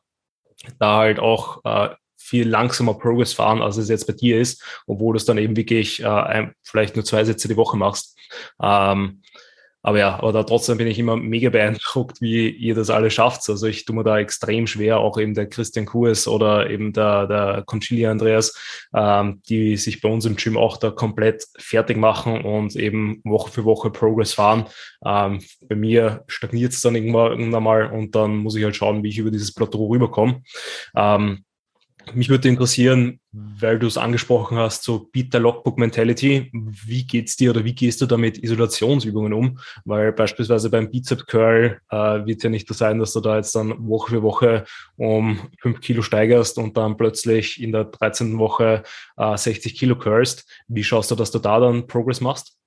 da 0.79 0.97
halt 0.97 1.19
auch 1.19 1.61
äh, 1.65 1.95
viel 2.21 2.47
langsamer 2.47 2.93
Progress 2.93 3.33
fahren, 3.33 3.61
als 3.61 3.77
es 3.77 3.89
jetzt 3.89 4.07
bei 4.07 4.13
dir 4.13 4.39
ist, 4.39 4.63
obwohl 4.87 5.13
du 5.13 5.17
es 5.17 5.25
dann 5.25 5.37
eben 5.37 5.55
wirklich 5.55 6.01
äh, 6.01 6.07
ein, 6.07 6.53
vielleicht 6.63 6.95
nur 6.95 7.05
zwei 7.05 7.23
Sätze 7.23 7.47
die 7.47 7.57
Woche 7.57 7.77
machst. 7.77 8.17
Ähm, 8.61 9.21
aber 9.83 9.97
ja, 9.97 10.15
aber 10.19 10.31
da 10.31 10.43
trotzdem 10.43 10.77
bin 10.77 10.87
ich 10.87 10.99
immer 10.99 11.17
mega 11.17 11.49
beeindruckt, 11.49 12.21
wie 12.21 12.49
ihr 12.49 12.75
das 12.75 12.91
alles 12.91 13.13
schafft. 13.13 13.49
Also 13.49 13.65
ich 13.65 13.85
tue 13.85 13.95
mir 13.95 14.03
da 14.03 14.19
extrem 14.19 14.67
schwer, 14.67 14.99
auch 14.99 15.17
eben 15.17 15.33
der 15.33 15.49
Christian 15.49 15.87
Kurs 15.87 16.27
oder 16.27 16.69
eben 16.69 16.93
der, 16.93 17.25
der 17.25 17.63
Concilia 17.65 18.11
Andreas, 18.11 18.55
ähm, 18.95 19.41
die 19.49 19.77
sich 19.77 20.01
bei 20.01 20.09
uns 20.09 20.25
im 20.25 20.35
Gym 20.35 20.55
auch 20.55 20.77
da 20.77 20.91
komplett 20.91 21.47
fertig 21.57 21.97
machen 21.97 22.41
und 22.41 22.75
eben 22.75 23.21
Woche 23.23 23.51
für 23.51 23.65
Woche 23.65 23.89
Progress 23.89 24.33
fahren. 24.33 24.65
Ähm, 25.03 25.39
bei 25.67 25.75
mir 25.75 26.23
stagniert 26.27 26.73
es 26.73 26.81
dann 26.81 26.95
irgendwann, 26.95 27.31
irgendwann 27.31 27.63
mal 27.63 27.91
und 27.91 28.13
dann 28.13 28.37
muss 28.37 28.55
ich 28.55 28.63
halt 28.63 28.75
schauen, 28.75 29.01
wie 29.03 29.09
ich 29.09 29.17
über 29.17 29.31
dieses 29.31 29.53
Plateau 29.53 29.87
rüberkomme. 29.87 30.43
Ähm, 30.95 31.43
mich 32.13 32.29
würde 32.29 32.49
interessieren, 32.49 33.19
weil 33.31 33.79
du 33.79 33.87
es 33.87 33.97
angesprochen 33.97 34.57
hast, 34.57 34.83
so 34.83 35.09
Beat 35.11 35.27
the 35.31 35.37
Logbook 35.37 35.77
Mentality. 35.77 36.49
Wie 36.53 37.05
geht's 37.05 37.35
dir 37.35 37.51
oder 37.51 37.63
wie 37.63 37.73
gehst 37.73 38.01
du 38.01 38.05
da 38.05 38.17
mit 38.17 38.37
Isolationsübungen 38.43 39.33
um? 39.33 39.59
Weil 39.85 40.11
beispielsweise 40.11 40.69
beim 40.69 40.89
Bizep 40.89 41.27
Curl 41.27 41.79
äh, 41.89 41.95
wird 41.95 42.43
ja 42.43 42.49
nicht 42.49 42.67
so 42.67 42.73
sein, 42.73 42.99
dass 42.99 43.13
du 43.13 43.19
da 43.19 43.37
jetzt 43.37 43.55
dann 43.55 43.87
Woche 43.87 44.11
für 44.11 44.23
Woche 44.23 44.65
um 44.97 45.39
fünf 45.59 45.81
Kilo 45.81 46.01
steigerst 46.01 46.57
und 46.57 46.75
dann 46.77 46.97
plötzlich 46.97 47.61
in 47.61 47.71
der 47.71 47.85
13. 47.85 48.37
Woche 48.37 48.83
äh, 49.17 49.37
60 49.37 49.75
Kilo 49.75 49.97
curlst. 49.97 50.49
Wie 50.67 50.83
schaust 50.83 51.11
du, 51.11 51.15
dass 51.15 51.31
du 51.31 51.39
da 51.39 51.59
dann 51.59 51.87
Progress 51.87 52.21
machst? 52.21 52.57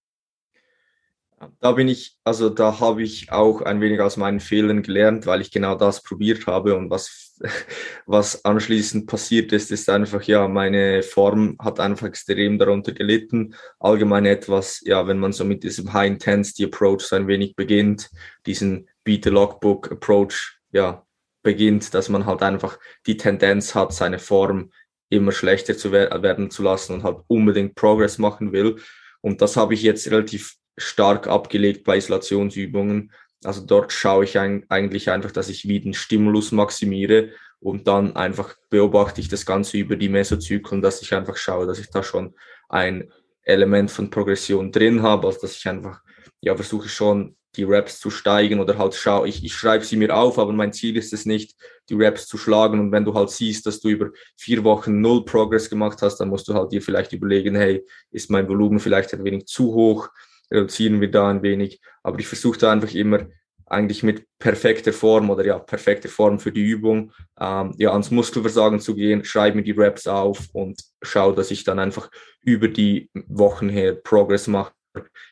Da 1.60 1.72
bin 1.72 1.88
ich, 1.88 2.16
also 2.24 2.48
da 2.48 2.80
habe 2.80 3.02
ich 3.02 3.32
auch 3.32 3.60
ein 3.62 3.80
wenig 3.80 4.00
aus 4.00 4.16
meinen 4.16 4.40
Fehlern 4.40 4.82
gelernt, 4.82 5.26
weil 5.26 5.40
ich 5.40 5.50
genau 5.50 5.74
das 5.74 6.02
probiert 6.02 6.46
habe 6.46 6.76
und 6.76 6.90
was, 6.90 7.23
was 8.06 8.44
anschließend 8.44 9.06
passiert 9.06 9.52
ist, 9.52 9.70
ist 9.70 9.88
einfach, 9.90 10.22
ja, 10.22 10.48
meine 10.48 11.02
Form 11.02 11.56
hat 11.58 11.80
einfach 11.80 12.06
extrem 12.06 12.58
darunter 12.58 12.92
gelitten. 12.92 13.54
Allgemein 13.78 14.26
etwas, 14.26 14.80
ja, 14.84 15.06
wenn 15.06 15.18
man 15.18 15.32
so 15.32 15.44
mit 15.44 15.62
diesem 15.62 15.92
High 15.92 16.12
Intensity 16.12 16.64
Approach 16.64 17.02
so 17.02 17.16
ein 17.16 17.26
wenig 17.26 17.56
beginnt, 17.56 18.10
diesen 18.46 18.88
Beat 19.04 19.24
the 19.24 19.30
Logbook 19.30 19.90
Approach, 19.92 20.58
ja, 20.72 21.04
beginnt, 21.42 21.94
dass 21.94 22.08
man 22.08 22.26
halt 22.26 22.42
einfach 22.42 22.78
die 23.06 23.16
Tendenz 23.16 23.74
hat, 23.74 23.92
seine 23.92 24.18
Form 24.18 24.72
immer 25.10 25.32
schlechter 25.32 25.76
zu 25.76 25.92
werden 25.92 26.50
zu 26.50 26.62
lassen 26.62 26.94
und 26.94 27.02
halt 27.04 27.18
unbedingt 27.28 27.74
Progress 27.74 28.18
machen 28.18 28.52
will. 28.52 28.76
Und 29.20 29.42
das 29.42 29.56
habe 29.56 29.74
ich 29.74 29.82
jetzt 29.82 30.10
relativ 30.10 30.56
stark 30.76 31.28
abgelegt 31.28 31.84
bei 31.84 31.96
Isolationsübungen. 31.96 33.12
Also 33.44 33.64
dort 33.64 33.92
schaue 33.92 34.24
ich 34.24 34.38
ein, 34.38 34.64
eigentlich 34.68 35.10
einfach, 35.10 35.30
dass 35.30 35.48
ich 35.48 35.68
wie 35.68 35.80
den 35.80 35.94
Stimulus 35.94 36.52
maximiere 36.52 37.30
und 37.60 37.86
dann 37.88 38.16
einfach 38.16 38.56
beobachte 38.70 39.20
ich 39.20 39.28
das 39.28 39.46
Ganze 39.46 39.78
über 39.78 39.96
die 39.96 40.08
Mesozyklen, 40.08 40.82
dass 40.82 41.02
ich 41.02 41.14
einfach 41.14 41.36
schaue, 41.36 41.66
dass 41.66 41.78
ich 41.78 41.90
da 41.90 42.02
schon 42.02 42.34
ein 42.68 43.12
Element 43.42 43.90
von 43.90 44.10
Progression 44.10 44.72
drin 44.72 45.02
habe, 45.02 45.26
also 45.26 45.40
dass 45.40 45.56
ich 45.56 45.68
einfach 45.68 46.00
ja 46.40 46.54
versuche 46.54 46.88
schon 46.88 47.36
die 47.56 47.64
Raps 47.64 48.00
zu 48.00 48.10
steigen 48.10 48.60
oder 48.60 48.78
halt 48.78 48.94
schaue, 48.94 49.28
ich, 49.28 49.44
ich 49.44 49.54
schreibe 49.54 49.84
sie 49.84 49.96
mir 49.96 50.14
auf, 50.16 50.38
aber 50.38 50.52
mein 50.52 50.72
Ziel 50.72 50.96
ist 50.96 51.12
es 51.12 51.24
nicht, 51.24 51.54
die 51.88 51.94
Raps 51.94 52.26
zu 52.26 52.36
schlagen. 52.36 52.80
Und 52.80 52.92
wenn 52.92 53.04
du 53.04 53.14
halt 53.14 53.30
siehst, 53.30 53.66
dass 53.66 53.80
du 53.80 53.88
über 53.88 54.10
vier 54.36 54.64
Wochen 54.64 55.00
null 55.00 55.24
Progress 55.24 55.70
gemacht 55.70 56.02
hast, 56.02 56.18
dann 56.18 56.28
musst 56.28 56.48
du 56.48 56.54
halt 56.54 56.72
dir 56.72 56.82
vielleicht 56.82 57.12
überlegen, 57.12 57.54
hey, 57.54 57.84
ist 58.10 58.30
mein 58.30 58.48
Volumen 58.48 58.80
vielleicht 58.80 59.14
ein 59.14 59.24
wenig 59.24 59.46
zu 59.46 59.72
hoch? 59.72 60.08
Reduzieren 60.50 61.00
wir 61.00 61.10
da 61.10 61.28
ein 61.28 61.42
wenig. 61.42 61.80
Aber 62.02 62.18
ich 62.18 62.26
versuche 62.26 62.58
da 62.58 62.72
einfach 62.72 62.92
immer 62.94 63.26
eigentlich 63.66 64.02
mit 64.02 64.26
perfekter 64.38 64.92
Form 64.92 65.30
oder 65.30 65.44
ja, 65.44 65.58
perfekter 65.58 66.08
Form 66.08 66.38
für 66.38 66.52
die 66.52 66.62
Übung, 66.62 67.12
ähm, 67.40 67.74
ja, 67.78 67.92
ans 67.92 68.10
Muskelversagen 68.10 68.80
zu 68.80 68.94
gehen, 68.94 69.24
schreibe 69.24 69.56
mir 69.56 69.62
die 69.62 69.72
Reps 69.72 70.06
auf 70.06 70.48
und 70.52 70.82
schaue, 71.02 71.34
dass 71.34 71.50
ich 71.50 71.64
dann 71.64 71.78
einfach 71.78 72.10
über 72.42 72.68
die 72.68 73.10
Wochen 73.26 73.68
her 73.68 73.94
Progress 73.94 74.46
mache. 74.46 74.72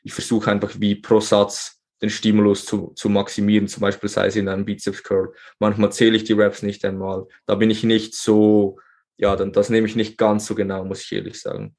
Ich 0.02 0.12
versuche 0.12 0.50
einfach 0.50 0.72
wie 0.78 0.94
pro 0.94 1.20
Satz 1.20 1.82
den 2.00 2.10
Stimulus 2.10 2.64
zu, 2.64 2.92
zu 2.96 3.08
maximieren, 3.08 3.68
zum 3.68 3.82
Beispiel 3.82 4.08
sei 4.08 4.26
es 4.26 4.36
in 4.36 4.48
einem 4.48 4.64
Bizeps 4.64 5.04
Curl. 5.04 5.32
Manchmal 5.60 5.92
zähle 5.92 6.16
ich 6.16 6.24
die 6.24 6.32
Reps 6.32 6.62
nicht 6.62 6.84
einmal. 6.84 7.26
Da 7.46 7.54
bin 7.54 7.70
ich 7.70 7.84
nicht 7.84 8.14
so, 8.16 8.78
ja, 9.16 9.36
dann 9.36 9.52
das 9.52 9.70
nehme 9.70 9.86
ich 9.86 9.94
nicht 9.94 10.18
ganz 10.18 10.46
so 10.46 10.56
genau, 10.56 10.84
muss 10.84 11.04
ich 11.04 11.12
ehrlich 11.12 11.40
sagen. 11.40 11.76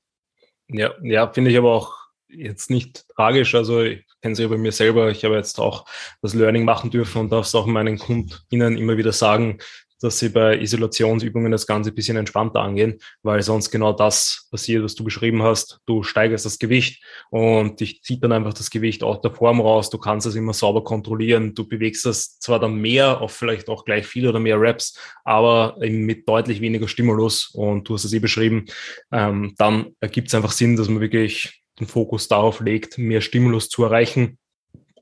Ja, 0.70 0.94
ja, 1.02 1.32
finde 1.34 1.52
ich 1.52 1.58
aber 1.58 1.74
auch 1.74 2.03
jetzt 2.36 2.70
nicht 2.70 3.08
tragisch. 3.10 3.56
Also 3.56 3.82
ich 3.82 4.06
kenne 4.22 4.34
es 4.34 4.40
ja 4.40 4.48
bei 4.48 4.58
mir 4.58 4.72
selber. 4.72 5.12
Ich 5.12 5.24
habe 5.26 5.36
jetzt 5.36 5.60
auch 5.60 5.86
das 6.22 6.34
Learning 6.34 6.66
machen 6.66 6.90
dürfen 6.90 7.22
und 7.22 7.32
darf 7.32 7.46
es 7.46 7.56
auch 7.56 7.66
meinen 7.66 7.98
KundInnen 7.98 8.78
immer 8.78 8.98
wieder 8.98 9.12
sagen, 9.12 9.60
dass 10.04 10.20
sie 10.20 10.30
bei 10.30 10.60
Isolationsübungen 10.60 11.52
das 11.52 11.66
Ganze 11.66 11.92
ein 11.92 11.96
bisschen 11.96 12.18
entspannter 12.18 12.60
angehen, 12.60 13.00
weil 13.24 13.42
sonst 13.42 13.72
genau 13.72 13.94
das 13.94 14.48
passiert, 14.52 14.84
was 14.84 14.96
du 14.96 15.04
beschrieben 15.06 15.42
hast. 15.42 15.80
Du 15.86 16.04
steigerst 16.04 16.46
das 16.46 16.60
Gewicht 16.60 17.02
und 17.30 17.80
dich 17.80 18.02
zieht 18.04 18.22
dann 18.22 18.34
einfach 18.34 18.54
das 18.54 18.70
Gewicht 18.70 19.02
aus 19.02 19.22
der 19.22 19.32
Form 19.32 19.62
raus. 19.62 19.90
Du 19.90 19.98
kannst 19.98 20.28
es 20.28 20.36
immer 20.36 20.54
sauber 20.54 20.84
kontrollieren. 20.84 21.56
Du 21.56 21.66
bewegst 21.66 22.06
das 22.06 22.38
zwar 22.40 22.60
dann 22.60 22.76
mehr, 22.76 23.22
auf 23.22 23.32
vielleicht 23.32 23.70
auch 23.70 23.86
gleich 23.86 24.06
viel 24.06 24.28
oder 24.28 24.40
mehr 24.40 24.60
Reps, 24.60 25.00
aber 25.24 25.78
mit 25.80 26.28
deutlich 26.28 26.60
weniger 26.60 26.90
Stimulus 26.90 27.50
und 27.54 27.88
du 27.88 27.94
hast 27.94 28.04
es 28.04 28.12
eh 28.12 28.20
beschrieben. 28.20 28.66
Ähm, 29.12 29.56
dann 29.58 29.96
ergibt 30.02 30.28
es 30.28 30.36
einfach 30.36 30.52
Sinn, 30.52 30.76
dass 30.76 30.90
man 30.90 31.00
wirklich 31.00 31.63
den 31.80 31.88
Fokus 31.88 32.28
darauf 32.28 32.60
legt, 32.60 32.98
mehr 32.98 33.22
Stimulus 33.22 33.70
zu 33.70 33.84
erreichen. 33.84 34.38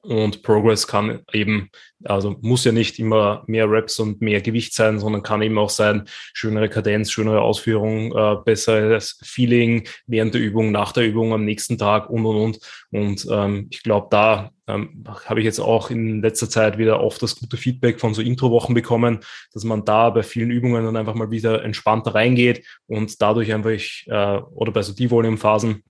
Und 0.03 0.41
Progress 0.41 0.87
kann 0.87 1.21
eben, 1.31 1.69
also 2.03 2.35
muss 2.41 2.65
ja 2.65 2.71
nicht 2.71 2.97
immer 2.97 3.43
mehr 3.45 3.69
Reps 3.69 3.99
und 3.99 4.19
mehr 4.19 4.41
Gewicht 4.41 4.73
sein, 4.73 4.99
sondern 4.99 5.21
kann 5.21 5.43
eben 5.43 5.59
auch 5.59 5.69
sein, 5.69 6.07
schönere 6.33 6.69
Kadenz, 6.69 7.11
schönere 7.11 7.41
Ausführung, 7.41 8.11
äh, 8.15 8.37
besseres 8.43 9.19
Feeling 9.23 9.87
während 10.07 10.33
der 10.33 10.41
Übung, 10.41 10.71
nach 10.71 10.91
der 10.91 11.05
Übung, 11.05 11.33
am 11.33 11.45
nächsten 11.45 11.77
Tag 11.77 12.09
und 12.09 12.25
und 12.25 12.35
und. 12.35 12.59
Und 12.89 13.27
ähm, 13.29 13.67
ich 13.69 13.83
glaube, 13.83 14.07
da 14.09 14.49
ähm, 14.67 15.03
habe 15.25 15.39
ich 15.39 15.45
jetzt 15.45 15.59
auch 15.59 15.91
in 15.91 16.23
letzter 16.23 16.49
Zeit 16.49 16.79
wieder 16.79 16.99
oft 17.01 17.21
das 17.21 17.35
gute 17.35 17.57
Feedback 17.57 17.99
von 17.99 18.15
so 18.15 18.23
Introwochen 18.23 18.73
bekommen, 18.73 19.19
dass 19.53 19.63
man 19.65 19.85
da 19.85 20.09
bei 20.09 20.23
vielen 20.23 20.49
Übungen 20.49 20.83
dann 20.83 20.97
einfach 20.97 21.13
mal 21.13 21.29
wieder 21.29 21.63
entspannter 21.63 22.15
reingeht 22.15 22.65
und 22.87 23.21
dadurch 23.21 23.53
einfach, 23.53 23.69
äh, 23.69 24.41
oder 24.55 24.71
bei 24.71 24.81
so 24.81 24.93
Devolume-Phasen, 24.93 25.83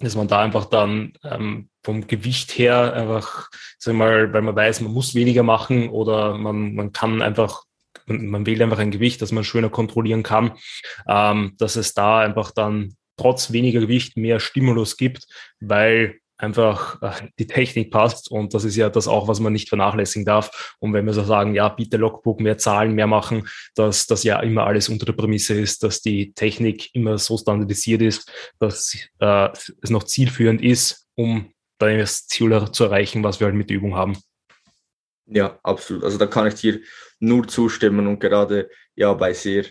dass 0.00 0.16
man 0.16 0.28
da 0.28 0.40
einfach 0.40 0.64
dann 0.64 1.12
ähm, 1.24 1.68
vom 1.82 2.06
Gewicht 2.06 2.56
her 2.58 2.92
einfach, 2.94 3.50
sag 3.78 3.94
mal, 3.94 4.32
weil 4.32 4.42
man 4.42 4.56
weiß, 4.56 4.80
man 4.80 4.92
muss 4.92 5.14
weniger 5.14 5.42
machen 5.42 5.90
oder 5.90 6.36
man, 6.36 6.74
man 6.74 6.92
kann 6.92 7.22
einfach, 7.22 7.64
man, 8.06 8.26
man 8.26 8.46
wählt 8.46 8.62
einfach 8.62 8.78
ein 8.78 8.90
Gewicht, 8.90 9.22
das 9.22 9.32
man 9.32 9.44
schöner 9.44 9.68
kontrollieren 9.68 10.22
kann, 10.22 10.52
ähm, 11.06 11.54
dass 11.58 11.76
es 11.76 11.94
da 11.94 12.20
einfach 12.20 12.50
dann 12.50 12.96
trotz 13.16 13.52
weniger 13.52 13.80
Gewicht 13.80 14.16
mehr 14.16 14.40
Stimulus 14.40 14.96
gibt, 14.96 15.26
weil 15.60 16.19
einfach 16.40 17.00
äh, 17.02 17.28
die 17.38 17.46
Technik 17.46 17.90
passt 17.90 18.30
und 18.30 18.54
das 18.54 18.64
ist 18.64 18.76
ja 18.76 18.88
das 18.88 19.08
auch, 19.08 19.28
was 19.28 19.40
man 19.40 19.52
nicht 19.52 19.68
vernachlässigen 19.68 20.24
darf. 20.24 20.74
Und 20.80 20.92
wenn 20.92 21.06
wir 21.06 21.12
so 21.12 21.22
sagen, 21.24 21.54
ja, 21.54 21.68
bitte 21.68 21.96
Logbook, 21.96 22.40
mehr 22.40 22.58
Zahlen, 22.58 22.94
mehr 22.94 23.06
machen, 23.06 23.48
dass 23.74 24.06
das 24.06 24.24
ja 24.24 24.40
immer 24.40 24.64
alles 24.64 24.88
unter 24.88 25.06
der 25.06 25.12
Prämisse 25.12 25.54
ist, 25.54 25.82
dass 25.82 26.00
die 26.00 26.32
Technik 26.32 26.94
immer 26.94 27.18
so 27.18 27.36
standardisiert 27.36 28.02
ist, 28.02 28.30
dass 28.58 28.96
äh, 29.18 29.48
es 29.82 29.90
noch 29.90 30.04
zielführend 30.04 30.62
ist, 30.62 31.06
um 31.14 31.52
das 31.78 32.26
Ziel 32.26 32.70
zu 32.72 32.84
erreichen, 32.84 33.24
was 33.24 33.40
wir 33.40 33.46
halt 33.46 33.56
mit 33.56 33.70
der 33.70 33.76
Übung 33.76 33.94
haben. 33.94 34.16
Ja, 35.26 35.58
absolut. 35.62 36.04
Also 36.04 36.18
da 36.18 36.26
kann 36.26 36.46
ich 36.46 36.54
dir 36.54 36.80
nur 37.20 37.46
zustimmen 37.46 38.06
und 38.06 38.18
gerade 38.18 38.68
ja 38.96 39.12
bei 39.14 39.32
sehr 39.32 39.64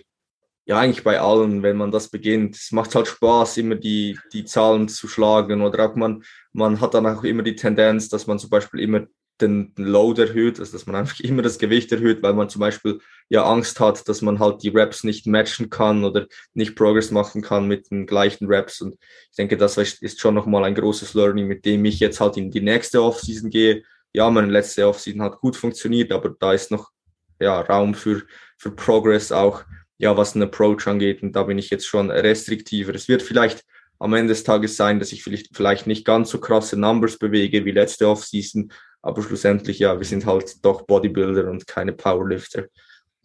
ja, 0.70 0.78
eigentlich 0.78 1.04
bei 1.04 1.20
allen, 1.20 1.64
wenn 1.64 1.78
man 1.78 1.90
das 1.90 2.10
beginnt. 2.10 2.56
Es 2.56 2.72
macht 2.72 2.94
halt 2.94 3.08
Spaß, 3.08 3.58
immer 3.58 3.74
die, 3.74 4.20
die 4.34 4.46
Zahlen 4.46 4.88
zu 4.88 5.08
schlagen 5.08 5.64
oder 5.64 5.90
auch 5.90 5.96
man, 5.96 6.24
man 6.54 6.80
hat 6.80 6.94
dann 6.94 7.08
auch 7.08 7.24
immer 7.24 7.42
die 7.42 7.56
Tendenz, 7.56 8.08
dass 8.08 8.28
man 8.28 8.38
zum 8.38 8.52
Beispiel 8.52 8.82
immer 8.82 9.08
den 9.42 9.74
Load 9.78 10.22
erhöht, 10.22 10.60
also 10.60 10.72
dass 10.74 10.86
man 10.86 10.96
einfach 10.96 11.20
immer 11.22 11.42
das 11.42 11.58
Gewicht 11.58 11.92
erhöht, 11.92 12.22
weil 12.22 12.36
man 12.36 12.50
zum 12.50 12.60
Beispiel 12.60 13.00
ja 13.30 13.46
Angst 13.46 13.80
hat, 13.80 14.08
dass 14.08 14.22
man 14.22 14.38
halt 14.38 14.62
die 14.62 14.70
Reps 14.70 15.04
nicht 15.04 15.26
matchen 15.26 15.72
kann 15.72 16.04
oder 16.04 16.28
nicht 16.54 16.76
Progress 16.76 17.10
machen 17.10 17.42
kann 17.42 17.68
mit 17.68 17.90
den 17.90 18.06
gleichen 18.06 18.46
Reps. 18.46 18.80
Und 18.82 18.94
ich 19.32 19.38
denke, 19.38 19.58
das 19.58 19.76
ist 19.76 20.20
schon 20.20 20.36
nochmal 20.36 20.66
ein 20.66 20.76
großes 20.76 21.16
Learning, 21.16 21.48
mit 21.48 21.66
dem 21.66 21.84
ich 21.86 22.00
jetzt 22.00 22.22
halt 22.22 22.38
in 22.38 22.52
die 22.52 22.62
nächste 22.62 23.02
Offseason 23.02 23.50
gehe. 23.50 23.82
Ja, 24.14 24.30
meine 24.30 24.52
letzte 24.52 24.88
Offseason 24.88 25.24
hat 25.24 25.40
gut 25.40 25.56
funktioniert, 25.56 26.12
aber 26.12 26.36
da 26.40 26.54
ist 26.54 26.70
noch 26.70 26.92
ja, 27.40 27.60
Raum 27.60 27.96
für, 27.96 28.22
für 28.56 28.70
Progress 28.70 29.32
auch 29.32 29.64
ja, 30.00 30.18
was 30.18 30.34
den 30.34 30.42
Approach 30.42 30.88
angeht. 30.88 31.22
Und 31.22 31.36
da 31.36 31.44
bin 31.44 31.60
ich 31.60 31.70
jetzt 31.70 31.86
schon 31.86 32.10
restriktiver. 32.10 32.96
Es 32.96 33.08
wird 33.08 33.22
vielleicht 33.22 33.64
am 34.00 34.14
Ende 34.14 34.34
des 34.34 34.44
Tages 34.44 34.78
sein, 34.78 34.98
dass 34.98 35.12
ich 35.12 35.24
vielleicht, 35.24 35.56
vielleicht 35.56 35.86
nicht 35.86 36.06
ganz 36.06 36.30
so 36.30 36.40
krasse 36.40 36.80
Numbers 36.80 37.18
bewege 37.18 37.66
wie 37.66 37.72
letzte 37.72 38.08
Offseason, 38.08 38.72
aber 39.02 39.22
schlussendlich, 39.22 39.80
ja, 39.80 39.98
wir 39.98 40.06
sind 40.06 40.26
halt 40.26 40.64
doch 40.64 40.84
Bodybuilder 40.84 41.50
und 41.50 41.68
keine 41.68 41.94
Powerlifter. 41.94 42.66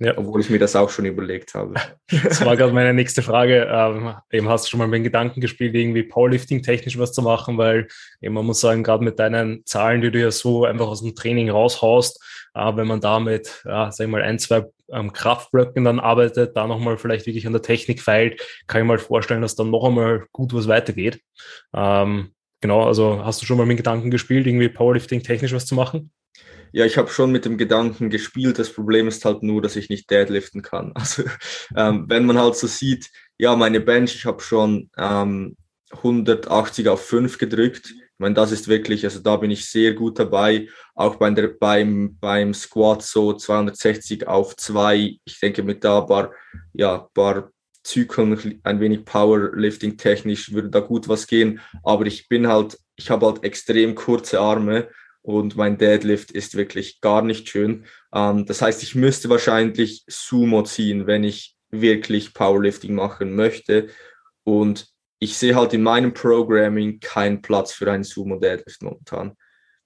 Ja. 0.01 0.19
Obwohl 0.19 0.41
ich 0.41 0.51
mir 0.51 0.59
das 0.59 0.75
auch 0.75 0.91
schon 0.91 1.05
überlegt 1.05 1.55
habe. 1.55 1.75
Das 2.23 2.45
war 2.45 2.57
gerade 2.57 2.73
meine 2.73 2.93
nächste 2.93 3.23
Frage. 3.23 3.67
Ähm, 3.71 4.15
eben 4.31 4.49
hast 4.49 4.67
du 4.67 4.71
schon 4.71 4.79
mal 4.79 4.87
mit 4.89 4.99
den 4.99 5.05
Gedanken 5.05 5.41
gespielt, 5.41 5.75
irgendwie 5.75 6.03
Powerlifting 6.03 6.63
technisch 6.63 6.99
was 6.99 7.13
zu 7.13 7.23
machen, 7.23 7.57
weil 7.59 7.89
eben 8.21 8.35
man 8.35 8.45
muss 8.45 8.61
sagen, 8.61 8.83
gerade 8.83 9.05
mit 9.05 9.19
deinen 9.19 9.65
Zahlen, 9.65 10.01
die 10.01 10.11
du 10.11 10.21
ja 10.21 10.31
so 10.31 10.65
einfach 10.65 10.87
aus 10.87 11.03
dem 11.03 11.15
Training 11.15 11.51
raushaust, 11.51 12.23
äh, 12.55 12.77
wenn 12.77 12.87
man 12.87 13.01
da 13.01 13.21
mit, 13.21 13.63
ja, 13.65 13.91
sag 13.91 14.07
ich 14.07 14.11
mal, 14.11 14.23
ein, 14.23 14.39
zwei 14.39 14.65
ähm, 14.93 15.13
Kraftblöcken 15.13 15.85
dann 15.85 16.01
arbeitet, 16.01 16.57
da 16.57 16.67
nochmal 16.67 16.99
vielleicht 16.99 17.27
wirklich 17.27 17.47
an 17.47 17.53
der 17.53 17.63
Technik 17.63 18.03
feilt, 18.03 18.41
kann 18.67 18.83
ich 18.83 18.87
mal 18.87 18.99
vorstellen, 18.99 19.43
dass 19.43 19.57
dann 19.57 19.71
noch 19.71 19.85
einmal 19.85 20.27
gut 20.33 20.53
was 20.53 20.69
weitergeht. 20.69 21.21
Ähm, 21.75 22.33
genau, 22.61 22.87
also 22.87 23.25
hast 23.25 23.43
du 23.43 23.47
schon 23.47 23.57
mal 23.57 23.67
mit 23.67 23.79
Gedanken 23.79 24.11
gespielt, 24.11 24.47
irgendwie 24.47 24.69
Powerlifting 24.69 25.23
technisch 25.23 25.53
was 25.53 25.67
zu 25.67 25.75
machen? 25.75 26.11
Ja, 26.77 26.85
ich 26.85 26.99
habe 26.99 27.09
schon 27.09 27.31
mit 27.31 27.45
dem 27.45 27.57
Gedanken 27.57 28.11
gespielt. 28.11 28.59
Das 28.59 28.73
Problem 28.73 29.07
ist 29.07 29.25
halt 29.25 29.45
nur, 29.45 29.63
dass 29.63 29.77
ich 29.77 29.91
nicht 29.91 30.11
deadliften 30.11 30.61
kann. 30.61 30.93
Also 30.97 31.23
ähm, 31.77 32.07
wenn 32.09 32.27
man 32.27 32.37
halt 32.37 32.57
so 32.57 32.67
sieht, 32.67 33.11
ja, 33.39 33.55
meine 33.55 33.81
Bench, 33.81 34.17
ich 34.17 34.25
habe 34.27 34.43
schon 34.43 34.91
ähm, 34.99 35.57
180 35.93 36.89
auf 36.89 37.07
5 37.07 37.39
gedrückt. 37.39 37.91
Ich 37.93 38.19
meine, 38.19 38.35
das 38.35 38.51
ist 38.51 38.67
wirklich, 38.67 39.05
also 39.05 39.21
da 39.21 39.37
bin 39.37 39.53
ich 39.53 39.71
sehr 39.71 39.93
gut 39.95 40.19
dabei. 40.19 40.67
Auch 40.97 41.15
bei 41.15 41.31
der, 41.31 41.47
beim, 41.61 42.19
beim 42.19 42.53
Squat 42.53 43.05
so 43.05 43.35
260 43.35 44.27
auf 44.27 44.57
2. 44.57 45.19
Ich 45.25 45.39
denke, 45.39 45.63
mit 45.63 45.85
da 45.85 46.01
paar, 46.01 46.33
ja, 46.73 47.09
paar 47.15 47.53
Zyklen, 47.85 48.61
ein 48.65 48.81
wenig 48.81 49.05
Powerlifting 49.05 49.97
technisch 49.97 50.53
würde 50.53 50.71
da 50.71 50.81
gut 50.81 51.07
was 51.09 51.29
gehen. 51.29 51.61
Aber 51.85 52.05
ich 52.07 52.29
bin 52.29 52.49
halt, 52.49 52.77
ich 52.97 53.11
habe 53.11 53.27
halt 53.27 53.45
extrem 53.45 53.95
kurze 53.95 54.41
Arme 54.41 54.89
und 55.25 55.57
mein 55.57 55.79
Deadlift 55.79 56.31
ist 56.33 56.55
wirklich 56.55 57.01
gar 57.01 57.23
nicht 57.23 57.49
schön. 57.49 57.87
Ähm, 58.15 58.45
das 58.45 58.61
heißt, 58.61 58.83
ich 58.83 58.95
müsste 58.95 59.31
wahrscheinlich 59.31 60.05
Sumo 60.07 60.63
ziehen, 60.63 61.07
wenn 61.07 61.25
ich 61.25 61.57
wirklich 61.71 62.35
Powerlifting 62.35 62.95
machen 62.95 63.35
möchte. 63.35 63.89
Und 64.45 64.87
ich 65.19 65.39
sehe 65.39 65.55
halt 65.55 65.73
in 65.73 65.83
meinem 65.83 66.13
Programming 66.13 67.01
keinen 67.01 67.41
Platz 67.41 67.73
für 67.73 67.91
einen 67.91 68.05
Sumo 68.05 68.39
Deadlift 68.39 68.83
momentan. 68.83 69.35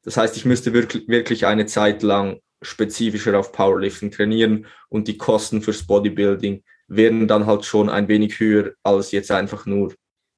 Das 0.03 0.17
heißt, 0.17 0.37
ich 0.37 0.45
müsste 0.45 0.73
wirklich, 0.73 1.07
wirklich 1.07 1.47
eine 1.47 1.67
Zeit 1.67 2.03
lang 2.03 2.41
spezifischer 2.61 3.39
auf 3.39 3.53
Powerlifting 3.53 4.11
trainieren 4.11 4.67
und 4.89 5.07
die 5.07 5.19
Kosten 5.19 5.63
fürs 5.63 5.87
Bodybuilding 5.87 6.65
werden 6.89 7.29
dann 7.29 7.47
halt 7.47 7.65
schon 7.65 7.89
ein 7.89 8.09
wenig 8.09 8.41
höher, 8.41 8.73
als 8.83 9.13
jetzt 9.13 9.31
einfach 9.31 9.67
nur 9.67 9.95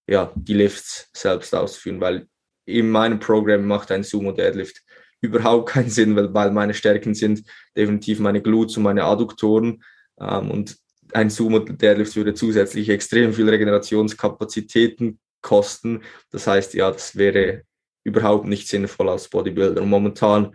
ja, 0.06 0.30
die 0.34 0.54
Lifts 0.54 1.08
selbst 1.14 1.54
ausführen, 1.54 2.02
weil 2.02 2.26
in 2.66 2.90
meinem 2.90 3.18
Programm 3.18 3.64
macht 3.64 3.90
ein 3.90 4.02
Sumo 4.02 4.32
Deadlift 4.32 4.82
überhaupt 5.20 5.70
keinen 5.70 5.90
Sinn, 5.90 6.16
weil, 6.16 6.32
weil 6.32 6.50
meine 6.50 6.74
Stärken 6.74 7.14
sind 7.14 7.42
definitiv 7.76 8.20
meine 8.20 8.42
Glutes 8.42 8.76
und 8.76 8.84
meine 8.84 9.04
Adduktoren. 9.04 9.82
Ähm, 10.20 10.50
und 10.50 10.76
ein 11.12 11.30
Sumo 11.30 11.58
Deadlift 11.60 12.16
würde 12.16 12.34
zusätzlich 12.34 12.88
extrem 12.88 13.32
viel 13.32 13.48
Regenerationskapazitäten 13.48 15.18
kosten. 15.42 16.02
Das 16.30 16.46
heißt, 16.46 16.74
ja, 16.74 16.90
das 16.90 17.16
wäre 17.16 17.62
überhaupt 18.04 18.46
nicht 18.46 18.68
sinnvoll 18.68 19.08
als 19.08 19.28
Bodybuilder. 19.28 19.82
Und 19.82 19.88
momentan 19.88 20.54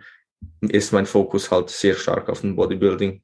ist 0.60 0.92
mein 0.92 1.06
Fokus 1.06 1.50
halt 1.50 1.70
sehr 1.70 1.94
stark 1.94 2.28
auf 2.28 2.40
dem 2.40 2.56
Bodybuilding. 2.56 3.22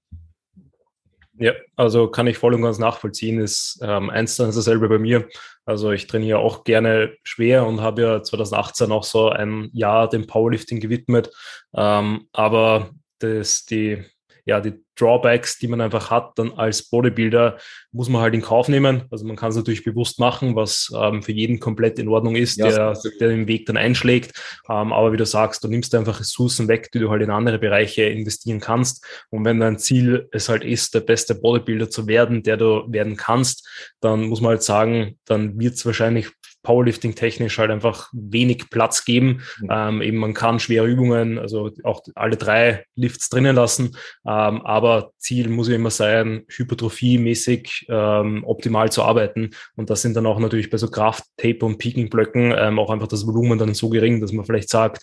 Ja, 1.39 1.53
also 1.76 2.09
kann 2.09 2.26
ich 2.26 2.37
voll 2.37 2.55
und 2.55 2.62
ganz 2.62 2.78
nachvollziehen. 2.78 3.41
Ist 3.41 3.80
ähm, 3.83 4.11
eins 4.11 4.37
dann 4.37 4.51
ist 4.51 4.57
dasselbe 4.57 4.89
bei 4.89 4.99
mir. 4.99 5.28
Also 5.64 5.91
ich 5.91 6.07
trainiere 6.07 6.39
auch 6.39 6.64
gerne 6.64 7.14
schwer 7.22 7.66
und 7.66 7.80
habe 7.80 8.03
ja 8.03 8.22
2018 8.22 8.93
auch 8.93 9.05
so 9.05 9.30
ein 9.30 9.70
Jahr 9.72 10.09
dem 10.09 10.26
Powerlifting 10.26 10.80
gewidmet. 10.80 11.30
Ähm, 11.74 12.28
aber 12.33 12.91
das, 13.18 13.64
die, 13.64 14.05
ja, 14.45 14.61
die 14.61 14.82
Drawbacks, 14.97 15.59
die 15.59 15.68
man 15.68 15.80
einfach 15.80 16.11
hat, 16.11 16.32
dann 16.36 16.53
als 16.53 16.88
Bodybuilder, 16.88 17.59
muss 17.93 18.09
man 18.09 18.22
halt 18.22 18.34
in 18.34 18.43
Kauf 18.43 18.68
nehmen. 18.68 19.05
Also 19.11 19.24
man 19.26 19.36
kann 19.36 19.51
es 19.51 19.57
natürlich 19.57 19.84
bewusst 19.84 20.18
machen, 20.18 20.55
was 20.55 20.93
ähm, 20.97 21.22
für 21.22 21.32
jeden 21.32 21.61
komplett 21.61 21.99
in 21.99 22.09
Ordnung 22.09 22.36
ist, 22.36 22.59
ja, 22.59 22.68
der, 22.68 22.99
der 23.20 23.28
den 23.28 23.47
Weg 23.47 23.66
dann 23.66 23.76
einschlägt. 23.76 24.32
Ähm, 24.68 24.93
aber 24.93 25.12
wie 25.12 25.16
du 25.16 25.26
sagst, 25.26 25.64
du 25.64 25.68
nimmst 25.68 25.95
einfach 25.95 26.20
Ressourcen 26.20 26.68
weg, 26.68 26.90
die 26.93 26.99
du 26.99 27.11
halt 27.11 27.22
in 27.22 27.30
andere 27.30 27.59
Bereiche 27.59 28.05
investieren 28.05 28.61
kannst. 28.61 29.05
Und 29.30 29.45
wenn 29.45 29.61
dein 29.61 29.78
Ziel 29.78 30.28
es 30.32 30.49
halt 30.49 30.64
ist, 30.64 30.95
der 30.95 31.01
beste 31.01 31.34
Bodybuilder 31.34 31.90
zu 31.90 32.07
werden, 32.07 32.43
der 32.43 32.57
du 32.57 32.84
werden 32.88 33.16
kannst, 33.16 33.68
dann 34.01 34.24
muss 34.24 34.40
man 34.40 34.51
halt 34.51 34.62
sagen, 34.62 35.18
dann 35.24 35.59
wird 35.59 35.74
es 35.74 35.86
wahrscheinlich 35.86 36.28
Powerlifting 36.62 37.14
technisch 37.14 37.58
halt 37.58 37.70
einfach 37.70 38.08
wenig 38.12 38.70
Platz 38.70 39.04
geben. 39.04 39.42
Mhm. 39.60 39.68
Ähm, 39.70 40.02
eben 40.02 40.18
man 40.18 40.34
kann 40.34 40.60
schwere 40.60 40.86
Übungen, 40.86 41.38
also 41.38 41.70
auch 41.82 42.02
alle 42.14 42.36
drei 42.36 42.84
Lifts 42.94 43.28
drinnen 43.28 43.56
lassen, 43.56 43.96
ähm, 44.26 44.62
aber 44.62 45.12
Ziel 45.18 45.48
muss 45.48 45.68
ja 45.68 45.74
immer 45.74 45.90
sein, 45.90 46.44
Hypertrophie-mäßig 46.48 47.86
ähm, 47.88 48.44
optimal 48.44 48.90
zu 48.90 49.02
arbeiten. 49.02 49.50
Und 49.76 49.90
das 49.90 50.02
sind 50.02 50.16
dann 50.16 50.26
auch 50.26 50.38
natürlich 50.38 50.70
bei 50.70 50.78
so 50.78 50.88
Kraft, 50.88 51.24
Tape 51.36 51.64
und 51.64 51.78
Peaking-Blöcken 51.78 52.54
ähm, 52.56 52.78
auch 52.78 52.90
einfach 52.90 53.08
das 53.08 53.26
Volumen 53.26 53.58
dann 53.58 53.74
so 53.74 53.88
gering, 53.88 54.20
dass 54.20 54.32
man 54.32 54.44
vielleicht 54.44 54.68
sagt, 54.68 55.02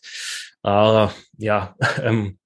äh, 0.64 1.07
ja, 1.38 1.76
ähm, 2.03 2.38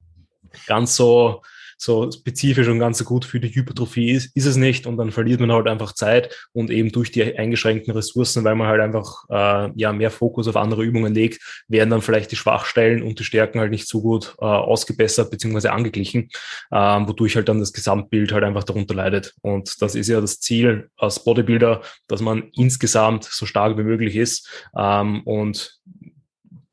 ganz 0.68 0.95
so 0.95 1.41
so 1.84 2.10
spezifisch 2.12 2.68
und 2.68 2.80
ganz 2.80 2.98
so 2.98 3.06
gut 3.06 3.26
für 3.26 3.40
die 3.40 3.54
Hypertrophie 3.54 4.12
ist, 4.12 4.36
ist 4.36 4.46
es 4.46 4.56
nicht 4.56 4.88
und 4.88 4.98
dann 4.98 5.12
verliert 5.12 5.40
man 5.40 5.52
halt 5.52 5.68
einfach 5.68 5.94
Zeit 5.94 6.48
und 6.54 6.70
eben 6.70 6.92
durch 6.92 7.12
die 7.12 7.38
eingeschränkten 7.38 7.94
Ressourcen, 7.94 8.44
weil 8.44 8.56
man 8.56 8.68
halt 8.68 8.82
einfach 8.82 9.24
äh, 9.30 9.72
ja 9.76 9.92
mehr 9.92 10.12
Fokus 10.12 10.48
auf 10.48 10.56
andere 10.56 10.84
Übungen 10.84 11.14
legt, 11.14 11.64
werden 11.68 11.90
dann 11.90 12.02
vielleicht 12.02 12.32
die 12.32 12.36
Schwachstellen 12.36 13.04
und 13.04 13.20
die 13.20 13.24
Stärken 13.24 13.60
halt 13.60 13.72
nicht 13.72 13.88
so 13.88 14.02
gut 14.02 14.36
äh, 14.40 14.46
ausgebessert 14.46 15.30
bzw. 15.32 15.70
angeglichen, 15.70 16.30
äh, 16.72 16.78
wodurch 16.78 17.36
halt 17.36 17.50
dann 17.50 17.60
das 17.60 17.74
Gesamtbild 17.74 18.32
halt 18.32 18.44
einfach 18.44 18.64
darunter 18.64 18.96
leidet. 18.96 19.34
Und 19.42 19.82
das 19.82 19.96
ist 19.96 20.08
ja 20.08 20.22
das 20.22 20.40
Ziel 20.40 20.90
als 20.98 21.24
Bodybuilder, 21.24 21.82
dass 22.08 22.22
man 22.22 22.50
insgesamt 22.56 23.26
so 23.26 23.46
stark 23.46 23.78
wie 23.78 23.84
möglich 23.84 24.16
ist 24.16 24.66
ähm, 24.78 25.22
und 25.24 25.80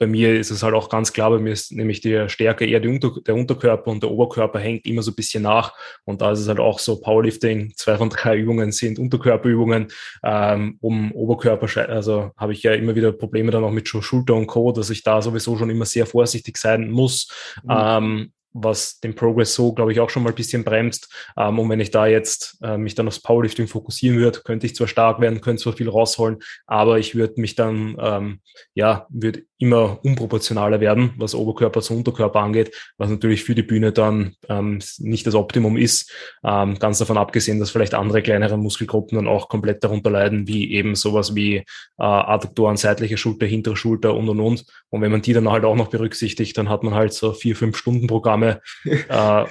bei 0.00 0.06
mir 0.06 0.40
ist 0.40 0.50
es 0.50 0.62
halt 0.62 0.72
auch 0.74 0.88
ganz 0.88 1.12
klar, 1.12 1.28
bei 1.28 1.38
mir 1.38 1.52
ist 1.52 1.72
nämlich 1.72 2.00
die 2.00 2.26
Stärke 2.30 2.64
eher 2.64 2.82
Unter 2.88 3.20
der 3.20 3.34
Unterkörper 3.34 3.90
und 3.90 4.02
der 4.02 4.10
Oberkörper 4.10 4.58
hängt 4.58 4.86
immer 4.86 5.02
so 5.02 5.10
ein 5.10 5.14
bisschen 5.14 5.42
nach. 5.42 5.74
Und 6.04 6.22
da 6.22 6.32
ist 6.32 6.38
es 6.38 6.48
halt 6.48 6.58
auch 6.58 6.78
so, 6.78 7.02
Powerlifting, 7.02 7.74
zwei 7.76 7.98
von 7.98 8.08
drei 8.08 8.38
Übungen 8.38 8.72
sind 8.72 8.98
Unterkörperübungen. 8.98 9.88
Ähm, 10.24 10.78
um 10.80 11.12
Oberkörper, 11.12 11.90
also 11.90 12.30
habe 12.34 12.54
ich 12.54 12.62
ja 12.62 12.72
immer 12.72 12.94
wieder 12.94 13.12
Probleme 13.12 13.50
dann 13.50 13.62
auch 13.62 13.70
mit 13.70 13.88
Schulter 13.88 14.34
und 14.34 14.46
Co., 14.46 14.72
dass 14.72 14.88
ich 14.88 15.02
da 15.02 15.20
sowieso 15.20 15.58
schon 15.58 15.68
immer 15.68 15.84
sehr 15.84 16.06
vorsichtig 16.06 16.56
sein 16.56 16.90
muss. 16.90 17.28
Mhm. 17.62 17.70
Ähm, 17.70 18.32
was 18.52 18.98
den 19.00 19.14
Progress 19.14 19.54
so, 19.54 19.72
glaube 19.74 19.92
ich, 19.92 20.00
auch 20.00 20.10
schon 20.10 20.22
mal 20.22 20.30
ein 20.30 20.34
bisschen 20.34 20.64
bremst. 20.64 21.12
Ähm, 21.36 21.58
und 21.58 21.68
wenn 21.68 21.78
ich 21.78 21.90
da 21.90 22.06
jetzt 22.06 22.58
äh, 22.62 22.78
mich 22.78 22.94
dann 22.94 23.06
aufs 23.06 23.22
Powerlifting 23.22 23.68
fokussieren 23.68 24.18
würde, 24.18 24.40
könnte 24.40 24.66
ich 24.66 24.74
zwar 24.74 24.88
stark 24.88 25.20
werden, 25.20 25.40
könnte 25.40 25.62
zwar 25.62 25.74
viel 25.74 25.88
rausholen, 25.88 26.38
aber 26.66 26.98
ich 26.98 27.14
würde 27.14 27.40
mich 27.40 27.54
dann, 27.54 27.96
ähm, 28.00 28.40
ja, 28.74 29.06
würde 29.10 29.44
immer 29.60 30.02
unproportionaler 30.02 30.80
werden, 30.80 31.12
was 31.18 31.34
Oberkörper 31.34 31.82
zu 31.82 31.94
Unterkörper 31.94 32.40
angeht, 32.40 32.74
was 32.96 33.10
natürlich 33.10 33.44
für 33.44 33.54
die 33.54 33.62
Bühne 33.62 33.92
dann 33.92 34.34
ähm, 34.48 34.80
nicht 34.98 35.26
das 35.26 35.34
Optimum 35.34 35.76
ist. 35.76 36.10
Ähm, 36.42 36.78
ganz 36.78 36.98
davon 36.98 37.18
abgesehen, 37.18 37.60
dass 37.60 37.70
vielleicht 37.70 37.92
andere 37.92 38.22
kleinere 38.22 38.56
Muskelgruppen 38.56 39.16
dann 39.16 39.28
auch 39.28 39.50
komplett 39.50 39.84
darunter 39.84 40.10
leiden, 40.10 40.48
wie 40.48 40.72
eben 40.72 40.94
sowas 40.94 41.34
wie 41.34 41.56
äh, 41.56 41.64
Adduktoren, 41.98 42.78
seitliche 42.78 43.18
Schulter, 43.18 43.44
hintere 43.44 43.76
Schulter 43.76 44.14
und 44.14 44.30
und 44.30 44.40
und. 44.40 44.64
Und 44.88 45.02
wenn 45.02 45.12
man 45.12 45.20
die 45.20 45.34
dann 45.34 45.50
halt 45.50 45.64
auch 45.64 45.76
noch 45.76 45.88
berücksichtigt, 45.88 46.56
dann 46.56 46.70
hat 46.70 46.82
man 46.82 46.94
halt 46.94 47.12
so 47.12 47.34
vier, 47.34 47.54
fünf 47.54 47.76
Stunden 47.76 48.06
Programme, 48.06 48.62
äh, 48.84 49.44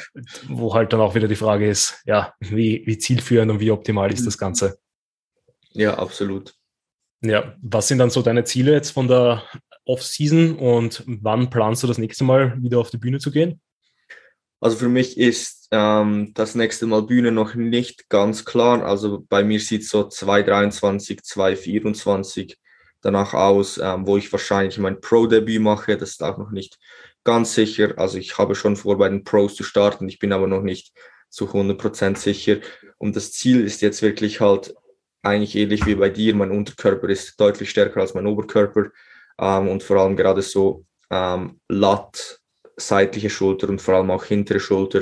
wo 0.47 0.73
halt 0.73 0.91
dann 0.91 1.01
auch 1.01 1.13
wieder 1.13 1.27
die 1.27 1.35
Frage 1.35 1.69
ist, 1.69 2.01
ja, 2.05 2.33
wie, 2.39 2.81
wie 2.87 2.97
zielführend 2.97 3.51
und 3.51 3.59
wie 3.59 3.71
optimal 3.71 4.11
ist 4.11 4.25
das 4.25 4.39
Ganze? 4.39 4.79
Ja, 5.73 5.99
absolut. 5.99 6.55
Ja, 7.21 7.53
was 7.61 7.87
sind 7.87 7.99
dann 7.99 8.09
so 8.09 8.21
deine 8.21 8.43
Ziele 8.45 8.71
jetzt 8.71 8.91
von 8.91 9.07
der 9.07 9.43
Off-Season 9.89 10.55
und 10.55 11.03
wann 11.07 11.49
planst 11.49 11.81
du 11.83 11.87
das 11.87 11.97
nächste 11.97 12.23
Mal 12.23 12.61
wieder 12.61 12.79
auf 12.79 12.91
die 12.91 12.97
Bühne 12.97 13.17
zu 13.17 13.31
gehen? 13.31 13.59
Also 14.61 14.77
für 14.77 14.89
mich 14.89 15.17
ist 15.17 15.67
ähm, 15.71 16.31
das 16.35 16.53
nächste 16.53 16.85
Mal 16.85 17.03
Bühne 17.03 17.31
noch 17.31 17.55
nicht 17.55 18.09
ganz 18.09 18.45
klar. 18.45 18.83
Also 18.83 19.25
bei 19.27 19.43
mir 19.43 19.59
sieht 19.59 19.85
so 19.85 20.07
2023, 20.07 21.23
2024 21.23 22.57
danach 23.01 23.33
aus, 23.33 23.77
ähm, 23.77 24.05
wo 24.05 24.17
ich 24.17 24.31
wahrscheinlich 24.31 24.77
mein 24.77 24.99
Pro-Debüt 25.01 25.61
mache. 25.61 25.97
Das 25.97 26.11
ist 26.11 26.23
auch 26.23 26.37
noch 26.37 26.51
nicht 26.51 26.77
ganz 27.23 27.55
sicher. 27.55 27.93
Also 27.97 28.17
ich 28.17 28.37
habe 28.37 28.53
schon 28.53 28.75
vor, 28.75 28.97
bei 28.97 29.09
den 29.09 29.23
Pros 29.23 29.55
zu 29.55 29.63
starten. 29.63 30.07
Ich 30.09 30.19
bin 30.19 30.33
aber 30.33 30.47
noch 30.47 30.61
nicht 30.61 30.91
zu 31.29 31.45
100% 31.45 32.17
sicher. 32.17 32.57
Und 32.97 33.15
das 33.15 33.31
Ziel 33.31 33.63
ist 33.63 33.81
jetzt 33.81 34.01
wirklich 34.01 34.41
halt 34.41 34.75
eigentlich 35.21 35.55
ähnlich 35.55 35.85
wie 35.85 35.95
bei 35.95 36.09
dir. 36.09 36.35
Mein 36.35 36.51
Unterkörper 36.51 37.07
ist 37.07 37.39
deutlich 37.39 37.69
stärker 37.69 38.01
als 38.01 38.13
mein 38.13 38.27
Oberkörper 38.27 38.91
ähm, 39.39 39.69
und 39.69 39.83
vor 39.83 39.97
allem 39.97 40.15
gerade 40.15 40.41
so 40.41 40.85
ähm, 41.09 41.59
Lat, 41.69 42.39
seitliche 42.77 43.29
Schulter 43.29 43.69
und 43.69 43.81
vor 43.81 43.95
allem 43.95 44.11
auch 44.11 44.25
hintere 44.25 44.59
Schulter, 44.59 45.01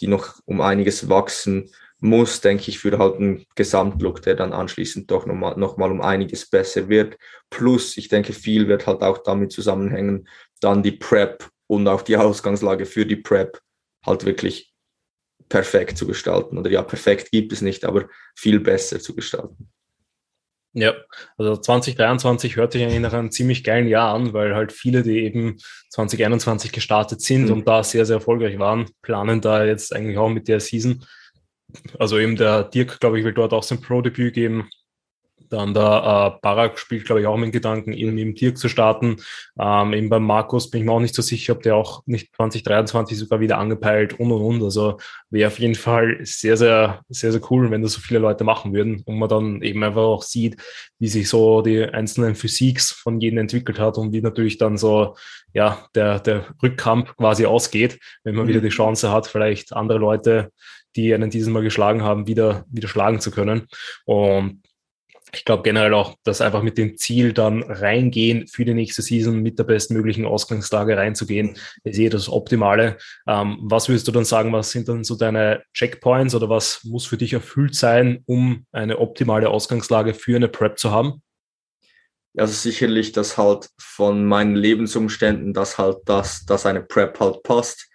die 0.00 0.06
noch 0.06 0.38
um 0.44 0.60
einiges 0.60 1.08
wachsen 1.08 1.70
muss, 2.00 2.40
denke 2.40 2.68
ich, 2.68 2.78
für 2.78 2.96
halt 2.98 3.16
einen 3.16 3.44
Gesamtlook, 3.56 4.22
der 4.22 4.36
dann 4.36 4.52
anschließend 4.52 5.10
doch 5.10 5.26
nochmal 5.26 5.56
noch 5.56 5.76
mal 5.76 5.90
um 5.90 6.00
einiges 6.00 6.48
besser 6.48 6.88
wird. 6.88 7.16
Plus, 7.50 7.96
ich 7.96 8.08
denke, 8.08 8.32
viel 8.32 8.68
wird 8.68 8.86
halt 8.86 9.02
auch 9.02 9.18
damit 9.18 9.50
zusammenhängen, 9.50 10.28
dann 10.60 10.82
die 10.82 10.92
Prep 10.92 11.48
und 11.66 11.88
auch 11.88 12.02
die 12.02 12.16
Ausgangslage 12.18 12.86
für 12.86 13.04
die 13.04 13.16
Prep 13.16 13.60
halt 14.06 14.24
wirklich 14.24 14.72
perfekt 15.48 15.98
zu 15.98 16.06
gestalten. 16.06 16.58
Oder 16.58 16.70
ja, 16.70 16.82
perfekt 16.82 17.30
gibt 17.32 17.52
es 17.52 17.62
nicht, 17.62 17.84
aber 17.84 18.08
viel 18.36 18.60
besser 18.60 19.00
zu 19.00 19.14
gestalten. 19.14 19.70
Ja, 20.74 20.94
also 21.36 21.56
2023 21.56 22.56
hört 22.56 22.72
sich 22.72 22.82
eigentlich 22.82 23.00
nach 23.00 23.14
einem 23.14 23.30
ziemlich 23.30 23.64
geilen 23.64 23.88
Jahr 23.88 24.14
an, 24.14 24.32
weil 24.32 24.54
halt 24.54 24.72
viele, 24.72 25.02
die 25.02 25.20
eben 25.24 25.56
2021 25.90 26.72
gestartet 26.72 27.20
sind 27.22 27.46
mhm. 27.46 27.52
und 27.52 27.68
da 27.68 27.82
sehr, 27.82 28.04
sehr 28.04 28.16
erfolgreich 28.16 28.58
waren, 28.58 28.86
planen 29.02 29.40
da 29.40 29.64
jetzt 29.64 29.94
eigentlich 29.94 30.18
auch 30.18 30.28
mit 30.28 30.46
der 30.46 30.60
Season. 30.60 31.04
Also 31.98 32.18
eben 32.18 32.36
der 32.36 32.64
Dirk, 32.64 33.00
glaube 33.00 33.18
ich, 33.18 33.24
will 33.24 33.34
dort 33.34 33.52
auch 33.52 33.62
sein 33.62 33.80
Pro-Debüt 33.80 34.34
geben. 34.34 34.68
Dann 35.48 35.74
der 35.74 36.36
äh, 36.36 36.38
Barak 36.42 36.78
spielt, 36.78 37.04
glaube 37.04 37.20
ich, 37.20 37.26
auch 37.26 37.36
mit 37.36 37.52
Gedanken, 37.52 37.92
eben 37.92 38.14
mit 38.14 38.24
dem 38.24 38.34
Dirk 38.34 38.58
zu 38.58 38.68
starten. 38.68 39.16
Ähm, 39.58 39.92
eben 39.92 40.08
beim 40.08 40.24
Markus 40.24 40.70
bin 40.70 40.80
ich 40.80 40.86
mir 40.86 40.92
auch 40.92 41.00
nicht 41.00 41.14
so 41.14 41.22
sicher, 41.22 41.54
ob 41.54 41.62
der 41.62 41.76
auch 41.76 42.02
nicht 42.06 42.34
2023 42.36 43.18
sogar 43.18 43.40
wieder 43.40 43.58
angepeilt 43.58 44.18
und 44.18 44.32
und 44.32 44.42
und. 44.42 44.62
Also 44.62 44.98
wäre 45.30 45.48
auf 45.48 45.58
jeden 45.58 45.74
Fall 45.74 46.18
sehr, 46.22 46.56
sehr, 46.56 47.00
sehr, 47.08 47.32
sehr 47.32 47.40
cool, 47.50 47.70
wenn 47.70 47.82
das 47.82 47.92
so 47.92 48.00
viele 48.00 48.20
Leute 48.20 48.44
machen 48.44 48.72
würden 48.72 49.02
und 49.06 49.18
man 49.18 49.28
dann 49.28 49.62
eben 49.62 49.82
einfach 49.82 50.02
auch 50.02 50.22
sieht, 50.22 50.60
wie 50.98 51.08
sich 51.08 51.28
so 51.28 51.62
die 51.62 51.84
einzelnen 51.84 52.34
Physiks 52.34 52.90
von 52.92 53.20
jedem 53.20 53.38
entwickelt 53.38 53.78
hat 53.78 53.98
und 53.98 54.12
wie 54.12 54.20
natürlich 54.20 54.58
dann 54.58 54.76
so, 54.76 55.16
ja, 55.54 55.86
der, 55.94 56.20
der 56.20 56.46
Rückkampf 56.62 57.16
quasi 57.16 57.46
ausgeht, 57.46 57.98
wenn 58.24 58.34
man 58.34 58.44
mhm. 58.44 58.50
wieder 58.50 58.60
die 58.60 58.68
Chance 58.68 59.10
hat, 59.10 59.26
vielleicht 59.26 59.72
andere 59.72 59.98
Leute 59.98 60.50
die 60.96 61.14
einen 61.14 61.30
dieses 61.30 61.48
Mal 61.48 61.62
geschlagen 61.62 62.02
haben, 62.02 62.26
wieder, 62.26 62.64
wieder 62.68 62.88
schlagen 62.88 63.20
zu 63.20 63.30
können. 63.30 63.68
Und 64.04 64.62
ich 65.32 65.44
glaube 65.44 65.62
generell 65.62 65.94
auch, 65.94 66.16
dass 66.24 66.40
einfach 66.40 66.62
mit 66.62 66.78
dem 66.78 66.96
Ziel 66.96 67.32
dann 67.32 67.62
reingehen 67.62 68.46
für 68.46 68.64
die 68.64 68.74
nächste 68.74 69.02
Season 69.02 69.40
mit 69.40 69.58
der 69.58 69.64
bestmöglichen 69.64 70.24
Ausgangslage 70.24 70.96
reinzugehen, 70.96 71.56
ist 71.84 71.98
eh 71.98 72.08
das 72.08 72.28
Optimale. 72.28 72.96
Ähm, 73.26 73.58
was 73.62 73.88
würdest 73.88 74.08
du 74.08 74.12
dann 74.12 74.24
sagen, 74.24 74.52
was 74.52 74.70
sind 74.70 74.88
dann 74.88 75.04
so 75.04 75.16
deine 75.16 75.62
Checkpoints 75.74 76.34
oder 76.34 76.48
was 76.48 76.84
muss 76.84 77.06
für 77.06 77.16
dich 77.16 77.32
erfüllt 77.32 77.74
sein, 77.74 78.22
um 78.26 78.66
eine 78.72 78.98
optimale 78.98 79.50
Ausgangslage 79.50 80.14
für 80.14 80.36
eine 80.36 80.48
Prep 80.48 80.78
zu 80.78 80.90
haben? 80.90 81.22
Also 82.36 82.52
sicherlich, 82.52 83.12
dass 83.12 83.36
halt 83.36 83.68
von 83.78 84.24
meinen 84.24 84.54
Lebensumständen, 84.54 85.54
dass 85.54 85.78
halt 85.78 85.98
das, 86.04 86.44
dass 86.46 86.66
eine 86.66 86.82
Prep 86.82 87.18
halt 87.20 87.42
passt. 87.42 87.88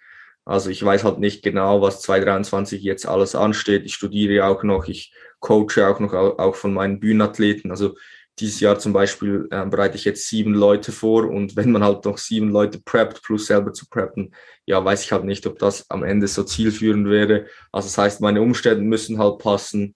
Also 0.44 0.68
ich 0.68 0.84
weiß 0.84 1.04
halt 1.04 1.18
nicht 1.18 1.42
genau, 1.42 1.80
was 1.80 2.02
2023 2.02 2.82
jetzt 2.82 3.06
alles 3.06 3.34
ansteht. 3.34 3.84
Ich 3.86 3.94
studiere 3.94 4.46
auch 4.46 4.62
noch, 4.62 4.86
ich 4.88 5.14
coache 5.44 5.86
auch 5.86 6.00
noch 6.00 6.12
auch 6.14 6.56
von 6.56 6.72
meinen 6.72 6.98
Bühnenathleten. 6.98 7.70
Also 7.70 7.94
dieses 8.40 8.58
Jahr 8.60 8.78
zum 8.78 8.92
Beispiel 8.92 9.46
äh, 9.50 9.64
bereite 9.66 9.96
ich 9.96 10.04
jetzt 10.04 10.28
sieben 10.28 10.54
Leute 10.54 10.90
vor 10.90 11.28
und 11.28 11.54
wenn 11.54 11.70
man 11.70 11.84
halt 11.84 12.04
noch 12.04 12.18
sieben 12.18 12.48
Leute 12.48 12.80
preppt, 12.80 13.22
plus 13.22 13.46
selber 13.46 13.72
zu 13.72 13.86
preppen, 13.88 14.34
ja, 14.66 14.84
weiß 14.84 15.04
ich 15.04 15.12
halt 15.12 15.24
nicht, 15.24 15.46
ob 15.46 15.58
das 15.58 15.88
am 15.90 16.02
Ende 16.02 16.26
so 16.26 16.42
zielführend 16.42 17.08
wäre. 17.08 17.46
Also 17.70 17.86
das 17.86 17.98
heißt, 17.98 18.20
meine 18.20 18.40
Umstände 18.42 18.82
müssen 18.82 19.18
halt 19.18 19.38
passen. 19.38 19.94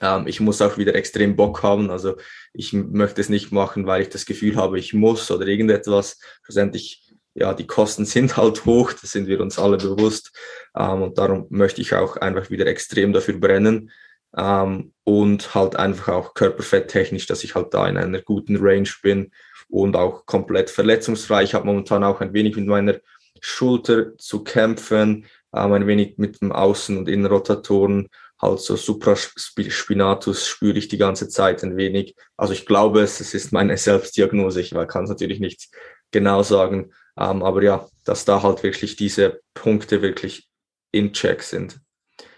Ähm, 0.00 0.26
ich 0.28 0.38
muss 0.38 0.62
auch 0.62 0.78
wieder 0.78 0.94
extrem 0.94 1.34
Bock 1.34 1.62
haben. 1.62 1.90
Also 1.90 2.16
ich 2.52 2.72
möchte 2.72 3.20
es 3.20 3.28
nicht 3.28 3.50
machen, 3.50 3.86
weil 3.86 4.02
ich 4.02 4.08
das 4.10 4.26
Gefühl 4.26 4.54
habe, 4.56 4.78
ich 4.78 4.94
muss 4.94 5.30
oder 5.30 5.46
irgendetwas. 5.46 6.20
Schlussendlich 6.44 7.04
ja, 7.34 7.52
die 7.54 7.66
Kosten 7.66 8.04
sind 8.04 8.36
halt 8.36 8.64
hoch, 8.64 8.92
das 8.92 9.10
sind 9.12 9.26
wir 9.26 9.40
uns 9.40 9.58
alle 9.58 9.76
bewusst. 9.76 10.32
Ähm, 10.76 11.02
und 11.02 11.18
darum 11.18 11.46
möchte 11.50 11.80
ich 11.80 11.94
auch 11.94 12.16
einfach 12.16 12.50
wieder 12.50 12.66
extrem 12.66 13.12
dafür 13.12 13.38
brennen. 13.38 13.90
Ähm, 14.36 14.92
und 15.04 15.54
halt 15.54 15.76
einfach 15.76 16.08
auch 16.08 16.34
körperfetttechnisch, 16.34 17.26
dass 17.26 17.44
ich 17.44 17.54
halt 17.54 17.74
da 17.74 17.86
in 17.86 17.96
einer 17.96 18.22
guten 18.22 18.56
Range 18.56 18.88
bin 19.02 19.30
und 19.68 19.96
auch 19.96 20.26
komplett 20.26 20.70
verletzungsfrei. 20.70 21.42
Ich 21.42 21.54
habe 21.54 21.66
momentan 21.66 22.04
auch 22.04 22.20
ein 22.20 22.32
wenig 22.32 22.56
mit 22.56 22.66
meiner 22.66 22.96
Schulter 23.40 24.16
zu 24.16 24.42
kämpfen, 24.42 25.26
ähm, 25.54 25.72
ein 25.72 25.86
wenig 25.86 26.18
mit 26.18 26.40
dem 26.40 26.52
Außen- 26.52 26.96
und 26.96 27.08
Innenrotatoren, 27.08 28.08
halt 28.40 28.60
so 28.60 28.76
Supraspinatus 28.76 30.46
spüre 30.46 30.78
ich 30.78 30.88
die 30.88 30.98
ganze 30.98 31.28
Zeit 31.28 31.62
ein 31.62 31.76
wenig. 31.76 32.14
Also 32.36 32.52
ich 32.52 32.66
glaube 32.66 33.00
es, 33.00 33.20
es 33.20 33.34
ist 33.34 33.52
meine 33.52 33.76
Selbstdiagnose, 33.76 34.60
ich 34.60 34.70
kann 34.70 35.04
es 35.04 35.10
natürlich 35.10 35.40
nicht 35.40 35.68
genau 36.10 36.42
sagen, 36.42 36.92
ähm, 37.18 37.42
aber 37.42 37.62
ja, 37.62 37.88
dass 38.04 38.24
da 38.24 38.42
halt 38.42 38.62
wirklich 38.62 38.96
diese 38.96 39.40
Punkte 39.54 40.02
wirklich 40.02 40.48
in 40.92 41.12
Check 41.12 41.42
sind. 41.42 41.80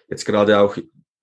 Jetzt 0.08 0.24
gerade 0.24 0.60
auch, 0.60 0.76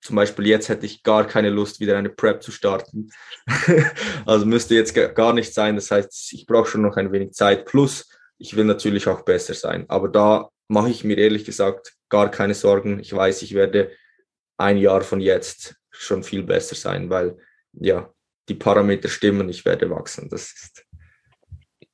zum 0.04 0.18
Beispiel 0.18 0.48
jetzt 0.48 0.68
hätte 0.68 0.86
ich 0.86 1.02
gar 1.02 1.26
keine 1.26 1.50
Lust, 1.50 1.80
wieder 1.80 1.98
eine 1.98 2.10
Prep 2.10 2.44
zu 2.44 2.52
starten. 2.52 3.10
also 4.26 4.46
müsste 4.46 4.76
jetzt 4.76 4.94
gar 4.94 5.32
nicht 5.32 5.54
sein. 5.54 5.76
Das 5.76 5.92
heißt, 5.92 6.34
ich 6.34 6.46
brauche 6.46 6.68
schon 6.68 6.82
noch 6.82 6.98
ein 6.98 7.14
wenig 7.14 7.32
Zeit. 7.32 7.66
Plus, 7.66 8.10
ich 8.38 8.58
will 8.58 8.66
natürlich 8.66 9.08
auch 9.08 9.22
besser 9.22 9.54
sein. 9.54 9.86
Aber 9.88 10.10
da 10.10 10.50
mache 10.68 10.90
ich 10.90 11.06
mir 11.06 11.18
ehrlich 11.18 11.46
gesagt 11.46 11.94
gar 12.10 12.30
keine 12.30 12.54
Sorgen. 12.54 13.00
Ich 13.00 13.16
weiß, 13.16 13.44
ich 13.44 13.54
werde 13.54 13.92
ein 14.58 14.78
Jahr 14.78 15.02
von 15.02 15.22
jetzt 15.22 15.76
schon 15.90 16.24
viel 16.24 16.44
besser 16.44 16.76
sein, 16.76 17.10
weil 17.10 17.38
ja, 17.72 18.14
die 18.50 18.56
Parameter 18.56 19.08
stimmen, 19.08 19.48
ich 19.48 19.64
werde 19.64 19.90
wachsen. 19.90 20.28
Das 20.30 20.52
ist 20.52 20.86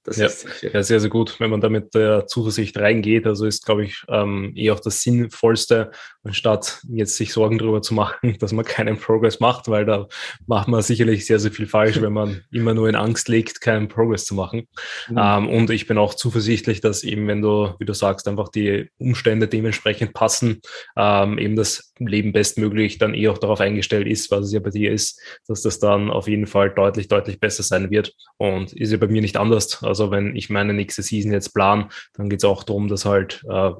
das 0.03 0.17
ja, 0.17 0.27
ist 0.27 0.41
sicher. 0.41 0.73
ja, 0.73 0.83
sehr, 0.83 0.99
sehr 0.99 1.09
gut, 1.09 1.39
wenn 1.39 1.49
man 1.49 1.61
da 1.61 1.69
mit 1.69 1.93
der 1.93 2.25
Zuversicht 2.25 2.77
reingeht. 2.77 3.27
Also 3.27 3.45
ist, 3.45 3.65
glaube 3.65 3.83
ich, 3.83 4.03
ähm, 4.07 4.53
eh 4.55 4.71
auch 4.71 4.79
das 4.79 5.01
Sinnvollste, 5.01 5.91
anstatt 6.23 6.81
jetzt 6.89 7.17
sich 7.17 7.33
Sorgen 7.33 7.57
darüber 7.57 7.81
zu 7.81 7.93
machen, 7.93 8.37
dass 8.39 8.53
man 8.53 8.65
keinen 8.65 8.97
Progress 8.97 9.39
macht, 9.39 9.67
weil 9.67 9.85
da 9.85 10.07
macht 10.47 10.67
man 10.67 10.81
sicherlich 10.81 11.25
sehr, 11.25 11.39
sehr 11.39 11.51
viel 11.51 11.67
falsch, 11.67 12.01
wenn 12.01 12.13
man 12.13 12.41
immer 12.51 12.73
nur 12.73 12.87
in 12.87 12.95
Angst 12.95 13.27
legt, 13.27 13.61
keinen 13.61 13.87
Progress 13.87 14.25
zu 14.25 14.35
machen. 14.35 14.67
Mhm. 15.09 15.17
Ähm, 15.17 15.49
und 15.49 15.69
ich 15.69 15.85
bin 15.85 15.97
auch 15.97 16.13
zuversichtlich, 16.13 16.81
dass 16.81 17.03
eben, 17.03 17.27
wenn 17.27 17.41
du, 17.41 17.75
wie 17.79 17.85
du 17.85 17.93
sagst, 17.93 18.27
einfach 18.27 18.49
die 18.49 18.89
Umstände 18.97 19.47
dementsprechend 19.47 20.13
passen, 20.13 20.61
ähm, 20.95 21.37
eben 21.37 21.55
das 21.55 21.93
Leben 21.99 22.31
bestmöglich 22.31 22.97
dann 22.97 23.13
eh 23.13 23.27
auch 23.27 23.37
darauf 23.37 23.59
eingestellt 23.59 24.07
ist, 24.07 24.31
was 24.31 24.45
es 24.45 24.53
ja 24.53 24.59
bei 24.59 24.69
dir 24.69 24.91
ist, 24.91 25.19
dass 25.47 25.61
das 25.61 25.79
dann 25.79 26.09
auf 26.09 26.27
jeden 26.27 26.47
Fall 26.47 26.69
deutlich, 26.69 27.07
deutlich 27.07 27.39
besser 27.39 27.63
sein 27.63 27.91
wird. 27.91 28.13
Und 28.37 28.73
ist 28.73 28.91
ja 28.91 28.97
bei 28.97 29.07
mir 29.07 29.21
nicht 29.21 29.37
anders. 29.37 29.83
Also 29.89 30.11
wenn 30.11 30.35
ich 30.35 30.49
meine 30.49 30.73
nächste 30.73 31.01
Season 31.01 31.31
jetzt 31.31 31.53
plan, 31.53 31.89
dann 32.13 32.29
geht 32.29 32.39
es 32.39 32.45
auch 32.45 32.63
darum, 32.63 32.87
dass 32.87 33.05
halt, 33.05 33.43
äh, 33.49 33.71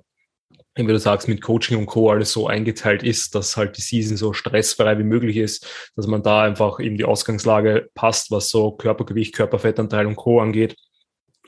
wie 0.76 0.86
du 0.86 1.00
sagst, 1.00 1.28
mit 1.28 1.42
Coaching 1.42 1.78
und 1.78 1.86
Co. 1.86 2.10
alles 2.10 2.32
so 2.32 2.48
eingeteilt 2.48 3.04
ist, 3.04 3.36
dass 3.36 3.56
halt 3.56 3.78
die 3.78 3.82
Season 3.82 4.18
so 4.18 4.34
stressfrei 4.34 4.98
wie 4.98 5.04
möglich 5.04 5.38
ist, 5.38 5.92
dass 5.96 6.08
man 6.08 6.24
da 6.24 6.44
einfach 6.44 6.80
eben 6.80 6.98
die 6.98 7.06
Ausgangslage 7.06 7.90
passt, 7.94 8.32
was 8.32 8.50
so 8.50 8.72
Körpergewicht, 8.72 9.36
Körperfettanteil 9.36 10.06
und 10.06 10.16
Co. 10.16 10.42
angeht 10.42 10.76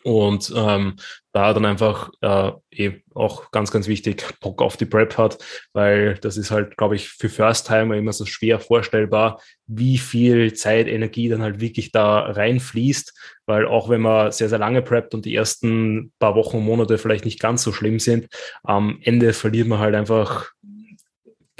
und 0.03 0.51
ähm, 0.55 0.95
da 1.31 1.53
dann 1.53 1.65
einfach 1.65 2.09
äh, 2.21 2.51
eh 2.71 3.01
auch 3.13 3.51
ganz, 3.51 3.71
ganz 3.71 3.87
wichtig 3.87 4.25
Bock 4.41 4.61
auf 4.61 4.77
die 4.77 4.85
Prep 4.85 5.17
hat, 5.17 5.37
weil 5.73 6.15
das 6.15 6.37
ist 6.37 6.51
halt, 6.51 6.77
glaube 6.77 6.95
ich, 6.95 7.09
für 7.09 7.29
First-Timer 7.29 7.95
immer 7.95 8.13
so 8.13 8.25
schwer 8.25 8.59
vorstellbar, 8.59 9.41
wie 9.67 9.97
viel 9.97 10.53
Zeit, 10.53 10.87
Energie 10.87 11.29
dann 11.29 11.41
halt 11.41 11.59
wirklich 11.61 11.91
da 11.91 12.19
reinfließt, 12.19 13.13
weil 13.45 13.65
auch 13.65 13.89
wenn 13.89 14.01
man 14.01 14.31
sehr, 14.31 14.49
sehr 14.49 14.59
lange 14.59 14.81
preppt 14.81 15.13
und 15.13 15.25
die 15.25 15.35
ersten 15.35 16.11
paar 16.19 16.35
Wochen 16.35 16.59
Monate 16.59 16.97
vielleicht 16.97 17.25
nicht 17.25 17.39
ganz 17.39 17.63
so 17.63 17.71
schlimm 17.71 17.99
sind, 17.99 18.27
am 18.63 18.99
Ende 19.01 19.33
verliert 19.33 19.67
man 19.67 19.79
halt 19.79 19.95
einfach 19.95 20.51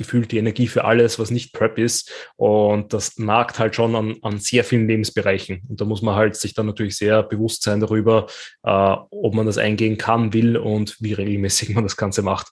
gefühlt 0.01 0.31
die 0.31 0.37
Energie 0.37 0.67
für 0.67 0.85
alles, 0.85 1.19
was 1.19 1.31
nicht 1.31 1.53
Prep 1.53 1.77
ist. 1.77 2.11
Und 2.35 2.93
das 2.93 3.17
nagt 3.17 3.59
halt 3.59 3.75
schon 3.75 3.95
an, 3.95 4.17
an 4.21 4.39
sehr 4.39 4.63
vielen 4.63 4.87
Lebensbereichen. 4.87 5.61
Und 5.67 5.81
da 5.81 5.85
muss 5.85 6.01
man 6.01 6.15
halt 6.15 6.35
sich 6.35 6.53
dann 6.53 6.65
natürlich 6.65 6.97
sehr 6.97 7.23
bewusst 7.23 7.63
sein 7.63 7.79
darüber, 7.79 8.27
äh, 8.63 8.95
ob 9.09 9.33
man 9.33 9.45
das 9.45 9.57
eingehen 9.57 9.97
kann, 9.97 10.33
will 10.33 10.57
und 10.57 10.97
wie 10.99 11.13
regelmäßig 11.13 11.69
man 11.69 11.83
das 11.83 11.97
Ganze 11.97 12.21
macht. 12.21 12.51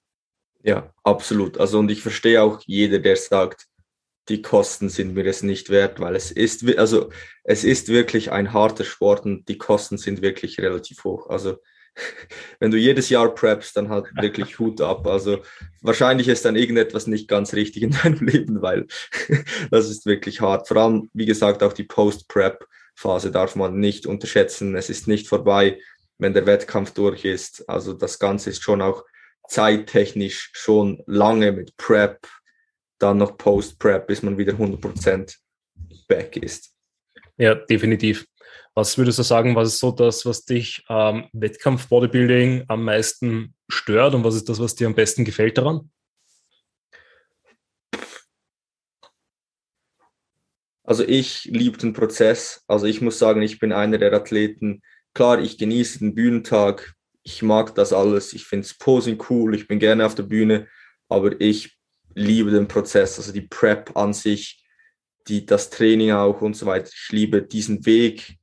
Ja, 0.63 0.93
absolut. 1.03 1.57
Also 1.57 1.79
und 1.79 1.89
ich 1.89 2.01
verstehe 2.01 2.41
auch 2.41 2.59
jeder, 2.65 2.99
der 2.99 3.15
sagt, 3.15 3.67
die 4.27 4.41
Kosten 4.41 4.89
sind 4.89 5.13
mir 5.13 5.25
es 5.25 5.41
nicht 5.41 5.69
wert, 5.69 5.99
weil 5.99 6.15
es 6.15 6.31
ist, 6.31 6.77
also 6.77 7.09
es 7.43 7.63
ist 7.63 7.87
wirklich 7.87 8.31
ein 8.31 8.53
harter 8.53 8.83
Sport 8.83 9.25
und 9.25 9.47
die 9.47 9.57
Kosten 9.57 9.97
sind 9.97 10.21
wirklich 10.21 10.59
relativ 10.59 11.03
hoch. 11.03 11.29
Also 11.29 11.57
wenn 12.59 12.71
du 12.71 12.77
jedes 12.77 13.09
Jahr 13.09 13.33
preppst, 13.33 13.75
dann 13.75 13.89
halt 13.89 14.07
wirklich 14.15 14.59
Hut 14.59 14.81
ab. 14.81 15.07
Also 15.07 15.41
wahrscheinlich 15.81 16.27
ist 16.27 16.45
dann 16.45 16.55
irgendetwas 16.55 17.07
nicht 17.07 17.27
ganz 17.27 17.53
richtig 17.53 17.83
in 17.83 17.91
deinem 18.03 18.25
Leben, 18.25 18.61
weil 18.61 18.87
das 19.71 19.89
ist 19.89 20.05
wirklich 20.05 20.41
hart. 20.41 20.67
Vor 20.67 20.77
allem, 20.77 21.09
wie 21.13 21.25
gesagt, 21.25 21.63
auch 21.63 21.73
die 21.73 21.83
Post-Prep-Phase 21.83 23.31
darf 23.31 23.55
man 23.55 23.79
nicht 23.79 24.05
unterschätzen. 24.05 24.75
Es 24.75 24.89
ist 24.89 25.07
nicht 25.07 25.27
vorbei, 25.27 25.79
wenn 26.17 26.33
der 26.33 26.45
Wettkampf 26.45 26.91
durch 26.91 27.25
ist. 27.25 27.67
Also 27.69 27.93
das 27.93 28.19
Ganze 28.19 28.49
ist 28.49 28.63
schon 28.63 28.81
auch 28.81 29.05
zeittechnisch 29.47 30.51
schon 30.53 31.01
lange 31.07 31.51
mit 31.51 31.75
Prep, 31.77 32.27
dann 32.99 33.17
noch 33.17 33.37
Post-Prep, 33.37 34.07
bis 34.07 34.21
man 34.21 34.37
wieder 34.37 34.53
100% 34.53 35.35
back 36.07 36.37
ist. 36.37 36.73
Ja, 37.37 37.55
definitiv. 37.55 38.27
Was 38.79 38.97
würdest 38.97 39.19
du 39.19 39.23
sagen, 39.23 39.57
was 39.57 39.73
ist 39.73 39.79
so 39.79 39.91
das, 39.91 40.25
was 40.25 40.45
dich 40.45 40.85
ähm, 40.87 41.27
Wettkampf-Bodybuilding 41.33 42.63
am 42.69 42.85
meisten 42.85 43.53
stört 43.67 44.15
und 44.15 44.23
was 44.23 44.35
ist 44.35 44.47
das, 44.47 44.61
was 44.61 44.73
dir 44.73 44.87
am 44.87 44.95
besten 44.95 45.25
gefällt 45.25 45.57
daran? 45.57 45.91
Also 50.85 51.03
ich 51.03 51.43
liebe 51.43 51.77
den 51.77 51.91
Prozess. 51.91 52.63
Also 52.69 52.85
ich 52.85 53.01
muss 53.01 53.19
sagen, 53.19 53.41
ich 53.41 53.59
bin 53.59 53.73
einer 53.73 53.97
der 53.97 54.13
Athleten. 54.13 54.81
Klar, 55.13 55.41
ich 55.41 55.57
genieße 55.57 55.99
den 55.99 56.15
Bühnentag. 56.15 56.93
Ich 57.23 57.41
mag 57.41 57.75
das 57.75 57.91
alles. 57.91 58.31
Ich 58.31 58.45
finde 58.45 58.65
das 58.65 58.77
Posing 58.77 59.21
cool. 59.29 59.55
Ich 59.55 59.67
bin 59.67 59.79
gerne 59.79 60.05
auf 60.05 60.15
der 60.15 60.23
Bühne. 60.23 60.69
Aber 61.09 61.41
ich 61.41 61.77
liebe 62.15 62.49
den 62.49 62.69
Prozess, 62.69 63.17
also 63.17 63.33
die 63.33 63.41
Prep 63.41 63.97
an 63.97 64.13
sich, 64.13 64.65
die, 65.27 65.45
das 65.45 65.69
Training 65.69 66.11
auch 66.11 66.39
und 66.39 66.55
so 66.55 66.65
weiter. 66.65 66.89
Ich 66.93 67.11
liebe 67.11 67.41
diesen 67.41 67.85
Weg, 67.85 68.39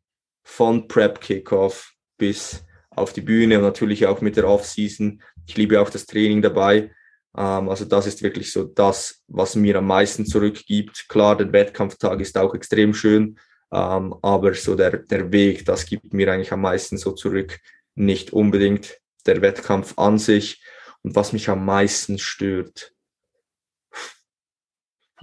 von 0.47 0.86
Prep 0.86 1.20
Kickoff 1.20 1.92
bis 2.16 2.64
auf 2.90 3.12
die 3.12 3.20
Bühne 3.20 3.57
und 3.57 3.64
natürlich 3.64 4.07
auch 4.07 4.20
mit 4.20 4.36
der 4.36 4.49
Offseason. 4.49 5.20
Ich 5.44 5.57
liebe 5.57 5.80
auch 5.80 5.90
das 5.90 6.07
Training 6.07 6.40
dabei. 6.40 6.92
Ähm, 7.36 7.68
also 7.68 7.84
das 7.84 8.07
ist 8.07 8.22
wirklich 8.22 8.53
so 8.53 8.62
das, 8.62 9.24
was 9.26 9.57
mir 9.57 9.76
am 9.76 9.88
meisten 9.88 10.24
zurückgibt. 10.24 11.09
Klar, 11.09 11.36
der 11.36 11.53
Wettkampftag 11.53 12.20
ist 12.20 12.38
auch 12.38 12.55
extrem 12.55 12.94
schön, 12.94 13.38
ähm, 13.72 14.14
aber 14.22 14.55
so 14.55 14.76
der, 14.76 14.99
der 14.99 15.32
Weg, 15.32 15.64
das 15.64 15.84
gibt 15.84 16.14
mir 16.14 16.32
eigentlich 16.32 16.53
am 16.53 16.61
meisten 16.61 16.97
so 16.97 17.11
zurück. 17.11 17.59
Nicht 17.97 18.32
unbedingt 18.32 19.01
der 19.26 19.42
Wettkampf 19.42 19.94
an 19.99 20.18
sich. 20.18 20.62
Und 21.03 21.16
was 21.16 21.32
mich 21.32 21.49
am 21.49 21.66
meisten 21.66 22.20
stört, 22.20 22.92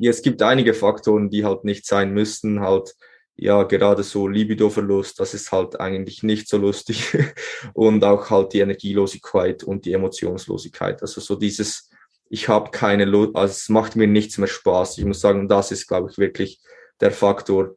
es 0.02 0.22
gibt 0.22 0.42
einige 0.42 0.74
Faktoren, 0.74 1.30
die 1.30 1.46
halt 1.46 1.64
nicht 1.64 1.86
sein 1.86 2.14
müssten, 2.14 2.60
halt 2.60 2.94
ja, 3.36 3.64
gerade 3.64 4.04
so 4.04 4.28
Libido-Verlust, 4.28 5.20
das 5.20 5.34
ist 5.34 5.52
halt 5.52 5.80
eigentlich 5.80 6.24
nicht 6.24 6.48
so 6.48 6.58
lustig. 6.58 7.18
und 7.74 8.04
auch 8.04 8.30
halt 8.30 8.54
die 8.54 8.60
Energielosigkeit 8.60 9.64
und 9.64 9.86
die 9.86 9.94
Emotionslosigkeit. 9.94 11.02
Also 11.02 11.20
so 11.20 11.36
dieses, 11.36 11.90
ich 12.30 12.48
habe 12.48 12.72
keine 12.72 13.06
Lust, 13.06 13.36
also 13.36 13.52
es 13.52 13.70
macht 13.70 13.96
mir 13.96 14.08
nichts 14.08 14.38
mehr 14.38 14.48
Spaß. 14.48 14.98
Ich 15.00 15.06
muss 15.06 15.22
sagen, 15.22 15.48
das 15.48 15.72
ist, 15.72 15.88
glaube 15.88 16.10
ich, 16.12 16.18
wirklich 16.18 16.62
der 17.00 17.12
Faktor, 17.12 17.76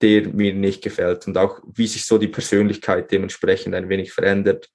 der 0.00 0.28
mir 0.28 0.54
nicht 0.54 0.82
gefällt. 0.82 1.26
Und 1.26 1.36
auch 1.36 1.60
wie 1.66 1.86
sich 1.86 2.06
so 2.06 2.16
die 2.16 2.28
Persönlichkeit 2.28 3.10
dementsprechend 3.10 3.74
ein 3.74 3.88
wenig 3.88 4.12
verändert. 4.12 4.68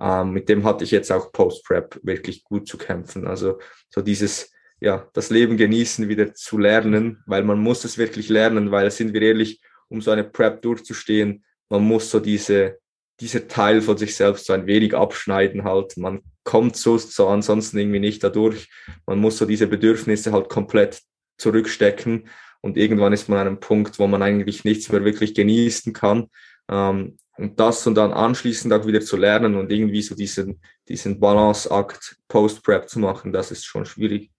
Ähm, 0.00 0.32
mit 0.32 0.48
dem 0.48 0.64
hatte 0.64 0.84
ich 0.84 0.92
jetzt 0.92 1.12
auch 1.12 1.30
Post-Prep 1.30 2.00
wirklich 2.02 2.42
gut 2.44 2.66
zu 2.66 2.78
kämpfen. 2.78 3.26
Also 3.26 3.58
so 3.90 4.00
dieses, 4.00 4.50
ja, 4.80 5.08
das 5.12 5.30
Leben 5.30 5.56
genießen 5.56 6.08
wieder 6.08 6.34
zu 6.34 6.58
lernen, 6.58 7.22
weil 7.26 7.44
man 7.44 7.58
muss 7.60 7.84
es 7.84 7.98
wirklich 7.98 8.28
lernen, 8.28 8.70
weil 8.70 8.90
sind 8.90 9.12
wir 9.12 9.22
ehrlich, 9.22 9.60
um 9.88 10.00
so 10.00 10.10
eine 10.10 10.24
Prep 10.24 10.62
durchzustehen, 10.62 11.44
man 11.68 11.82
muss 11.82 12.10
so 12.10 12.18
diese, 12.18 12.78
dieser 13.20 13.46
Teil 13.46 13.82
von 13.82 13.98
sich 13.98 14.16
selbst 14.16 14.46
so 14.46 14.52
ein 14.52 14.66
wenig 14.66 14.94
abschneiden 14.94 15.64
halt. 15.64 15.96
Man 15.96 16.20
kommt 16.44 16.76
so, 16.76 16.96
so 16.96 17.28
ansonsten 17.28 17.78
irgendwie 17.78 18.00
nicht 18.00 18.24
dadurch. 18.24 18.68
Man 19.06 19.18
muss 19.18 19.38
so 19.38 19.44
diese 19.44 19.66
Bedürfnisse 19.66 20.32
halt 20.32 20.48
komplett 20.48 21.02
zurückstecken 21.36 22.28
und 22.60 22.76
irgendwann 22.76 23.12
ist 23.12 23.28
man 23.28 23.38
an 23.38 23.46
einem 23.46 23.60
Punkt, 23.60 23.98
wo 23.98 24.06
man 24.06 24.22
eigentlich 24.22 24.64
nichts 24.64 24.90
mehr 24.90 25.04
wirklich 25.04 25.34
genießen 25.34 25.92
kann. 25.92 26.28
Ähm, 26.70 27.16
und 27.36 27.58
das 27.58 27.86
und 27.86 27.94
dann 27.94 28.12
anschließend 28.12 28.72
auch 28.72 28.86
wieder 28.86 29.00
zu 29.00 29.16
lernen 29.16 29.54
und 29.54 29.72
irgendwie 29.72 30.02
so 30.02 30.14
diesen, 30.14 30.60
diesen 30.88 31.18
Balanceakt 31.20 32.16
Post-Prep 32.28 32.88
zu 32.88 32.98
machen, 32.98 33.32
das 33.32 33.50
ist 33.50 33.64
schon 33.64 33.86
schwierig. 33.86 34.30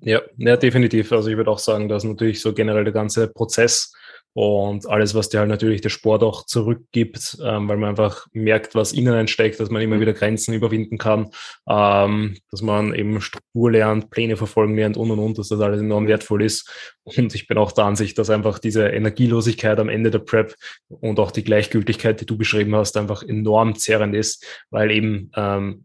Ja, 0.00 0.22
ja, 0.36 0.56
definitiv. 0.56 1.10
Also 1.12 1.28
ich 1.30 1.36
würde 1.36 1.50
auch 1.50 1.58
sagen, 1.58 1.88
dass 1.88 2.04
natürlich 2.04 2.40
so 2.40 2.52
generell 2.52 2.84
der 2.84 2.92
ganze 2.92 3.28
Prozess 3.28 3.92
und 4.34 4.88
alles, 4.88 5.14
was 5.14 5.28
dir 5.28 5.40
halt 5.40 5.50
natürlich 5.50 5.82
der 5.82 5.90
Sport 5.90 6.22
auch 6.22 6.46
zurückgibt, 6.46 7.36
ähm, 7.44 7.68
weil 7.68 7.76
man 7.76 7.90
einfach 7.90 8.26
merkt, 8.32 8.74
was 8.74 8.92
innen 8.92 9.14
entsteckt, 9.14 9.60
dass 9.60 9.68
man 9.68 9.82
immer 9.82 10.00
wieder 10.00 10.14
Grenzen 10.14 10.54
überwinden 10.54 10.96
kann, 10.96 11.30
ähm, 11.68 12.38
dass 12.50 12.62
man 12.62 12.94
eben 12.94 13.20
Struktur 13.20 13.72
lernt, 13.72 14.08
Pläne 14.10 14.36
verfolgen 14.36 14.74
lernt 14.74 14.96
und 14.96 15.10
und 15.10 15.18
und, 15.18 15.38
dass 15.38 15.48
das 15.48 15.60
alles 15.60 15.80
enorm 15.80 16.06
wertvoll 16.06 16.42
ist. 16.42 16.96
Und 17.04 17.34
ich 17.34 17.46
bin 17.46 17.58
auch 17.58 17.72
der 17.72 17.84
Ansicht, 17.84 18.16
dass 18.18 18.30
einfach 18.30 18.58
diese 18.58 18.88
Energielosigkeit 18.88 19.78
am 19.78 19.90
Ende 19.90 20.10
der 20.10 20.20
Prep 20.20 20.54
und 20.88 21.20
auch 21.20 21.30
die 21.30 21.44
Gleichgültigkeit, 21.44 22.20
die 22.20 22.26
du 22.26 22.38
beschrieben 22.38 22.74
hast, 22.74 22.96
einfach 22.96 23.22
enorm 23.22 23.74
zerrend 23.74 24.14
ist, 24.14 24.46
weil 24.70 24.90
eben 24.92 25.30
ähm, 25.36 25.84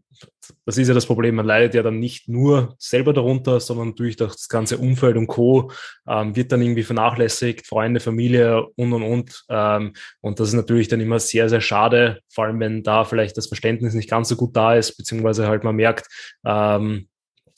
das 0.64 0.78
ist 0.78 0.88
ja 0.88 0.94
das 0.94 1.06
Problem, 1.06 1.34
man 1.34 1.46
leidet 1.46 1.74
ja 1.74 1.82
dann 1.82 1.98
nicht 1.98 2.28
nur 2.28 2.74
selber 2.78 3.12
darunter, 3.12 3.60
sondern 3.60 3.94
durch 3.94 4.16
das 4.16 4.48
ganze 4.48 4.78
Umfeld 4.78 5.16
und 5.16 5.26
Co. 5.26 5.70
Ähm, 6.06 6.36
wird 6.36 6.52
dann 6.52 6.62
irgendwie 6.62 6.82
vernachlässigt, 6.82 7.66
Freunde, 7.66 8.00
Familie 8.00 8.66
und 8.76 8.92
und 8.92 9.02
und. 9.02 9.44
Ähm, 9.48 9.92
und 10.20 10.40
das 10.40 10.48
ist 10.48 10.54
natürlich 10.54 10.88
dann 10.88 11.00
immer 11.00 11.18
sehr, 11.18 11.48
sehr 11.48 11.60
schade, 11.60 12.20
vor 12.28 12.44
allem 12.44 12.60
wenn 12.60 12.82
da 12.82 13.04
vielleicht 13.04 13.36
das 13.36 13.48
Verständnis 13.48 13.94
nicht 13.94 14.10
ganz 14.10 14.28
so 14.28 14.36
gut 14.36 14.56
da 14.56 14.74
ist, 14.74 14.96
beziehungsweise 14.96 15.48
halt 15.48 15.64
man 15.64 15.76
merkt, 15.76 16.06
ähm, 16.44 17.08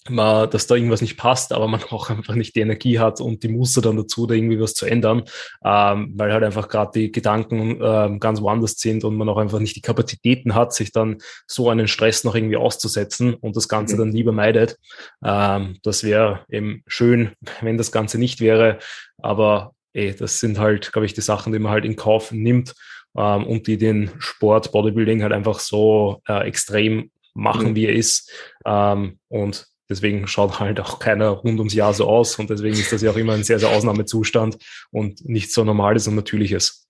man, 0.09 0.48
dass 0.48 0.66
da 0.66 0.76
irgendwas 0.76 1.03
nicht 1.03 1.16
passt, 1.16 1.53
aber 1.53 1.68
man 1.68 1.82
auch 1.90 2.11
einfach 2.11 2.34
nicht 2.34 2.57
die 2.57 2.61
Energie 2.61 2.98
hat 2.98 3.20
und 3.20 3.42
die 3.42 3.48
Muster 3.48 3.82
dann 3.82 3.96
dazu, 3.96 4.26
da 4.26 4.34
irgendwie 4.34 4.61
was 4.61 4.74
zu 4.74 4.86
ändern, 4.86 5.24
ähm, 5.64 6.12
weil 6.16 6.32
halt 6.32 6.44
einfach 6.44 6.68
gerade 6.68 6.92
die 6.94 7.12
Gedanken 7.12 7.78
ähm, 7.82 8.20
ganz 8.20 8.40
woanders 8.40 8.78
sind 8.78 9.05
und 9.05 9.16
man 9.16 9.28
auch 9.28 9.36
einfach 9.36 9.59
nicht 9.59 9.76
die 9.76 9.82
Kapazitäten 9.82 10.55
hat, 10.55 10.72
sich 10.72 10.92
dann 10.92 11.18
so 11.46 11.68
einen 11.68 11.88
Stress 11.88 12.24
noch 12.24 12.34
irgendwie 12.34 12.57
auszusetzen 12.57 13.34
und 13.34 13.57
das 13.57 13.68
Ganze 13.68 13.94
mhm. 13.94 13.98
dann 13.98 14.12
lieber 14.12 14.32
meidet. 14.32 14.78
Ähm, 15.24 15.78
das 15.82 16.03
wäre 16.03 16.44
eben 16.48 16.82
schön, 16.86 17.32
wenn 17.61 17.76
das 17.76 17.92
Ganze 17.92 18.18
nicht 18.18 18.40
wäre, 18.40 18.78
aber 19.18 19.74
ey, 19.92 20.14
das 20.14 20.40
sind 20.40 20.59
halt, 20.59 20.92
glaube 20.92 21.07
ich, 21.07 21.14
die 21.14 21.20
Sachen, 21.20 21.53
die 21.53 21.59
man 21.59 21.72
halt 21.72 21.84
in 21.84 21.96
Kauf 21.96 22.32
nimmt 22.32 22.74
ähm, 23.16 23.46
und 23.46 23.66
die 23.66 23.76
den 23.76 24.11
Sport 24.18 24.72
Bodybuilding 24.72 25.22
halt 25.22 25.32
einfach 25.32 25.59
so 25.59 26.22
äh, 26.28 26.46
extrem 26.46 27.11
machen, 27.34 27.70
mhm. 27.70 27.74
wie 27.74 27.86
er 27.86 27.94
ist. 27.94 28.30
Ähm, 28.64 29.18
und 29.28 29.66
Deswegen 29.91 30.28
schaut 30.28 30.61
halt 30.61 30.78
auch 30.78 31.01
keiner 31.01 31.30
rund 31.30 31.59
ums 31.59 31.74
Jahr 31.74 31.93
so 31.93 32.07
aus 32.07 32.38
und 32.38 32.49
deswegen 32.49 32.76
ist 32.76 32.93
das 32.93 33.03
ja 33.03 33.11
auch 33.11 33.16
immer 33.16 33.34
ein 33.34 33.43
sehr, 33.43 33.59
sehr 33.59 33.70
Ausnahmezustand 33.70 34.57
und 34.93 35.28
nicht 35.28 35.53
so 35.53 35.64
normales 35.64 36.07
und 36.07 36.14
natürliches. 36.14 36.88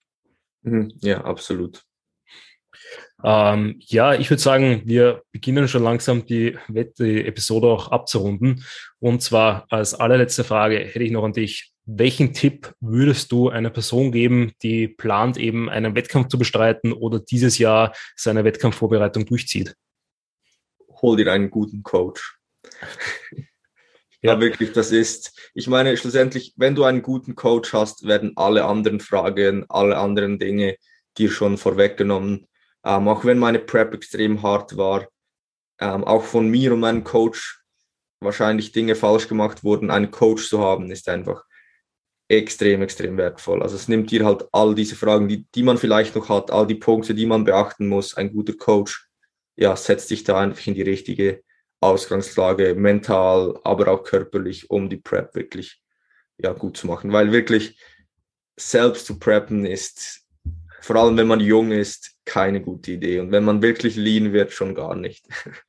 Mhm. 0.63 0.93
Ja, 1.01 1.25
absolut. 1.25 1.83
Ähm, 3.23 3.77
ja, 3.81 4.15
ich 4.15 4.31
würde 4.31 4.43
sagen, 4.43 4.83
wir 4.85 5.23
beginnen 5.33 5.69
schon 5.69 5.83
langsam 5.83 6.27
die, 6.27 6.59
die 6.69 7.27
Episode 7.27 7.69
auch 7.69 7.89
abzurunden. 7.91 8.65
Und 8.99 9.23
zwar 9.23 9.67
als 9.71 9.95
allerletzte 9.95 10.45
Frage 10.45 10.79
hätte 10.79 11.03
ich 11.03 11.11
noch 11.11 11.25
an 11.25 11.33
dich. 11.33 11.73
Welchen 11.87 12.35
Tipp 12.35 12.73
würdest 12.81 13.33
du 13.33 13.49
einer 13.49 13.71
Person 13.71 14.13
geben, 14.13 14.53
die 14.63 14.89
plant, 14.89 15.39
eben 15.39 15.69
einen 15.69 15.95
Wettkampf 15.95 16.29
zu 16.29 16.39
bestreiten 16.39 16.93
oder 16.93 17.19
dieses 17.19 17.59
Jahr 17.59 17.95
seine 18.15 18.45
Wettkampfvorbereitung 18.45 19.27
durchzieht? 19.27 19.75
Hol 21.03 21.17
dir 21.17 21.33
einen 21.33 21.51
guten 21.51 21.83
Coach. 21.83 22.40
Ja, 24.23 24.39
wirklich, 24.39 24.73
das 24.73 24.93
ist, 24.93 25.51
ich 25.55 25.67
meine, 25.67 25.97
schlussendlich, 25.97 26.53
wenn 26.57 26.75
du 26.75 26.85
einen 26.85 27.01
guten 27.01 27.35
Coach 27.35 27.73
hast, 27.73 28.07
werden 28.07 28.33
alle 28.37 28.67
anderen 28.67 29.01
Fragen, 29.01 29.65
alle 29.71 29.97
anderen 29.97 30.39
Dinge 30.39 30.77
dir 31.17 31.31
schon 31.31 31.57
vorweggenommen. 31.57 32.47
Ähm, 32.85 33.09
auch 33.09 33.25
wenn 33.25 33.39
meine 33.39 33.61
Prep 33.61 33.95
extrem 33.95 34.43
hart 34.43 34.77
war, 34.77 35.09
ähm, 35.81 36.05
auch 36.05 36.25
von 36.25 36.49
mir 36.49 36.75
und 36.75 36.81
meinem 36.81 37.03
Coach 37.03 37.63
wahrscheinlich 38.21 38.73
Dinge 38.73 38.95
falsch 38.95 39.27
gemacht 39.27 39.65
wurden, 39.65 39.91
einen 39.91 40.11
Coach 40.11 40.49
zu 40.51 40.61
haben, 40.61 40.91
ist 40.91 41.09
einfach 41.09 41.45
extrem, 42.29 42.83
extrem 42.83 43.17
wertvoll. 43.17 43.63
Also 43.63 43.77
es 43.77 43.89
nimmt 43.89 44.11
dir 44.11 44.25
halt 44.27 44.47
all 44.53 44.75
diese 44.75 44.97
Fragen, 44.97 45.29
die, 45.29 45.47
die 45.55 45.63
man 45.63 45.79
vielleicht 45.79 46.15
noch 46.15 46.29
hat, 46.29 46.51
all 46.51 46.67
die 46.67 46.75
Punkte, 46.75 47.15
die 47.15 47.27
man 47.27 47.45
beachten 47.45 47.89
muss. 47.89 48.15
Ein 48.15 48.33
guter 48.33 48.53
Coach, 48.53 49.09
ja, 49.57 49.75
setzt 49.77 50.11
dich 50.11 50.25
da 50.25 50.39
einfach 50.39 50.67
in 50.67 50.75
die 50.75 50.83
richtige 50.83 51.43
Ausgangslage, 51.81 52.75
mental, 52.75 53.59
aber 53.65 53.89
auch 53.89 54.05
körperlich, 54.05 54.71
um 54.71 54.89
die 54.89 54.99
Prep 54.99 55.35
wirklich 55.35 55.83
ja, 56.39 56.53
gut 56.53 56.77
zu 56.77 56.87
machen. 56.87 57.13
Weil 57.13 57.33
wirklich 57.33 57.79
selbst 58.57 59.07
zu 59.07 59.19
preppen 59.19 59.65
ist, 59.65 60.27
vor 60.83 60.97
allem 60.97 61.17
wenn 61.17 61.27
man 61.27 61.41
jung 61.41 61.73
ist, 61.73 62.17
keine 62.25 62.61
gute 62.61 62.93
Idee. 62.93 63.21
Und 63.21 63.33
wenn 63.33 63.45
man 63.45 63.63
wirklich 63.63 63.97
lean 63.97 64.33
wird, 64.33 64.53
schon 64.53 64.75
gar 64.75 64.95
nicht. 64.95 65.27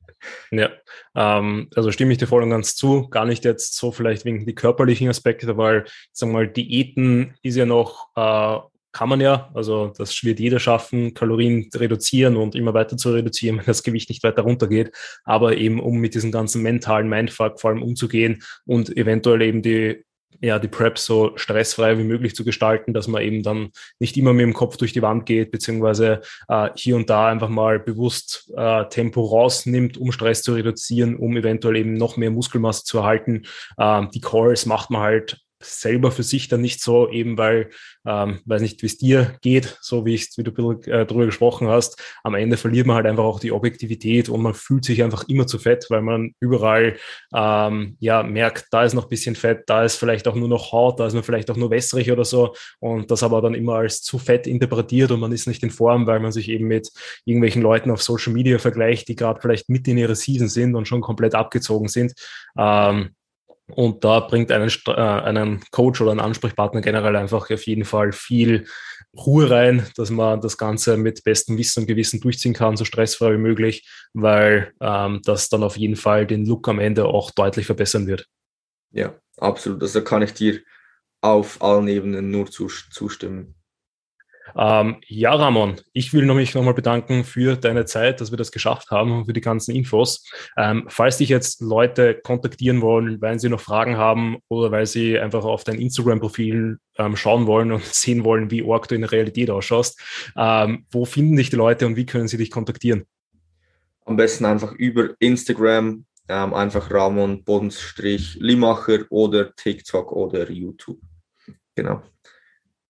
Ja, 0.52 0.70
ähm, 1.16 1.68
also 1.74 1.90
stimme 1.90 2.12
ich 2.12 2.18
dir 2.18 2.28
voll 2.28 2.44
und 2.44 2.50
ganz 2.50 2.76
zu. 2.76 3.08
Gar 3.08 3.24
nicht 3.24 3.44
jetzt 3.44 3.74
so 3.74 3.90
vielleicht 3.90 4.24
wegen 4.24 4.46
die 4.46 4.54
körperlichen 4.54 5.08
Aspekte, 5.08 5.56
weil, 5.56 5.84
sagen 6.12 6.30
wir 6.30 6.38
mal, 6.38 6.48
Diäten 6.48 7.34
ist 7.42 7.56
ja 7.56 7.66
noch 7.66 8.06
äh, 8.14 8.58
kann 8.92 9.08
man 9.08 9.20
ja, 9.20 9.50
also 9.54 9.92
das 9.96 10.22
wird 10.22 10.38
jeder 10.38 10.60
schaffen, 10.60 11.14
Kalorien 11.14 11.68
reduzieren 11.74 12.36
und 12.36 12.54
immer 12.54 12.74
weiter 12.74 12.96
zu 12.96 13.10
reduzieren, 13.12 13.56
wenn 13.58 13.66
das 13.66 13.82
Gewicht 13.82 14.08
nicht 14.08 14.22
weiter 14.22 14.42
runtergeht. 14.42 14.92
Aber 15.24 15.56
eben, 15.56 15.80
um 15.80 15.98
mit 15.98 16.14
diesem 16.14 16.30
ganzen 16.30 16.62
mentalen 16.62 17.08
Mindfuck 17.08 17.60
vor 17.60 17.70
allem 17.70 17.82
umzugehen 17.82 18.42
und 18.66 18.96
eventuell 18.96 19.42
eben 19.42 19.62
die 19.62 20.04
ja, 20.40 20.58
die 20.58 20.68
Prep 20.68 20.98
so 20.98 21.36
stressfrei 21.36 21.98
wie 21.98 22.04
möglich 22.04 22.34
zu 22.34 22.44
gestalten, 22.44 22.92
dass 22.92 23.06
man 23.06 23.22
eben 23.22 23.42
dann 23.44 23.70
nicht 24.00 24.16
immer 24.16 24.32
mit 24.32 24.44
dem 24.44 24.54
Kopf 24.54 24.76
durch 24.76 24.92
die 24.92 25.02
Wand 25.02 25.24
geht, 25.24 25.52
beziehungsweise 25.52 26.20
äh, 26.48 26.70
hier 26.74 26.96
und 26.96 27.08
da 27.08 27.28
einfach 27.28 27.48
mal 27.48 27.78
bewusst 27.78 28.52
äh, 28.56 28.84
Tempo 28.88 29.24
rausnimmt, 29.24 29.98
um 29.98 30.10
Stress 30.10 30.42
zu 30.42 30.54
reduzieren, 30.54 31.16
um 31.16 31.36
eventuell 31.36 31.76
eben 31.76 31.94
noch 31.94 32.16
mehr 32.16 32.32
Muskelmasse 32.32 32.84
zu 32.84 32.98
erhalten. 32.98 33.42
Ähm, 33.78 34.10
die 34.12 34.20
Calls 34.20 34.66
macht 34.66 34.90
man 34.90 35.02
halt 35.02 35.40
selber 35.62 36.12
für 36.12 36.22
sich 36.22 36.48
dann 36.48 36.60
nicht 36.60 36.80
so, 36.80 37.08
eben 37.10 37.38
weil, 37.38 37.70
ähm, 38.06 38.40
weiß 38.44 38.62
nicht, 38.62 38.82
wie 38.82 38.86
es 38.86 38.98
dir 38.98 39.36
geht, 39.42 39.78
so 39.80 40.04
wie 40.04 40.14
ich, 40.14 40.28
wie 40.36 40.42
du 40.42 40.72
äh, 40.82 41.06
drüber 41.06 41.26
gesprochen 41.26 41.68
hast. 41.68 42.00
Am 42.22 42.34
Ende 42.34 42.56
verliert 42.56 42.86
man 42.86 42.96
halt 42.96 43.06
einfach 43.06 43.24
auch 43.24 43.40
die 43.40 43.52
Objektivität 43.52 44.28
und 44.28 44.42
man 44.42 44.54
fühlt 44.54 44.84
sich 44.84 45.02
einfach 45.02 45.28
immer 45.28 45.46
zu 45.46 45.58
fett, 45.58 45.86
weil 45.88 46.02
man 46.02 46.34
überall 46.40 46.96
ähm, 47.34 47.96
ja 48.00 48.22
merkt, 48.22 48.66
da 48.70 48.84
ist 48.84 48.94
noch 48.94 49.04
ein 49.04 49.08
bisschen 49.08 49.34
Fett, 49.34 49.64
da 49.66 49.84
ist 49.84 49.96
vielleicht 49.96 50.28
auch 50.28 50.34
nur 50.34 50.48
noch 50.48 50.72
Haut, 50.72 51.00
da 51.00 51.06
ist 51.06 51.14
man 51.14 51.22
vielleicht 51.22 51.50
auch 51.50 51.56
nur 51.56 51.70
wässrig 51.70 52.10
oder 52.10 52.24
so 52.24 52.54
und 52.80 53.10
das 53.10 53.22
aber 53.22 53.40
dann 53.40 53.54
immer 53.54 53.76
als 53.76 54.02
zu 54.02 54.18
fett 54.18 54.46
interpretiert 54.46 55.10
und 55.10 55.20
man 55.20 55.32
ist 55.32 55.46
nicht 55.46 55.62
in 55.62 55.70
Form, 55.70 56.06
weil 56.06 56.20
man 56.20 56.32
sich 56.32 56.48
eben 56.48 56.66
mit 56.66 56.90
irgendwelchen 57.24 57.62
Leuten 57.62 57.90
auf 57.90 58.02
Social 58.02 58.32
Media 58.32 58.58
vergleicht, 58.58 59.08
die 59.08 59.16
gerade 59.16 59.40
vielleicht 59.40 59.68
mit 59.68 59.86
in 59.88 59.98
ihrer 59.98 60.14
Season 60.14 60.48
sind 60.48 60.74
und 60.74 60.88
schon 60.88 61.00
komplett 61.00 61.34
abgezogen 61.34 61.88
sind. 61.88 62.14
Ähm, 62.56 63.10
und 63.74 64.04
da 64.04 64.20
bringt 64.20 64.50
einen, 64.50 64.70
äh, 64.86 64.92
einen 64.92 65.62
Coach 65.70 66.00
oder 66.00 66.12
einen 66.12 66.20
Ansprechpartner 66.20 66.80
generell 66.80 67.16
einfach 67.16 67.50
auf 67.50 67.66
jeden 67.66 67.84
Fall 67.84 68.12
viel 68.12 68.66
Ruhe 69.16 69.50
rein, 69.50 69.86
dass 69.96 70.10
man 70.10 70.40
das 70.40 70.56
Ganze 70.56 70.96
mit 70.96 71.22
bestem 71.24 71.58
Wissen 71.58 71.80
und 71.80 71.86
Gewissen 71.86 72.20
durchziehen 72.20 72.54
kann, 72.54 72.76
so 72.76 72.84
stressfrei 72.84 73.32
wie 73.32 73.38
möglich, 73.38 73.86
weil 74.14 74.72
ähm, 74.80 75.20
das 75.24 75.48
dann 75.48 75.62
auf 75.62 75.76
jeden 75.76 75.96
Fall 75.96 76.26
den 76.26 76.46
Look 76.46 76.68
am 76.68 76.78
Ende 76.78 77.04
auch 77.04 77.30
deutlich 77.30 77.66
verbessern 77.66 78.06
wird. 78.06 78.26
Ja, 78.90 79.14
absolut. 79.36 79.82
Also 79.82 80.02
kann 80.02 80.22
ich 80.22 80.32
dir 80.32 80.60
auf 81.20 81.62
allen 81.62 81.88
Ebenen 81.88 82.30
nur 82.30 82.50
zustimmen. 82.50 83.54
Ähm, 84.56 84.96
ja, 85.06 85.34
Ramon, 85.34 85.76
ich 85.92 86.12
will 86.12 86.26
mich 86.26 86.54
nochmal 86.54 86.74
bedanken 86.74 87.24
für 87.24 87.56
deine 87.56 87.84
Zeit, 87.84 88.20
dass 88.20 88.30
wir 88.30 88.38
das 88.38 88.52
geschafft 88.52 88.90
haben 88.90 89.12
und 89.12 89.24
für 89.26 89.32
die 89.32 89.40
ganzen 89.40 89.74
Infos. 89.74 90.28
Ähm, 90.56 90.84
falls 90.88 91.18
dich 91.18 91.28
jetzt 91.28 91.60
Leute 91.60 92.14
kontaktieren 92.14 92.80
wollen, 92.80 93.20
weil 93.20 93.38
sie 93.38 93.48
noch 93.48 93.60
Fragen 93.60 93.96
haben 93.96 94.38
oder 94.48 94.70
weil 94.70 94.86
sie 94.86 95.18
einfach 95.18 95.44
auf 95.44 95.64
dein 95.64 95.78
Instagram-Profil 95.78 96.78
ähm, 96.98 97.16
schauen 97.16 97.46
wollen 97.46 97.72
und 97.72 97.84
sehen 97.92 98.24
wollen, 98.24 98.50
wie 98.50 98.62
org 98.62 98.88
du 98.88 98.94
in 98.94 99.02
der 99.02 99.12
Realität 99.12 99.50
ausschaust, 99.50 100.00
ähm, 100.36 100.86
wo 100.90 101.04
finden 101.04 101.36
dich 101.36 101.50
die 101.50 101.56
Leute 101.56 101.86
und 101.86 101.96
wie 101.96 102.06
können 102.06 102.28
sie 102.28 102.36
dich 102.36 102.50
kontaktieren? 102.50 103.04
Am 104.04 104.16
besten 104.16 104.44
einfach 104.44 104.72
über 104.72 105.10
Instagram, 105.20 106.04
ähm, 106.28 106.54
einfach 106.54 106.90
Ramon 106.90 107.44
Bodenstrich 107.44 108.36
Limacher 108.40 109.04
oder 109.10 109.54
TikTok 109.54 110.12
oder 110.12 110.50
YouTube. 110.50 110.98
Genau. 111.74 112.02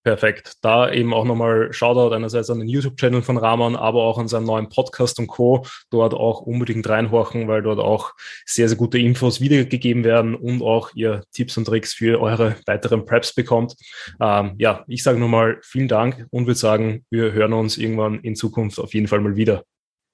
Perfekt. 0.05 0.55
Da 0.63 0.91
eben 0.91 1.15
auch 1.15 1.25
nochmal 1.25 1.73
Shoutout 1.73 2.13
einerseits 2.13 2.51
an 2.51 2.59
den 2.59 2.69
YouTube-Channel 2.69 3.23
von 3.23 3.37
Ramon, 3.37 3.77
aber 3.77 4.03
auch 4.03 4.19
an 4.19 4.27
seinen 4.27 4.47
neuen 4.47 4.69
Podcast 4.69 5.21
und 5.21 5.29
Co. 5.29 5.65
Dort 5.91 6.13
auch 6.13 6.41
unbedingt 6.41 6.89
reinhorchen, 6.89 7.47
weil 7.47 7.63
dort 7.63 7.79
auch 7.79 8.13
sehr, 8.45 8.69
sehr 8.69 8.77
gute 8.77 8.99
Infos 8.99 9.41
wiedergegeben 9.41 10.03
werden 10.03 10.35
und 10.35 10.61
auch 10.61 10.91
ihr 10.95 11.23
Tipps 11.33 11.57
und 11.57 11.67
Tricks 11.67 11.95
für 11.95 12.21
eure 12.21 12.57
weiteren 12.67 13.05
Preps 13.05 13.33
bekommt. 13.33 13.77
Ähm, 14.21 14.57
ja, 14.59 14.85
ich 14.89 15.05
sage 15.05 15.21
nochmal 15.21 15.59
vielen 15.63 15.89
Dank 15.89 16.27
und 16.31 16.47
würde 16.47 16.59
sagen, 16.59 17.05
wir 17.11 17.33
hören 17.33 17.53
uns 17.53 17.79
irgendwann 17.79 18.19
in 18.21 18.35
Zukunft 18.35 18.81
auf 18.81 18.95
jeden 18.95 19.07
Fall 19.07 19.21
mal 19.21 19.37
wieder. 19.37 19.63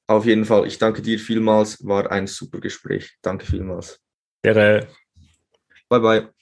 Auf 0.07 0.27
jeden 0.27 0.45
Fall. 0.45 0.67
Ich 0.67 0.79
danke 0.79 1.01
dir 1.01 1.19
vielmals. 1.19 1.87
War 1.87 2.11
ein 2.11 2.27
super 2.27 2.61
Gespräch. 2.61 3.17
Danke 3.23 3.47
vielmals. 3.47 4.01
Dere. 4.45 4.89
Bye, 5.89 6.01
bye. 6.01 6.38